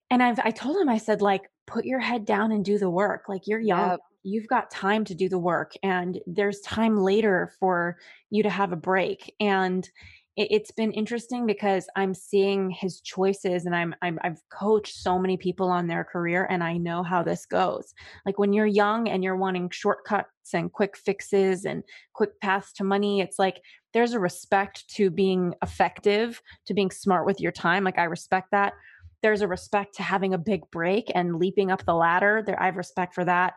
and 0.09 0.21
I've 0.21 0.39
I 0.39 0.51
told 0.51 0.75
him, 0.75 0.89
I 0.89 0.97
said, 0.97 1.21
like, 1.21 1.43
put 1.65 1.85
your 1.85 1.99
head 1.99 2.25
down 2.25 2.51
and 2.51 2.65
do 2.65 2.77
the 2.77 2.89
work. 2.89 3.29
Like 3.29 3.47
you're 3.47 3.61
young. 3.61 3.91
Yep 3.91 3.99
you've 4.23 4.47
got 4.47 4.71
time 4.71 5.03
to 5.05 5.15
do 5.15 5.29
the 5.29 5.37
work 5.37 5.73
and 5.83 6.19
there's 6.27 6.59
time 6.61 6.97
later 6.97 7.51
for 7.59 7.97
you 8.29 8.43
to 8.43 8.49
have 8.49 8.71
a 8.71 8.77
break 8.77 9.33
and 9.39 9.89
it, 10.37 10.51
has 10.51 10.71
been 10.71 10.91
interesting 10.91 11.45
because 11.45 11.87
i'm 11.95 12.13
seeing 12.13 12.69
his 12.69 13.01
choices 13.01 13.65
and 13.65 13.75
I'm, 13.75 13.93
I'm 14.01 14.19
i've 14.23 14.41
coached 14.49 14.95
so 14.95 15.19
many 15.19 15.37
people 15.37 15.69
on 15.69 15.87
their 15.87 16.03
career 16.03 16.47
and 16.49 16.63
i 16.63 16.77
know 16.77 17.03
how 17.03 17.23
this 17.23 17.45
goes. 17.45 17.93
Like 18.25 18.39
when 18.39 18.53
you're 18.53 18.65
young 18.65 19.09
and 19.09 19.23
you're 19.23 19.35
wanting 19.35 19.69
shortcuts 19.69 20.53
and 20.53 20.71
quick 20.71 20.97
fixes 20.97 21.65
and 21.65 21.83
quick 22.13 22.39
paths 22.41 22.73
to 22.73 22.83
money 22.83 23.21
it's 23.21 23.39
like 23.39 23.61
there's 23.93 24.13
a 24.13 24.19
respect 24.19 24.87
to 24.95 25.09
being 25.09 25.53
effective 25.61 26.41
to 26.65 26.73
being 26.73 26.91
smart 26.91 27.25
with 27.25 27.39
your 27.39 27.51
time 27.51 27.83
like 27.83 27.97
i 27.97 28.03
respect 28.03 28.49
that. 28.51 28.73
There's 29.21 29.41
a 29.41 29.47
respect 29.47 29.93
to 29.95 30.03
having 30.03 30.33
a 30.33 30.39
big 30.39 30.61
break 30.71 31.11
and 31.13 31.35
leaping 31.35 31.69
up 31.71 31.85
the 31.85 31.93
ladder 31.93 32.41
there 32.45 32.61
i 32.61 32.65
have 32.65 32.77
respect 32.77 33.13
for 33.13 33.25
that 33.25 33.53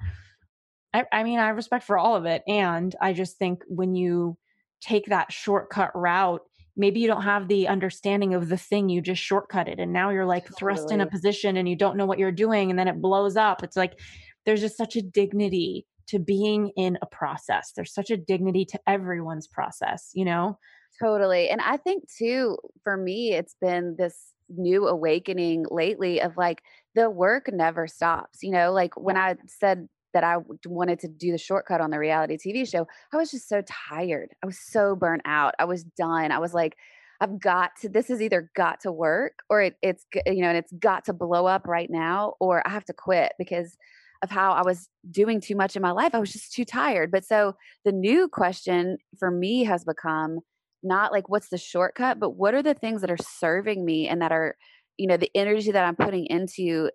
I, 0.94 1.04
I 1.12 1.24
mean, 1.24 1.40
I 1.40 1.46
have 1.46 1.56
respect 1.56 1.84
for 1.84 1.98
all 1.98 2.14
of 2.14 2.24
it. 2.24 2.42
And 2.46 2.94
I 3.00 3.12
just 3.12 3.36
think 3.36 3.62
when 3.66 3.94
you 3.94 4.38
take 4.80 5.06
that 5.06 5.32
shortcut 5.32 5.90
route, 5.94 6.42
maybe 6.76 7.00
you 7.00 7.08
don't 7.08 7.22
have 7.22 7.48
the 7.48 7.68
understanding 7.68 8.34
of 8.34 8.48
the 8.48 8.56
thing 8.56 8.88
you 8.88 9.00
just 9.00 9.22
shortcutted. 9.22 9.80
And 9.80 9.92
now 9.92 10.10
you're 10.10 10.24
like 10.24 10.44
totally. 10.44 10.58
thrust 10.58 10.92
in 10.92 11.00
a 11.00 11.06
position 11.06 11.56
and 11.56 11.68
you 11.68 11.76
don't 11.76 11.96
know 11.96 12.06
what 12.06 12.18
you're 12.18 12.32
doing. 12.32 12.70
And 12.70 12.78
then 12.78 12.88
it 12.88 13.02
blows 13.02 13.36
up. 13.36 13.62
It's 13.62 13.76
like 13.76 13.98
there's 14.46 14.60
just 14.60 14.76
such 14.76 14.96
a 14.96 15.02
dignity 15.02 15.86
to 16.08 16.18
being 16.18 16.70
in 16.76 16.98
a 17.02 17.06
process. 17.06 17.72
There's 17.74 17.92
such 17.92 18.10
a 18.10 18.16
dignity 18.16 18.64
to 18.66 18.80
everyone's 18.86 19.48
process, 19.48 20.10
you 20.14 20.24
know? 20.24 20.58
Totally. 21.02 21.48
And 21.48 21.60
I 21.60 21.76
think 21.76 22.04
too, 22.18 22.56
for 22.84 22.96
me, 22.96 23.32
it's 23.32 23.56
been 23.60 23.96
this 23.98 24.16
new 24.48 24.86
awakening 24.86 25.64
lately 25.70 26.20
of 26.20 26.36
like 26.36 26.62
the 26.94 27.10
work 27.10 27.50
never 27.52 27.88
stops. 27.88 28.42
You 28.42 28.52
know, 28.52 28.72
like 28.72 28.94
when 28.96 29.16
I 29.16 29.36
said 29.46 29.88
that 30.14 30.24
I 30.24 30.36
wanted 30.64 31.00
to 31.00 31.08
do 31.08 31.32
the 31.32 31.38
shortcut 31.38 31.80
on 31.80 31.90
the 31.90 31.98
reality 31.98 32.38
TV 32.38 32.68
show, 32.68 32.86
I 33.12 33.16
was 33.16 33.30
just 33.30 33.48
so 33.48 33.62
tired. 33.66 34.30
I 34.42 34.46
was 34.46 34.58
so 34.58 34.96
burnt 34.96 35.22
out. 35.26 35.54
I 35.58 35.66
was 35.66 35.84
done. 35.84 36.32
I 36.32 36.38
was 36.38 36.54
like, 36.54 36.76
I've 37.20 37.38
got 37.38 37.72
to, 37.82 37.88
this 37.88 38.10
is 38.10 38.22
either 38.22 38.50
got 38.56 38.80
to 38.80 38.92
work 38.92 39.40
or 39.50 39.62
it, 39.62 39.76
it's, 39.82 40.06
you 40.26 40.42
know, 40.42 40.48
and 40.48 40.58
it's 40.58 40.72
got 40.72 41.04
to 41.06 41.12
blow 41.12 41.46
up 41.46 41.66
right 41.66 41.90
now 41.90 42.34
or 42.40 42.66
I 42.66 42.70
have 42.70 42.84
to 42.86 42.92
quit 42.92 43.32
because 43.38 43.76
of 44.22 44.30
how 44.30 44.52
I 44.52 44.62
was 44.62 44.88
doing 45.10 45.40
too 45.40 45.54
much 45.54 45.76
in 45.76 45.82
my 45.82 45.90
life. 45.90 46.14
I 46.14 46.18
was 46.18 46.32
just 46.32 46.52
too 46.52 46.64
tired. 46.64 47.10
But 47.10 47.24
so 47.24 47.56
the 47.84 47.92
new 47.92 48.28
question 48.28 48.98
for 49.18 49.30
me 49.30 49.64
has 49.64 49.84
become 49.84 50.40
not 50.82 51.12
like 51.12 51.28
what's 51.28 51.48
the 51.48 51.58
shortcut, 51.58 52.20
but 52.20 52.30
what 52.30 52.54
are 52.54 52.62
the 52.62 52.74
things 52.74 53.00
that 53.00 53.10
are 53.10 53.16
serving 53.16 53.84
me 53.84 54.08
and 54.08 54.20
that 54.22 54.32
are, 54.32 54.56
you 54.96 55.06
know, 55.06 55.16
the 55.16 55.30
energy 55.34 55.72
that 55.72 55.84
I'm 55.84 55.96
putting 55.96 56.26
into 56.26 56.90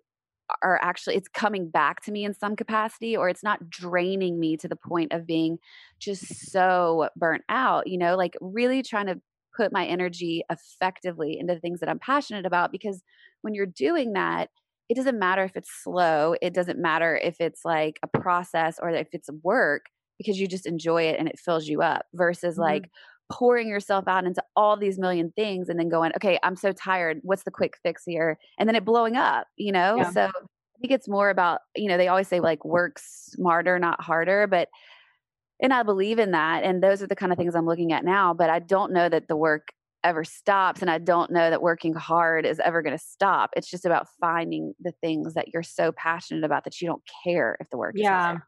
are 0.62 0.78
actually 0.82 1.16
it's 1.16 1.28
coming 1.28 1.68
back 1.68 2.02
to 2.02 2.12
me 2.12 2.24
in 2.24 2.34
some 2.34 2.56
capacity 2.56 3.16
or 3.16 3.28
it's 3.28 3.42
not 3.42 3.68
draining 3.68 4.38
me 4.38 4.56
to 4.56 4.68
the 4.68 4.76
point 4.76 5.12
of 5.12 5.26
being 5.26 5.58
just 5.98 6.50
so 6.50 7.08
burnt 7.16 7.42
out 7.48 7.86
you 7.86 7.98
know 7.98 8.16
like 8.16 8.36
really 8.40 8.82
trying 8.82 9.06
to 9.06 9.20
put 9.56 9.72
my 9.72 9.84
energy 9.84 10.44
effectively 10.50 11.38
into 11.38 11.56
things 11.56 11.80
that 11.80 11.88
I'm 11.88 11.98
passionate 11.98 12.46
about 12.46 12.72
because 12.72 13.02
when 13.42 13.54
you're 13.54 13.66
doing 13.66 14.12
that 14.14 14.50
it 14.88 14.94
doesn't 14.94 15.18
matter 15.18 15.44
if 15.44 15.56
it's 15.56 15.70
slow 15.82 16.34
it 16.40 16.54
doesn't 16.54 16.78
matter 16.78 17.16
if 17.16 17.40
it's 17.40 17.64
like 17.64 17.98
a 18.02 18.18
process 18.18 18.78
or 18.80 18.90
if 18.90 19.08
it's 19.12 19.30
work 19.42 19.86
because 20.18 20.38
you 20.38 20.46
just 20.46 20.66
enjoy 20.66 21.04
it 21.04 21.18
and 21.18 21.28
it 21.28 21.38
fills 21.38 21.66
you 21.66 21.82
up 21.82 22.06
versus 22.14 22.54
mm-hmm. 22.54 22.62
like 22.62 22.90
pouring 23.30 23.68
yourself 23.68 24.06
out 24.08 24.24
into 24.24 24.42
all 24.56 24.76
these 24.76 24.98
million 24.98 25.32
things 25.36 25.68
and 25.68 25.78
then 25.78 25.88
going, 25.88 26.12
okay, 26.16 26.38
I'm 26.42 26.56
so 26.56 26.72
tired. 26.72 27.20
What's 27.22 27.44
the 27.44 27.50
quick 27.50 27.76
fix 27.82 28.02
here? 28.04 28.38
And 28.58 28.68
then 28.68 28.76
it 28.76 28.84
blowing 28.84 29.16
up, 29.16 29.46
you 29.56 29.72
know? 29.72 29.96
Yeah. 29.96 30.10
So 30.10 30.24
I 30.26 30.78
think 30.80 30.92
it's 30.92 31.08
more 31.08 31.30
about, 31.30 31.60
you 31.76 31.88
know, 31.88 31.96
they 31.96 32.08
always 32.08 32.28
say 32.28 32.40
like 32.40 32.64
work 32.64 32.98
smarter, 32.98 33.78
not 33.78 34.02
harder, 34.02 34.46
but 34.46 34.68
and 35.62 35.72
I 35.74 35.82
believe 35.82 36.18
in 36.18 36.30
that. 36.30 36.64
And 36.64 36.82
those 36.82 37.02
are 37.02 37.06
the 37.06 37.16
kind 37.16 37.32
of 37.32 37.38
things 37.38 37.54
I'm 37.54 37.66
looking 37.66 37.92
at 37.92 38.04
now. 38.04 38.34
But 38.34 38.50
I 38.50 38.58
don't 38.58 38.92
know 38.92 39.08
that 39.08 39.28
the 39.28 39.36
work 39.36 39.68
ever 40.02 40.24
stops. 40.24 40.80
And 40.80 40.90
I 40.90 40.98
don't 40.98 41.30
know 41.30 41.50
that 41.50 41.62
working 41.62 41.94
hard 41.94 42.46
is 42.46 42.60
ever 42.60 42.82
going 42.82 42.96
to 42.96 43.04
stop. 43.04 43.50
It's 43.56 43.70
just 43.70 43.84
about 43.84 44.08
finding 44.20 44.74
the 44.80 44.92
things 45.00 45.34
that 45.34 45.48
you're 45.52 45.62
so 45.62 45.92
passionate 45.92 46.44
about 46.44 46.64
that 46.64 46.80
you 46.80 46.88
don't 46.88 47.02
care 47.24 47.56
if 47.60 47.68
the 47.70 47.76
work 47.76 47.94
yeah. 47.96 48.38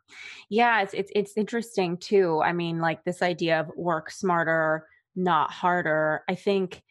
Yeah. 0.48 0.82
It's, 0.82 0.94
it's, 0.94 1.12
it's 1.14 1.36
interesting 1.36 1.96
too. 1.98 2.40
I 2.42 2.52
mean, 2.52 2.80
like 2.80 3.04
this 3.04 3.22
idea 3.22 3.60
of 3.60 3.70
work 3.76 4.10
smarter, 4.10 4.86
not 5.14 5.50
harder. 5.50 6.22
I 6.28 6.34
think 6.34 6.82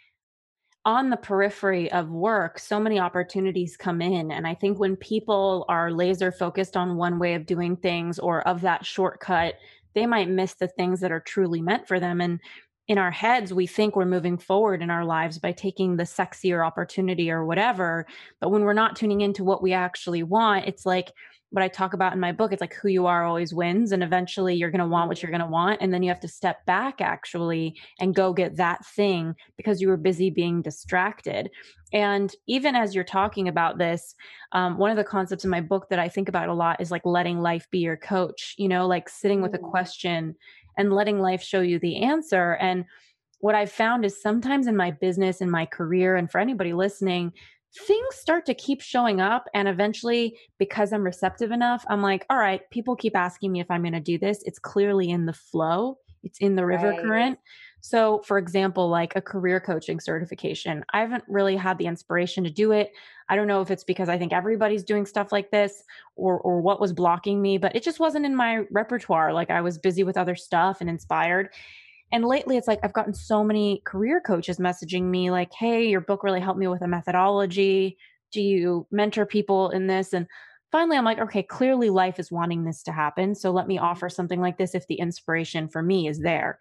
on 0.83 1.09
the 1.09 1.17
periphery 1.17 1.91
of 1.91 2.09
work, 2.09 2.57
so 2.57 2.79
many 2.79 2.99
opportunities 2.99 3.77
come 3.77 4.01
in. 4.01 4.31
And 4.31 4.47
I 4.47 4.55
think 4.55 4.79
when 4.79 4.95
people 4.95 5.65
are 5.69 5.91
laser 5.91 6.31
focused 6.31 6.75
on 6.75 6.97
one 6.97 7.19
way 7.19 7.35
of 7.35 7.45
doing 7.45 7.75
things 7.75 8.17
or 8.17 8.47
of 8.47 8.61
that 8.61 8.85
shortcut, 8.85 9.55
they 9.93 10.05
might 10.05 10.29
miss 10.29 10.55
the 10.55 10.67
things 10.67 10.99
that 11.01 11.11
are 11.11 11.19
truly 11.19 11.61
meant 11.61 11.87
for 11.87 11.99
them. 11.99 12.21
And 12.21 12.39
in 12.87 12.97
our 12.97 13.11
heads, 13.11 13.53
we 13.53 13.67
think 13.67 13.95
we're 13.95 14.05
moving 14.05 14.37
forward 14.37 14.81
in 14.81 14.89
our 14.89 15.05
lives 15.05 15.37
by 15.37 15.51
taking 15.51 15.95
the 15.95 16.03
sexier 16.03 16.65
opportunity 16.65 17.31
or 17.31 17.45
whatever. 17.45 18.05
But 18.39 18.49
when 18.49 18.63
we're 18.63 18.73
not 18.73 18.95
tuning 18.95 19.21
into 19.21 19.43
what 19.43 19.63
we 19.63 19.73
actually 19.73 20.23
want, 20.23 20.65
it's 20.65 20.85
like 20.85 21.11
what 21.51 21.63
I 21.63 21.67
talk 21.67 21.93
about 21.93 22.13
in 22.13 22.19
my 22.19 22.31
book. 22.31 22.53
It's 22.53 22.61
like 22.61 22.73
who 22.73 22.87
you 22.87 23.05
are 23.05 23.25
always 23.25 23.53
wins. 23.53 23.91
And 23.91 24.01
eventually 24.01 24.55
you're 24.55 24.71
going 24.71 24.79
to 24.79 24.87
want 24.87 25.09
what 25.09 25.21
you're 25.21 25.31
going 25.31 25.41
to 25.41 25.47
want. 25.47 25.81
And 25.81 25.93
then 25.93 26.01
you 26.01 26.09
have 26.09 26.21
to 26.21 26.27
step 26.27 26.65
back 26.65 27.01
actually 27.01 27.77
and 27.99 28.15
go 28.15 28.31
get 28.31 28.55
that 28.55 28.85
thing 28.85 29.35
because 29.57 29.81
you 29.81 29.89
were 29.89 29.97
busy 29.97 30.29
being 30.29 30.61
distracted. 30.61 31.49
And 31.93 32.33
even 32.47 32.73
as 32.73 32.95
you're 32.95 33.03
talking 33.03 33.49
about 33.49 33.77
this, 33.77 34.15
um, 34.53 34.77
one 34.77 34.91
of 34.91 34.97
the 34.97 35.03
concepts 35.03 35.43
in 35.43 35.49
my 35.49 35.59
book 35.59 35.89
that 35.89 35.99
I 35.99 36.07
think 36.07 36.29
about 36.29 36.47
a 36.47 36.53
lot 36.53 36.79
is 36.79 36.89
like 36.89 37.05
letting 37.05 37.41
life 37.41 37.67
be 37.69 37.79
your 37.79 37.97
coach, 37.97 38.55
you 38.57 38.69
know, 38.69 38.87
like 38.87 39.09
sitting 39.09 39.41
with 39.41 39.53
a 39.53 39.59
mm. 39.59 39.69
question 39.69 40.35
and 40.81 40.91
letting 40.91 41.19
life 41.19 41.41
show 41.41 41.61
you 41.61 41.79
the 41.79 42.03
answer. 42.03 42.53
And 42.53 42.85
what 43.39 43.55
I've 43.55 43.71
found 43.71 44.03
is 44.03 44.21
sometimes 44.21 44.67
in 44.67 44.75
my 44.75 44.91
business, 44.91 45.39
in 45.39 45.49
my 45.49 45.65
career, 45.65 46.15
and 46.15 46.29
for 46.29 46.39
anybody 46.39 46.73
listening, 46.73 47.31
things 47.87 48.15
start 48.15 48.45
to 48.47 48.53
keep 48.53 48.81
showing 48.81 49.21
up. 49.21 49.45
And 49.53 49.67
eventually, 49.67 50.37
because 50.57 50.91
I'm 50.91 51.03
receptive 51.03 51.51
enough, 51.51 51.85
I'm 51.87 52.01
like, 52.01 52.25
all 52.29 52.37
right, 52.37 52.61
people 52.71 52.95
keep 52.95 53.15
asking 53.15 53.51
me 53.51 53.61
if 53.61 53.71
I'm 53.71 53.83
going 53.83 53.93
to 53.93 53.99
do 53.99 54.17
this. 54.17 54.43
It's 54.43 54.59
clearly 54.59 55.09
in 55.09 55.25
the 55.25 55.33
flow, 55.33 55.97
it's 56.23 56.39
in 56.39 56.55
the 56.55 56.65
river 56.65 56.89
right. 56.89 57.01
current. 57.01 57.39
So, 57.81 58.21
for 58.25 58.37
example, 58.37 58.87
like 58.89 59.15
a 59.15 59.21
career 59.21 59.59
coaching 59.59 59.99
certification, 59.99 60.85
I 60.93 61.01
haven't 61.01 61.23
really 61.27 61.55
had 61.55 61.77
the 61.77 61.87
inspiration 61.87 62.43
to 62.43 62.49
do 62.51 62.71
it. 62.71 62.91
I 63.27 63.35
don't 63.35 63.47
know 63.47 63.61
if 63.61 63.71
it's 63.71 63.83
because 63.83 64.07
I 64.07 64.17
think 64.17 64.33
everybody's 64.33 64.83
doing 64.83 65.05
stuff 65.05 65.31
like 65.31 65.51
this 65.51 65.83
or 66.15 66.39
or 66.41 66.61
what 66.61 66.79
was 66.79 66.93
blocking 66.93 67.41
me, 67.41 67.57
but 67.57 67.75
it 67.75 67.83
just 67.83 67.99
wasn't 67.99 68.25
in 68.25 68.35
my 68.35 68.65
repertoire. 68.71 69.33
Like 69.33 69.49
I 69.49 69.61
was 69.61 69.77
busy 69.79 70.03
with 70.03 70.17
other 70.17 70.35
stuff 70.35 70.77
and 70.79 70.89
inspired. 70.89 71.49
And 72.11 72.25
lately 72.25 72.57
it's 72.57 72.67
like 72.67 72.79
I've 72.83 72.93
gotten 72.93 73.13
so 73.13 73.43
many 73.43 73.81
career 73.85 74.21
coaches 74.21 74.57
messaging 74.59 75.03
me 75.03 75.31
like, 75.31 75.53
"Hey, 75.53 75.87
your 75.89 76.01
book 76.01 76.23
really 76.23 76.41
helped 76.41 76.59
me 76.59 76.67
with 76.67 76.81
a 76.81 76.87
methodology. 76.87 77.97
Do 78.31 78.41
you 78.41 78.87
mentor 78.91 79.25
people 79.25 79.69
in 79.71 79.87
this?" 79.87 80.13
And 80.13 80.27
finally 80.71 80.97
I'm 80.97 81.03
like, 81.03 81.19
okay, 81.19 81.43
clearly 81.43 81.89
life 81.89 82.19
is 82.19 82.31
wanting 82.31 82.63
this 82.63 82.81
to 82.83 82.91
happen. 82.91 83.35
So 83.35 83.51
let 83.51 83.67
me 83.67 83.77
offer 83.77 84.09
something 84.09 84.39
like 84.39 84.57
this 84.57 84.73
if 84.73 84.87
the 84.87 84.95
inspiration 84.95 85.67
for 85.67 85.81
me 85.81 86.07
is 86.07 86.19
there. 86.19 86.59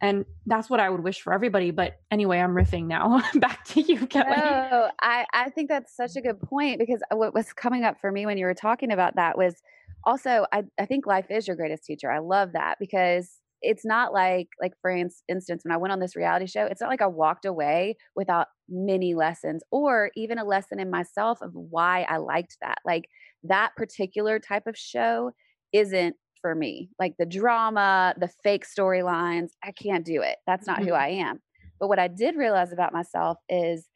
And 0.00 0.24
that's 0.46 0.68
what 0.68 0.80
I 0.80 0.90
would 0.90 1.02
wish 1.02 1.22
for 1.22 1.32
everybody. 1.32 1.70
But 1.70 2.00
anyway, 2.10 2.40
I'm 2.40 2.54
riffing 2.54 2.86
now. 2.86 3.22
Back 3.34 3.64
to 3.66 3.80
you, 3.80 4.06
Kelly. 4.06 4.36
No, 4.36 4.90
I, 5.00 5.24
I 5.32 5.50
think 5.50 5.68
that's 5.68 5.94
such 5.96 6.16
a 6.16 6.20
good 6.20 6.40
point 6.40 6.78
because 6.78 7.00
uh, 7.12 7.16
what 7.16 7.34
was 7.34 7.52
coming 7.52 7.84
up 7.84 8.00
for 8.00 8.10
me 8.10 8.26
when 8.26 8.36
you 8.36 8.46
were 8.46 8.54
talking 8.54 8.90
about 8.90 9.14
that 9.16 9.38
was 9.38 9.62
also 10.04 10.46
I, 10.52 10.64
I 10.78 10.86
think 10.86 11.06
life 11.06 11.30
is 11.30 11.46
your 11.46 11.56
greatest 11.56 11.84
teacher. 11.84 12.10
I 12.10 12.18
love 12.18 12.52
that 12.52 12.78
because 12.80 13.41
it's 13.62 13.84
not 13.84 14.12
like 14.12 14.48
like 14.60 14.72
for 14.80 14.90
instance 14.90 15.62
when 15.64 15.72
i 15.72 15.76
went 15.76 15.92
on 15.92 16.00
this 16.00 16.16
reality 16.16 16.46
show 16.46 16.66
it's 16.66 16.80
not 16.80 16.90
like 16.90 17.02
i 17.02 17.06
walked 17.06 17.44
away 17.44 17.96
without 18.16 18.48
many 18.68 19.14
lessons 19.14 19.62
or 19.70 20.10
even 20.16 20.38
a 20.38 20.44
lesson 20.44 20.80
in 20.80 20.90
myself 20.90 21.40
of 21.40 21.50
why 21.54 22.02
i 22.08 22.16
liked 22.16 22.56
that 22.60 22.78
like 22.84 23.08
that 23.44 23.70
particular 23.76 24.38
type 24.38 24.66
of 24.66 24.76
show 24.76 25.30
isn't 25.72 26.16
for 26.42 26.54
me. 26.54 26.90
Like 26.98 27.14
the 27.18 27.24
drama, 27.24 28.14
the 28.18 28.28
fake 28.42 28.66
storylines, 28.66 29.50
I 29.64 29.72
can't 29.72 30.04
do 30.04 30.20
it. 30.20 30.36
That's 30.46 30.66
not 30.66 30.80
mm-hmm. 30.80 30.88
who 30.88 30.94
I 30.94 31.08
am. 31.08 31.40
But 31.80 31.88
what 31.88 31.98
I 31.98 32.08
did 32.08 32.36
realize 32.36 32.72
about 32.72 32.92
myself 32.92 33.38
is 33.48 33.88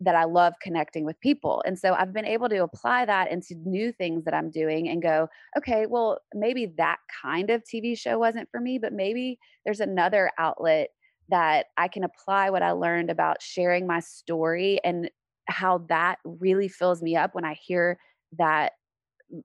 that 0.00 0.14
I 0.14 0.24
love 0.24 0.54
connecting 0.62 1.04
with 1.04 1.20
people. 1.20 1.62
And 1.66 1.78
so 1.78 1.92
I've 1.92 2.12
been 2.12 2.24
able 2.24 2.48
to 2.48 2.62
apply 2.62 3.04
that 3.04 3.30
into 3.30 3.54
new 3.66 3.92
things 3.92 4.24
that 4.24 4.34
I'm 4.34 4.50
doing 4.50 4.88
and 4.88 5.02
go, 5.02 5.28
okay, 5.58 5.86
well, 5.86 6.18
maybe 6.34 6.72
that 6.78 6.98
kind 7.22 7.50
of 7.50 7.62
TV 7.64 7.96
show 7.98 8.18
wasn't 8.18 8.48
for 8.50 8.60
me, 8.60 8.78
but 8.78 8.94
maybe 8.94 9.38
there's 9.64 9.80
another 9.80 10.30
outlet 10.38 10.88
that 11.28 11.66
I 11.76 11.88
can 11.88 12.02
apply 12.02 12.50
what 12.50 12.62
I 12.62 12.72
learned 12.72 13.10
about 13.10 13.42
sharing 13.42 13.86
my 13.86 14.00
story 14.00 14.80
and 14.84 15.10
how 15.48 15.84
that 15.88 16.18
really 16.24 16.68
fills 16.68 17.02
me 17.02 17.16
up 17.16 17.34
when 17.34 17.44
I 17.44 17.54
hear 17.54 17.98
that 18.38 18.72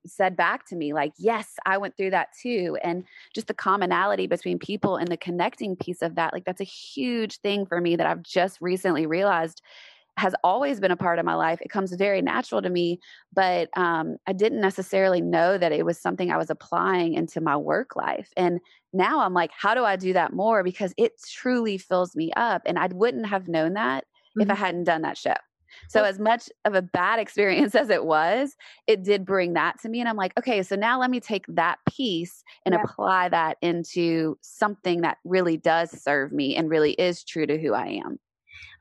said 0.06 0.36
back 0.36 0.66
to 0.66 0.76
me 0.76 0.93
like 0.93 1.14
yes 1.20 1.58
i 1.68 1.78
went 1.78 1.95
through 1.95 2.10
that 2.10 2.30
too 2.41 2.76
and 2.84 3.03
just 3.36 3.45
the 3.45 3.53
commonality 3.53 4.26
between 4.26 4.58
people 4.58 4.95
and 4.95 5.10
the 5.10 5.18
connecting 5.18 5.76
piece 5.76 6.01
of 6.01 6.16
that 6.16 6.34
like 6.34 6.43
that's 6.43 6.60
a 6.60 6.64
huge 6.64 7.38
thing 7.41 7.68
for 7.68 7.80
me 7.80 7.95
that 7.95 8.08
i've 8.08 8.24
just 8.24 8.58
recently 8.62 9.06
realized 9.06 9.62
has 10.18 10.34
always 10.43 10.80
been 10.80 10.91
a 10.91 10.97
part 10.97 11.20
of 11.20 11.26
my 11.26 11.36
life 11.36 11.59
it 11.61 11.70
comes 11.70 11.93
very 11.93 12.22
natural 12.22 12.61
to 12.61 12.70
me 12.70 12.99
but 13.34 13.70
um, 13.78 14.18
i 14.28 14.34
didn't 14.34 14.61
necessarily 14.61 15.22
know 15.22 15.57
that 15.57 15.72
it 15.72 15.86
was 15.86 15.99
something 15.99 16.32
i 16.32 16.38
was 16.38 16.49
applying 16.49 17.13
into 17.13 17.41
my 17.41 17.55
work 17.55 17.95
life 17.95 18.32
and 18.38 18.59
now 18.93 19.20
i'm 19.20 19.34
like 19.34 19.51
how 19.57 19.74
do 19.74 19.84
i 19.84 19.95
do 19.95 20.13
that 20.13 20.34
more 20.34 20.63
because 20.63 20.93
it 20.97 21.13
truly 21.30 21.78
fills 21.78 22.16
me 22.16 22.32
up 22.36 22.61
and 22.66 22.80
i 22.80 22.88
wouldn't 22.88 23.26
have 23.26 23.47
known 23.47 23.74
that 23.74 24.03
mm-hmm. 24.03 24.41
if 24.41 24.49
i 24.49 24.53
mm-hmm. 24.53 24.63
hadn't 24.63 24.84
done 24.84 25.01
that 25.01 25.18
show 25.18 25.36
so, 25.88 26.03
as 26.03 26.20
much 26.20 26.49
of 26.66 26.76
a 26.76 26.82
bad 26.82 27.20
experience 27.26 27.76
as 27.76 27.89
it 27.89 28.05
was, 28.05 28.55
it 28.88 29.03
did 29.03 29.26
bring 29.26 29.53
that 29.53 29.80
to 29.82 29.89
me. 29.89 29.99
And 29.99 30.09
I'm 30.09 30.16
like, 30.16 30.34
okay, 30.38 30.63
so 30.63 30.76
now 30.76 30.99
let 30.99 31.09
me 31.09 31.20
take 31.20 31.45
that 31.49 31.80
piece 31.89 32.43
and 32.66 32.74
yeah. 32.74 32.82
apply 32.84 33.30
that 33.30 33.57
into 33.61 34.38
something 34.41 35.01
that 35.01 35.18
really 35.24 35.57
does 35.57 35.91
serve 35.91 36.32
me 36.32 36.55
and 36.55 36.70
really 36.70 36.93
is 36.93 37.24
true 37.24 37.45
to 37.45 37.59
who 37.59 37.74
I 37.74 38.01
am. 38.05 38.20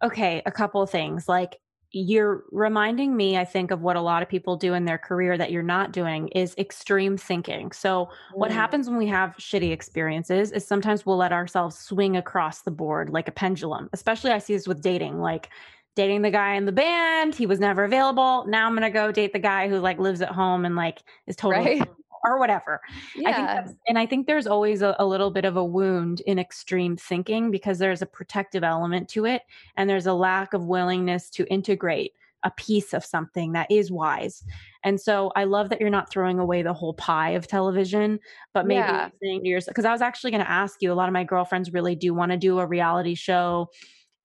Okay, 0.03 0.43
a 0.47 0.53
couple 0.53 0.83
of 0.83 0.91
things. 0.91 1.29
Like, 1.29 1.61
you're 1.97 2.45
reminding 2.51 3.17
me, 3.17 3.39
I 3.39 3.45
think, 3.45 3.71
of 3.71 3.83
what 3.83 3.95
a 3.95 4.01
lot 4.01 4.23
of 4.23 4.29
people 4.29 4.57
do 4.57 4.75
in 4.75 4.85
their 4.85 4.99
career 4.99 5.39
that 5.39 5.53
you're 5.53 5.63
not 5.63 5.93
doing 5.93 6.29
is 6.29 6.55
extreme 6.59 7.17
thinking. 7.17 7.71
So, 7.71 8.09
what 8.33 8.51
mm. 8.51 8.55
happens 8.55 8.89
when 8.89 8.99
we 8.99 9.07
have 9.07 9.37
shitty 9.37 9.71
experiences 9.71 10.51
is 10.51 10.67
sometimes 10.67 11.07
we'll 11.07 11.17
let 11.17 11.33
ourselves 11.33 11.79
swing 11.79 12.17
across 12.17 12.63
the 12.63 12.73
board 12.73 13.11
like 13.11 13.29
a 13.29 13.33
pendulum. 13.33 13.89
Especially, 13.93 14.33
I 14.33 14.39
see 14.39 14.55
this 14.55 14.67
with 14.67 14.83
dating. 14.83 15.21
Like, 15.21 15.51
dating 15.97 16.23
the 16.23 16.31
guy 16.31 16.55
in 16.55 16.65
the 16.65 16.73
band. 16.73 17.35
He 17.35 17.47
was 17.47 17.61
never 17.61 17.85
available. 17.85 18.45
Now 18.49 18.67
I'm 18.67 18.75
gonna 18.75 18.91
go 18.91 19.13
date 19.13 19.33
the 19.33 19.39
guy 19.39 19.69
who 19.69 19.79
like 19.79 19.99
lives 19.99 20.21
at 20.21 20.31
home 20.31 20.65
and 20.65 20.75
like 20.75 21.03
is 21.27 21.37
totally 21.37 21.79
right? 21.81 21.89
Or 22.25 22.39
whatever. 22.39 22.81
Yeah. 23.15 23.31
I 23.31 23.63
think 23.63 23.79
and 23.87 23.99
I 23.99 24.07
think 24.07 24.27
there's 24.27 24.47
always 24.47 24.83
a, 24.83 24.97
a, 24.99 25.07
little 25.07 25.31
bit 25.31 25.45
of 25.45 25.57
a 25.57 25.65
wound 25.65 26.21
in 26.23 26.39
extreme 26.39 26.97
thinking 26.97 27.51
because 27.51 27.79
there's 27.79 28.03
a 28.03 28.07
protective 28.07 28.65
element 28.65 29.09
to 29.11 29.27
it 29.27 29.43
and 29.77 29.89
there's 29.89 30.07
a 30.07 30.15
lack 30.15 30.55
of 30.55 30.65
willingness 30.65 31.31
to 31.31 31.47
integrate 31.47 32.13
a 32.45 32.51
piece 32.51 32.93
of 32.93 33.05
something 33.05 33.53
that 33.53 33.71
is 33.71 33.91
wise. 33.91 34.45
And 34.83 35.01
so 35.01 35.33
I 35.35 35.45
love 35.45 35.71
that 35.71 35.81
you're 35.81 35.89
not 35.89 36.11
throwing 36.11 36.39
away 36.39 36.63
the 36.63 36.75
whole 36.75 36.93
pie 36.93 37.31
of 37.31 37.47
television, 37.47 38.21
but 38.53 38.67
maybe 38.67 38.81
yeah. 38.81 39.09
saying 39.23 39.43
to 39.43 39.49
yourself, 39.49 39.75
because 39.75 39.87
I 39.87 39.93
was 39.93 40.03
actually 40.03 40.31
going 40.31 40.45
to 40.45 40.51
ask 40.51 40.83
you, 40.83 40.93
a 40.93 40.95
lot 40.95 41.09
of 41.09 41.15
my 41.15 41.25
girlfriends 41.25 41.73
really 41.73 41.95
do 41.95 42.13
want 42.13 42.33
to 42.33 42.39
do 42.39 42.59
a 42.59 42.67
reality 42.67 43.15
show 43.15 43.71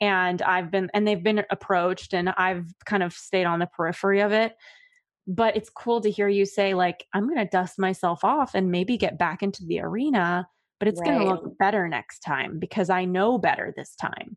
and 0.02 0.42
I've 0.42 0.72
been 0.72 0.90
and 0.94 1.08
they've 1.08 1.22
been 1.22 1.44
approached 1.50 2.14
and 2.14 2.30
I've 2.30 2.66
kind 2.86 3.04
of 3.04 3.14
stayed 3.14 3.46
on 3.46 3.60
the 3.60 3.68
periphery 3.68 4.22
of 4.22 4.32
it. 4.32 4.56
But 5.32 5.56
it's 5.56 5.70
cool 5.70 6.02
to 6.02 6.10
hear 6.10 6.28
you 6.28 6.46
say 6.46 6.74
like 6.74 7.06
I'm 7.14 7.28
going 7.28 7.38
to 7.38 7.46
dust 7.46 7.78
myself 7.78 8.24
off 8.24 8.56
and 8.56 8.72
maybe 8.72 8.98
get 8.98 9.18
back 9.18 9.44
into 9.44 9.64
the 9.64 9.80
arena, 9.80 10.48
but 10.80 10.88
it's 10.88 11.00
right. 11.00 11.08
going 11.08 11.20
to 11.20 11.26
look 11.26 11.58
better 11.58 11.88
next 11.88 12.20
time 12.20 12.58
because 12.60 12.90
I 12.90 13.06
know 13.06 13.38
better 13.38 13.74
this 13.76 13.96
time. 13.96 14.36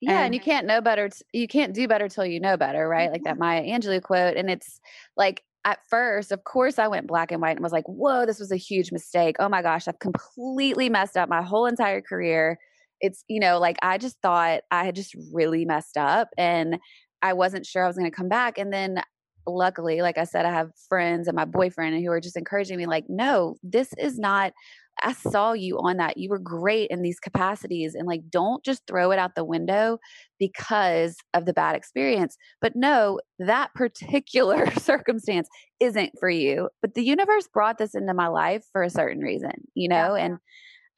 Yeah, 0.00 0.16
and, 0.16 0.26
and 0.26 0.34
you 0.34 0.40
can't 0.40 0.66
know 0.66 0.80
better. 0.80 1.08
T- 1.08 1.24
you 1.32 1.46
can't 1.46 1.72
do 1.72 1.86
better 1.86 2.08
till 2.08 2.26
you 2.26 2.40
know 2.40 2.56
better, 2.56 2.88
right? 2.88 3.10
Like 3.10 3.22
that 3.22 3.34
mm-hmm. 3.34 3.40
Maya 3.40 3.62
Angelou 3.62 4.02
quote. 4.02 4.36
And 4.36 4.50
it's 4.50 4.80
like 5.16 5.44
at 5.64 5.78
first, 5.88 6.32
of 6.32 6.42
course, 6.42 6.80
I 6.80 6.88
went 6.88 7.06
black 7.06 7.30
and 7.30 7.40
white 7.40 7.56
and 7.56 7.62
was 7.62 7.72
like, 7.72 7.86
whoa, 7.86 8.26
this 8.26 8.40
was 8.40 8.50
a 8.50 8.56
huge 8.56 8.90
mistake. 8.90 9.36
Oh 9.38 9.48
my 9.48 9.62
gosh, 9.62 9.86
I've 9.86 10.00
completely 10.00 10.88
messed 10.88 11.16
up 11.16 11.28
my 11.28 11.40
whole 11.40 11.66
entire 11.66 12.00
career 12.00 12.58
it's 13.02 13.24
you 13.28 13.40
know 13.40 13.58
like 13.58 13.76
i 13.82 13.98
just 13.98 14.16
thought 14.22 14.62
i 14.70 14.84
had 14.84 14.94
just 14.94 15.14
really 15.32 15.66
messed 15.66 15.98
up 15.98 16.28
and 16.38 16.78
i 17.20 17.32
wasn't 17.34 17.66
sure 17.66 17.84
i 17.84 17.86
was 17.86 17.96
going 17.96 18.10
to 18.10 18.16
come 18.16 18.28
back 18.28 18.56
and 18.56 18.72
then 18.72 19.02
luckily, 19.46 20.02
like 20.02 20.18
I 20.18 20.24
said, 20.24 20.46
I 20.46 20.52
have 20.52 20.70
friends 20.88 21.28
and 21.28 21.36
my 21.36 21.44
boyfriend 21.44 22.02
who 22.04 22.10
are 22.10 22.20
just 22.20 22.36
encouraging 22.36 22.78
me, 22.78 22.86
like, 22.86 23.04
no, 23.08 23.56
this 23.62 23.88
is 23.98 24.18
not 24.18 24.52
I 25.00 25.12
saw 25.12 25.52
you 25.52 25.78
on 25.78 25.96
that. 25.96 26.18
You 26.18 26.28
were 26.28 26.38
great 26.38 26.90
in 26.90 27.02
these 27.02 27.18
capacities. 27.18 27.94
And 27.94 28.06
like, 28.06 28.28
don't 28.28 28.64
just 28.64 28.86
throw 28.86 29.10
it 29.10 29.18
out 29.18 29.34
the 29.34 29.44
window 29.44 29.98
because 30.38 31.16
of 31.34 31.46
the 31.46 31.52
bad 31.52 31.76
experience. 31.76 32.36
But 32.60 32.76
no, 32.76 33.20
that 33.38 33.72
particular 33.74 34.70
circumstance 34.78 35.48
isn't 35.80 36.12
for 36.20 36.28
you. 36.28 36.68
But 36.80 36.94
the 36.94 37.04
universe 37.04 37.48
brought 37.52 37.78
this 37.78 37.94
into 37.94 38.14
my 38.14 38.28
life 38.28 38.64
for 38.72 38.82
a 38.82 38.90
certain 38.90 39.22
reason, 39.22 39.52
you 39.74 39.88
know? 39.88 40.14
Yeah. 40.14 40.24
And 40.24 40.38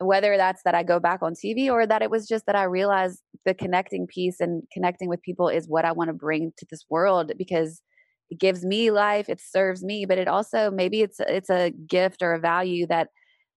whether 0.00 0.36
that's 0.36 0.62
that 0.64 0.74
I 0.74 0.82
go 0.82 0.98
back 0.98 1.22
on 1.22 1.34
TV 1.34 1.70
or 1.70 1.86
that 1.86 2.02
it 2.02 2.10
was 2.10 2.26
just 2.26 2.46
that 2.46 2.56
I 2.56 2.64
realized 2.64 3.20
the 3.44 3.54
connecting 3.54 4.06
piece 4.06 4.40
and 4.40 4.64
connecting 4.72 5.08
with 5.08 5.22
people 5.22 5.48
is 5.48 5.68
what 5.68 5.84
I 5.84 5.92
want 5.92 6.08
to 6.08 6.14
bring 6.14 6.52
to 6.58 6.66
this 6.68 6.84
world 6.90 7.32
because 7.38 7.80
it 8.30 8.38
gives 8.38 8.64
me 8.64 8.90
life, 8.90 9.28
it 9.28 9.40
serves 9.40 9.82
me, 9.84 10.06
but 10.06 10.18
it 10.18 10.28
also 10.28 10.70
maybe 10.70 11.02
it's 11.02 11.20
it's 11.20 11.50
a 11.50 11.70
gift 11.70 12.22
or 12.22 12.32
a 12.34 12.40
value 12.40 12.86
that 12.86 13.08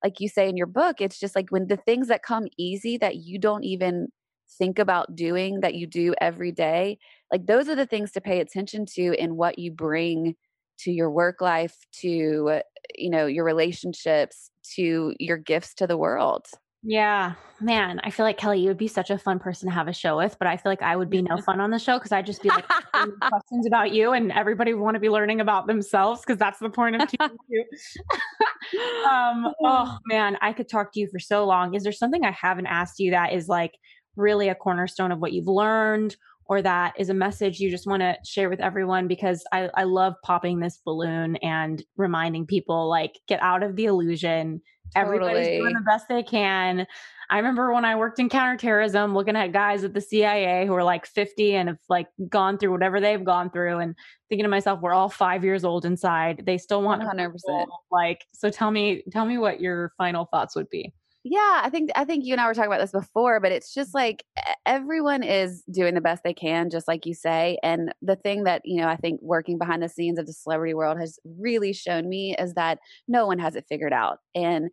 like 0.03 0.19
you 0.19 0.29
say 0.29 0.47
in 0.47 0.57
your 0.57 0.67
book, 0.67 1.01
it's 1.01 1.19
just 1.19 1.35
like 1.35 1.49
when 1.49 1.67
the 1.67 1.77
things 1.77 2.07
that 2.07 2.23
come 2.23 2.47
easy 2.57 2.97
that 2.97 3.15
you 3.17 3.39
don't 3.39 3.63
even 3.63 4.09
think 4.57 4.79
about 4.79 5.15
doing 5.15 5.61
that 5.61 5.75
you 5.75 5.87
do 5.87 6.13
every 6.21 6.51
day, 6.51 6.97
like 7.31 7.45
those 7.47 7.67
are 7.67 7.75
the 7.75 7.85
things 7.85 8.11
to 8.11 8.21
pay 8.21 8.39
attention 8.39 8.85
to 8.85 9.13
in 9.21 9.35
what 9.35 9.59
you 9.59 9.71
bring 9.71 10.35
to 10.79 10.91
your 10.91 11.09
work 11.09 11.41
life, 11.41 11.75
to 11.91 12.61
you 12.97 13.09
know, 13.09 13.25
your 13.25 13.43
relationships, 13.43 14.51
to 14.75 15.13
your 15.19 15.37
gifts 15.37 15.73
to 15.75 15.87
the 15.87 15.97
world. 15.97 16.45
Yeah, 16.89 17.33
man, 17.59 17.99
I 18.05 18.11
feel 18.11 18.25
like 18.25 18.37
Kelly, 18.37 18.61
you 18.61 18.69
would 18.69 18.77
be 18.77 18.87
such 18.87 19.09
a 19.09 19.17
fun 19.17 19.39
person 19.39 19.67
to 19.67 19.75
have 19.75 19.89
a 19.89 19.93
show 19.93 20.15
with, 20.15 20.37
but 20.39 20.47
I 20.47 20.55
feel 20.55 20.71
like 20.71 20.81
I 20.81 20.95
would 20.95 21.09
be 21.09 21.21
no 21.21 21.35
fun 21.35 21.59
on 21.59 21.69
the 21.69 21.79
show 21.79 21.97
because 21.97 22.13
I'd 22.13 22.25
just 22.25 22.41
be 22.41 22.47
like 22.47 22.65
questions 22.65 23.67
about 23.67 23.91
you, 23.91 24.13
and 24.13 24.31
everybody 24.31 24.73
would 24.73 24.81
want 24.81 24.95
to 24.95 25.01
be 25.01 25.09
learning 25.09 25.41
about 25.41 25.67
themselves 25.67 26.21
because 26.21 26.39
that's 26.39 26.59
the 26.59 26.69
point 26.69 26.95
of 26.95 27.09
TV. 27.09 27.29
um, 29.05 29.53
oh 29.65 29.97
man, 30.05 30.37
I 30.39 30.53
could 30.53 30.69
talk 30.69 30.93
to 30.93 31.01
you 31.01 31.09
for 31.09 31.19
so 31.19 31.45
long. 31.45 31.73
Is 31.73 31.83
there 31.83 31.91
something 31.91 32.23
I 32.23 32.31
haven't 32.31 32.67
asked 32.67 32.99
you 32.99 33.11
that 33.11 33.33
is 33.33 33.49
like 33.49 33.73
really 34.15 34.47
a 34.47 34.55
cornerstone 34.55 35.11
of 35.11 35.19
what 35.19 35.33
you've 35.33 35.47
learned, 35.47 36.15
or 36.45 36.61
that 36.61 36.93
is 36.97 37.09
a 37.09 37.13
message 37.13 37.59
you 37.59 37.69
just 37.69 37.85
want 37.85 37.99
to 37.99 38.15
share 38.23 38.49
with 38.49 38.61
everyone? 38.61 39.09
Because 39.09 39.43
I, 39.51 39.69
I 39.73 39.83
love 39.83 40.13
popping 40.23 40.61
this 40.61 40.79
balloon 40.85 41.35
and 41.37 41.83
reminding 41.97 42.45
people 42.45 42.87
like 42.87 43.19
get 43.27 43.41
out 43.41 43.61
of 43.61 43.75
the 43.75 43.87
illusion 43.87 44.61
Totally. 44.95 45.17
Everybody's 45.17 45.47
doing 45.47 45.73
the 45.73 45.81
best 45.81 46.07
they 46.07 46.23
can. 46.23 46.87
I 47.29 47.37
remember 47.37 47.73
when 47.73 47.83
I 47.83 47.95
worked 47.95 48.19
in 48.19 48.29
counterterrorism, 48.29 49.13
looking 49.13 49.35
at 49.35 49.51
guys 49.51 49.83
at 49.83 49.93
the 49.93 49.99
CIA 49.99 50.65
who 50.65 50.73
are 50.73 50.83
like 50.83 51.05
50 51.05 51.55
and 51.55 51.69
have 51.69 51.79
like 51.89 52.07
gone 52.29 52.57
through 52.57 52.71
whatever 52.71 53.01
they've 53.01 53.23
gone 53.23 53.49
through, 53.49 53.79
and 53.79 53.95
thinking 54.29 54.43
to 54.43 54.49
myself, 54.49 54.79
we're 54.81 54.93
all 54.93 55.09
five 55.09 55.43
years 55.43 55.65
old 55.65 55.83
inside. 55.83 56.43
They 56.45 56.57
still 56.57 56.81
want 56.81 56.99
100 56.99 57.31
percent 57.31 57.69
like. 57.91 58.25
So 58.33 58.49
tell 58.49 58.71
me, 58.71 59.03
tell 59.11 59.25
me 59.25 59.37
what 59.37 59.59
your 59.59 59.91
final 59.97 60.25
thoughts 60.25 60.55
would 60.55 60.69
be. 60.69 60.93
Yeah, 61.29 61.61
I 61.61 61.69
think 61.69 61.89
I 61.95 62.05
think 62.05 62.25
you 62.25 62.33
and 62.33 62.39
I 62.39 62.47
were 62.47 62.53
talking 62.53 62.71
about 62.71 62.79
this 62.79 62.91
before, 62.91 63.41
but 63.41 63.51
it's 63.51 63.73
just 63.73 63.93
like 63.93 64.23
everyone 64.65 65.23
is 65.23 65.61
doing 65.69 65.93
the 65.93 66.01
best 66.01 66.23
they 66.23 66.33
can, 66.33 66.69
just 66.69 66.87
like 66.87 67.05
you 67.05 67.13
say. 67.13 67.57
And 67.63 67.93
the 68.01 68.15
thing 68.15 68.45
that 68.45 68.61
you 68.63 68.79
know, 68.79 68.87
I 68.87 68.95
think 68.95 69.19
working 69.21 69.57
behind 69.57 69.83
the 69.83 69.89
scenes 69.89 70.19
of 70.19 70.25
the 70.25 70.31
celebrity 70.33 70.73
world 70.73 70.97
has 70.99 71.19
really 71.25 71.73
shown 71.73 72.07
me 72.07 72.33
is 72.39 72.53
that 72.53 72.79
no 73.09 73.25
one 73.27 73.39
has 73.39 73.55
it 73.57 73.65
figured 73.67 73.91
out, 73.93 74.19
and 74.35 74.69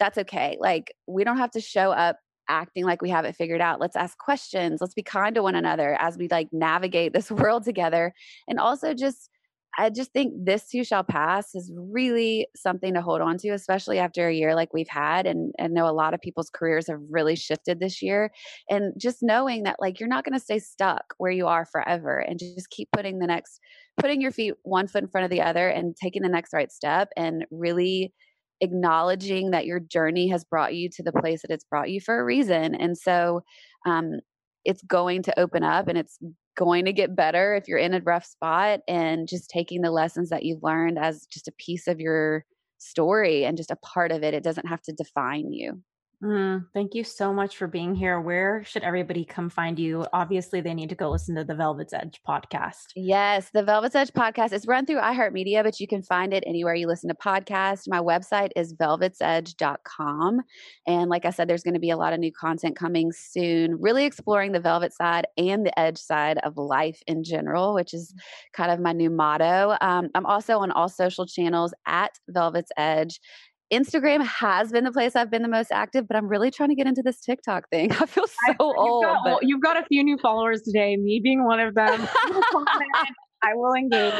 that's 0.00 0.16
okay. 0.18 0.56
Like 0.58 0.94
we 1.06 1.24
don't 1.24 1.36
have 1.38 1.50
to 1.52 1.60
show 1.60 1.90
up 1.90 2.16
acting 2.48 2.84
like 2.84 3.02
we 3.02 3.10
have 3.10 3.26
it 3.26 3.36
figured 3.36 3.60
out. 3.60 3.80
Let's 3.80 3.96
ask 3.96 4.16
questions. 4.16 4.80
Let's 4.80 4.94
be 4.94 5.02
kind 5.02 5.34
to 5.34 5.42
one 5.42 5.56
another 5.56 5.94
as 6.00 6.16
we 6.16 6.28
like 6.28 6.48
navigate 6.52 7.12
this 7.12 7.30
world 7.30 7.64
together, 7.64 8.14
and 8.48 8.58
also 8.58 8.94
just 8.94 9.28
I 9.76 9.90
just 9.90 10.12
think 10.12 10.32
this 10.44 10.68
too 10.68 10.82
shall 10.82 11.04
pass 11.04 11.54
is 11.54 11.70
really 11.74 12.48
something 12.56 12.94
to 12.94 13.02
hold 13.02 13.20
on 13.20 13.38
to, 13.38 13.50
especially 13.50 13.98
after 13.98 14.26
a 14.26 14.34
year 14.34 14.54
like 14.54 14.72
we've 14.72 14.88
had. 14.88 15.26
And 15.26 15.52
I 15.60 15.68
know 15.68 15.88
a 15.88 15.92
lot 15.92 16.14
of 16.14 16.20
people's 16.20 16.50
careers 16.50 16.88
have 16.88 17.00
really 17.10 17.36
shifted 17.36 17.78
this 17.78 18.02
year. 18.02 18.30
And 18.68 18.92
just 18.98 19.18
knowing 19.22 19.64
that 19.64 19.76
like 19.80 20.00
you're 20.00 20.08
not 20.08 20.24
going 20.24 20.32
to 20.32 20.44
stay 20.44 20.58
stuck 20.58 21.14
where 21.18 21.30
you 21.30 21.46
are 21.46 21.64
forever 21.64 22.18
and 22.18 22.38
just 22.38 22.70
keep 22.70 22.88
putting 22.92 23.18
the 23.18 23.26
next, 23.26 23.60
putting 23.98 24.20
your 24.20 24.32
feet 24.32 24.54
one 24.62 24.88
foot 24.88 25.04
in 25.04 25.08
front 25.08 25.24
of 25.24 25.30
the 25.30 25.42
other 25.42 25.68
and 25.68 25.94
taking 25.96 26.22
the 26.22 26.28
next 26.28 26.52
right 26.52 26.72
step 26.72 27.10
and 27.16 27.44
really 27.50 28.12
acknowledging 28.60 29.52
that 29.52 29.66
your 29.66 29.78
journey 29.78 30.28
has 30.28 30.44
brought 30.44 30.74
you 30.74 30.88
to 30.90 31.02
the 31.02 31.12
place 31.12 31.42
that 31.42 31.52
it's 31.52 31.64
brought 31.64 31.90
you 31.90 32.00
for 32.00 32.18
a 32.18 32.24
reason. 32.24 32.74
And 32.74 32.98
so, 32.98 33.42
um, 33.86 34.20
it's 34.64 34.82
going 34.82 35.22
to 35.22 35.40
open 35.40 35.62
up 35.62 35.88
and 35.88 35.96
it's 35.96 36.18
going 36.58 36.84
to 36.84 36.92
get 36.92 37.14
better 37.14 37.54
if 37.54 37.68
you're 37.68 37.78
in 37.78 37.94
a 37.94 38.00
rough 38.00 38.26
spot 38.26 38.80
and 38.88 39.28
just 39.28 39.48
taking 39.48 39.80
the 39.80 39.92
lessons 39.92 40.28
that 40.30 40.42
you've 40.42 40.62
learned 40.62 40.98
as 40.98 41.24
just 41.26 41.46
a 41.46 41.52
piece 41.52 41.86
of 41.86 42.00
your 42.00 42.44
story 42.78 43.44
and 43.44 43.56
just 43.56 43.70
a 43.70 43.76
part 43.76 44.10
of 44.10 44.24
it. 44.24 44.34
It 44.34 44.42
doesn't 44.42 44.66
have 44.66 44.82
to 44.82 44.92
define 44.92 45.52
you. 45.52 45.80
Mm, 46.22 46.66
thank 46.74 46.96
you 46.96 47.04
so 47.04 47.32
much 47.32 47.56
for 47.56 47.68
being 47.68 47.94
here. 47.94 48.20
Where 48.20 48.64
should 48.64 48.82
everybody 48.82 49.24
come 49.24 49.48
find 49.48 49.78
you? 49.78 50.04
Obviously, 50.12 50.60
they 50.60 50.74
need 50.74 50.88
to 50.88 50.96
go 50.96 51.10
listen 51.10 51.36
to 51.36 51.44
the 51.44 51.54
Velvet's 51.54 51.92
Edge 51.92 52.20
podcast. 52.26 52.86
Yes, 52.96 53.50
the 53.54 53.62
Velvet's 53.62 53.94
Edge 53.94 54.10
podcast 54.10 54.52
is 54.52 54.66
run 54.66 54.84
through 54.84 55.00
iHeartMedia, 55.00 55.62
but 55.62 55.78
you 55.78 55.86
can 55.86 56.02
find 56.02 56.34
it 56.34 56.42
anywhere 56.44 56.74
you 56.74 56.88
listen 56.88 57.08
to 57.08 57.14
podcasts. 57.14 57.84
My 57.86 58.00
website 58.00 58.50
is 58.56 58.74
velvetsedge.com. 58.74 60.40
And 60.88 61.08
like 61.08 61.24
I 61.24 61.30
said, 61.30 61.48
there's 61.48 61.62
going 61.62 61.74
to 61.74 61.80
be 61.80 61.90
a 61.90 61.96
lot 61.96 62.12
of 62.12 62.18
new 62.18 62.32
content 62.32 62.74
coming 62.74 63.12
soon, 63.12 63.80
really 63.80 64.04
exploring 64.04 64.50
the 64.50 64.60
velvet 64.60 64.92
side 64.92 65.28
and 65.36 65.64
the 65.64 65.78
edge 65.78 65.98
side 65.98 66.38
of 66.38 66.56
life 66.56 67.00
in 67.06 67.22
general, 67.22 67.74
which 67.74 67.94
is 67.94 68.12
mm. 68.12 68.20
kind 68.54 68.72
of 68.72 68.80
my 68.80 68.92
new 68.92 69.10
motto. 69.10 69.76
Um, 69.80 70.08
I'm 70.16 70.26
also 70.26 70.58
on 70.58 70.72
all 70.72 70.88
social 70.88 71.26
channels 71.26 71.72
at 71.86 72.10
Velvet's 72.28 72.72
Edge. 72.76 73.20
Instagram 73.72 74.24
has 74.24 74.72
been 74.72 74.84
the 74.84 74.92
place 74.92 75.14
I've 75.14 75.30
been 75.30 75.42
the 75.42 75.48
most 75.48 75.70
active, 75.72 76.08
but 76.08 76.16
I'm 76.16 76.26
really 76.26 76.50
trying 76.50 76.70
to 76.70 76.74
get 76.74 76.86
into 76.86 77.02
this 77.04 77.20
TikTok 77.20 77.68
thing. 77.70 77.92
I 78.00 78.06
feel 78.06 78.26
so 78.26 78.52
I, 78.52 78.56
old. 78.60 79.04
Got, 79.04 79.24
but... 79.24 79.38
You've 79.42 79.62
got 79.62 79.76
a 79.76 79.84
few 79.86 80.02
new 80.02 80.18
followers 80.18 80.62
today, 80.62 80.96
me 80.96 81.20
being 81.22 81.44
one 81.44 81.60
of 81.60 81.74
them. 81.74 82.08
I 83.42 83.54
will 83.54 83.74
engage 83.74 84.14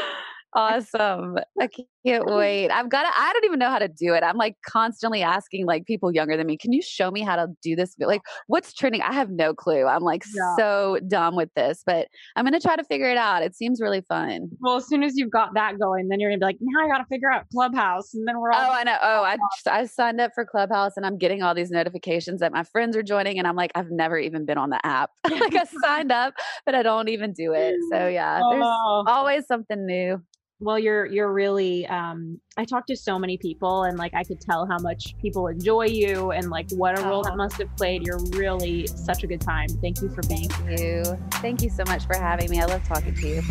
awesome. 0.53 1.37
I 1.59 1.67
can't 2.05 2.25
wait. 2.25 2.69
I've 2.69 2.89
got 2.89 3.03
to, 3.03 3.09
I 3.13 3.33
don't 3.33 3.45
even 3.45 3.59
know 3.59 3.69
how 3.69 3.79
to 3.79 3.87
do 3.87 4.13
it. 4.13 4.23
I'm 4.23 4.37
like 4.37 4.55
constantly 4.65 5.21
asking 5.21 5.65
like 5.65 5.85
people 5.85 6.13
younger 6.13 6.37
than 6.37 6.47
me, 6.47 6.57
can 6.57 6.71
you 6.71 6.81
show 6.81 7.11
me 7.11 7.21
how 7.21 7.35
to 7.35 7.47
do 7.61 7.75
this? 7.75 7.95
Like 7.99 8.21
what's 8.47 8.73
trending? 8.73 9.01
I 9.01 9.13
have 9.13 9.29
no 9.29 9.53
clue. 9.53 9.85
I'm 9.85 10.03
like 10.03 10.23
yeah. 10.33 10.55
so 10.57 10.99
dumb 11.07 11.35
with 11.35 11.49
this, 11.55 11.83
but 11.85 12.07
I'm 12.35 12.45
going 12.45 12.59
to 12.59 12.65
try 12.65 12.75
to 12.75 12.83
figure 12.83 13.09
it 13.09 13.17
out. 13.17 13.43
It 13.43 13.55
seems 13.55 13.81
really 13.81 14.01
fun. 14.01 14.49
Well, 14.59 14.77
as 14.77 14.87
soon 14.87 15.03
as 15.03 15.15
you've 15.15 15.31
got 15.31 15.53
that 15.55 15.79
going, 15.79 16.07
then 16.07 16.19
you're 16.19 16.29
gonna 16.29 16.39
be 16.39 16.45
like, 16.45 16.57
now 16.61 16.85
I 16.85 16.87
got 16.87 16.99
to 16.99 17.05
figure 17.05 17.31
out 17.31 17.45
Clubhouse. 17.51 18.13
And 18.13 18.27
then 18.27 18.39
we're 18.39 18.51
all. 18.51 18.61
Oh, 18.61 18.71
I 18.71 18.83
know. 18.83 18.97
Oh, 19.01 19.23
I, 19.23 19.37
I 19.67 19.85
signed 19.85 20.21
up 20.21 20.31
for 20.33 20.45
Clubhouse 20.45 20.93
and 20.95 21.05
I'm 21.05 21.17
getting 21.17 21.43
all 21.43 21.53
these 21.53 21.71
notifications 21.71 22.39
that 22.39 22.51
my 22.51 22.63
friends 22.63 22.95
are 22.95 23.03
joining. 23.03 23.37
And 23.37 23.47
I'm 23.47 23.55
like, 23.55 23.71
I've 23.75 23.91
never 23.91 24.17
even 24.17 24.45
been 24.45 24.57
on 24.57 24.69
the 24.69 24.85
app. 24.85 25.11
like 25.29 25.55
I 25.55 25.63
signed 25.83 26.11
up, 26.11 26.33
but 26.65 26.75
I 26.75 26.83
don't 26.83 27.09
even 27.09 27.33
do 27.33 27.53
it. 27.53 27.75
So 27.91 28.07
yeah, 28.07 28.41
there's 28.49 28.63
oh. 28.65 29.03
always 29.07 29.45
something 29.47 29.85
new 29.85 30.21
well 30.59 30.77
you're 30.77 31.05
you're 31.05 31.31
really 31.31 31.87
um 31.87 32.39
i 32.57 32.65
talked 32.65 32.87
to 32.87 32.95
so 32.95 33.17
many 33.17 33.37
people 33.37 33.83
and 33.83 33.97
like 33.97 34.13
i 34.13 34.23
could 34.23 34.41
tell 34.41 34.65
how 34.65 34.77
much 34.79 35.15
people 35.21 35.47
enjoy 35.47 35.85
you 35.85 36.31
and 36.31 36.49
like 36.49 36.69
what 36.71 36.99
a 36.99 37.03
role 37.03 37.23
that 37.23 37.37
must 37.37 37.55
have 37.57 37.73
played. 37.77 38.05
You're 38.05 38.19
really 38.31 38.87
such 38.87 39.23
a 39.23 39.27
good 39.27 39.41
time. 39.41 39.67
Thank 39.81 40.01
you 40.01 40.09
for 40.09 40.21
being 40.27 40.49
thank 40.49 40.79
you. 40.79 41.03
Thank 41.33 41.61
you 41.61 41.69
so 41.69 41.83
much 41.85 42.05
for 42.05 42.17
having 42.17 42.49
me. 42.49 42.59
I 42.61 42.65
love 42.65 42.83
talking 42.83 43.13
to 43.15 43.27
you 43.27 43.41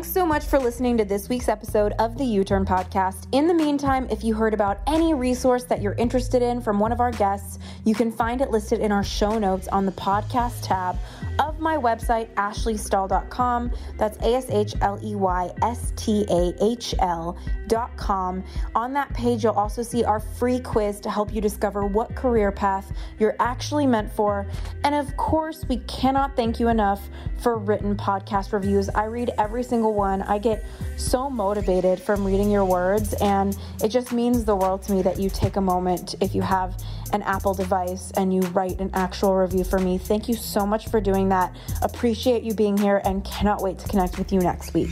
Thanks 0.00 0.14
so 0.14 0.24
much 0.24 0.46
for 0.46 0.58
listening 0.58 0.96
to 0.96 1.04
this 1.04 1.28
week's 1.28 1.50
episode 1.50 1.92
of 1.98 2.16
the 2.16 2.24
You 2.24 2.42
Turn 2.42 2.64
Podcast. 2.64 3.26
In 3.32 3.46
the 3.46 3.52
meantime, 3.52 4.08
if 4.10 4.24
you 4.24 4.32
heard 4.32 4.54
about 4.54 4.80
any 4.86 5.12
resource 5.12 5.64
that 5.64 5.82
you're 5.82 5.92
interested 5.92 6.40
in 6.40 6.62
from 6.62 6.80
one 6.80 6.90
of 6.90 7.00
our 7.00 7.12
guests, 7.12 7.58
you 7.84 7.94
can 7.94 8.10
find 8.10 8.40
it 8.40 8.50
listed 8.50 8.80
in 8.80 8.92
our 8.92 9.04
show 9.04 9.38
notes 9.38 9.68
on 9.68 9.84
the 9.84 9.92
podcast 9.92 10.62
tab 10.62 10.96
of 11.40 11.58
my 11.58 11.76
website, 11.76 12.32
ashleystahl.com. 12.34 13.72
That's 13.96 14.18
A 14.18 14.34
S 14.34 14.46
H 14.50 14.74
L 14.82 15.00
E 15.02 15.16
Y 15.16 15.50
S 15.62 15.92
T 15.96 16.24
A 16.28 16.52
H 16.62 16.94
L.com. 17.00 18.44
On 18.74 18.92
that 18.92 19.12
page, 19.14 19.42
you'll 19.42 19.54
also 19.54 19.82
see 19.82 20.04
our 20.04 20.20
free 20.20 20.60
quiz 20.60 21.00
to 21.00 21.10
help 21.10 21.32
you 21.32 21.40
discover 21.40 21.86
what 21.86 22.14
career 22.14 22.52
path 22.52 22.92
you're 23.18 23.36
actually 23.40 23.86
meant 23.86 24.12
for. 24.12 24.46
And 24.84 24.94
of 24.94 25.16
course, 25.16 25.64
we 25.68 25.78
cannot 25.78 26.36
thank 26.36 26.60
you 26.60 26.68
enough 26.68 27.08
for 27.38 27.58
written 27.58 27.96
podcast 27.96 28.52
reviews. 28.52 28.90
I 28.90 29.04
read 29.04 29.32
every 29.38 29.62
single 29.62 29.94
one. 29.94 30.22
I 30.22 30.38
get 30.38 30.64
so 30.96 31.30
motivated 31.30 31.98
from 32.00 32.24
reading 32.24 32.50
your 32.50 32.66
words, 32.66 33.14
and 33.14 33.56
it 33.82 33.88
just 33.88 34.12
means 34.12 34.44
the 34.44 34.54
world 34.54 34.82
to 34.82 34.92
me 34.92 35.02
that 35.02 35.18
you 35.18 35.30
take 35.30 35.56
a 35.56 35.60
moment 35.60 36.14
if 36.20 36.34
you 36.34 36.42
have 36.42 36.76
an 37.12 37.22
Apple 37.22 37.54
device 37.54 38.10
and 38.16 38.32
you 38.32 38.40
write 38.50 38.80
an 38.80 38.90
actual 38.94 39.34
review 39.34 39.64
for 39.64 39.78
me. 39.78 39.98
Thank 39.98 40.28
you 40.28 40.34
so 40.34 40.66
much 40.66 40.88
for 40.88 41.00
doing 41.00 41.28
that. 41.30 41.56
Appreciate 41.82 42.42
you 42.42 42.54
being 42.54 42.76
here 42.76 43.00
and 43.04 43.24
cannot 43.24 43.62
wait 43.62 43.78
to 43.78 43.88
connect 43.88 44.18
with 44.18 44.32
you 44.32 44.40
next 44.40 44.74
week. 44.74 44.90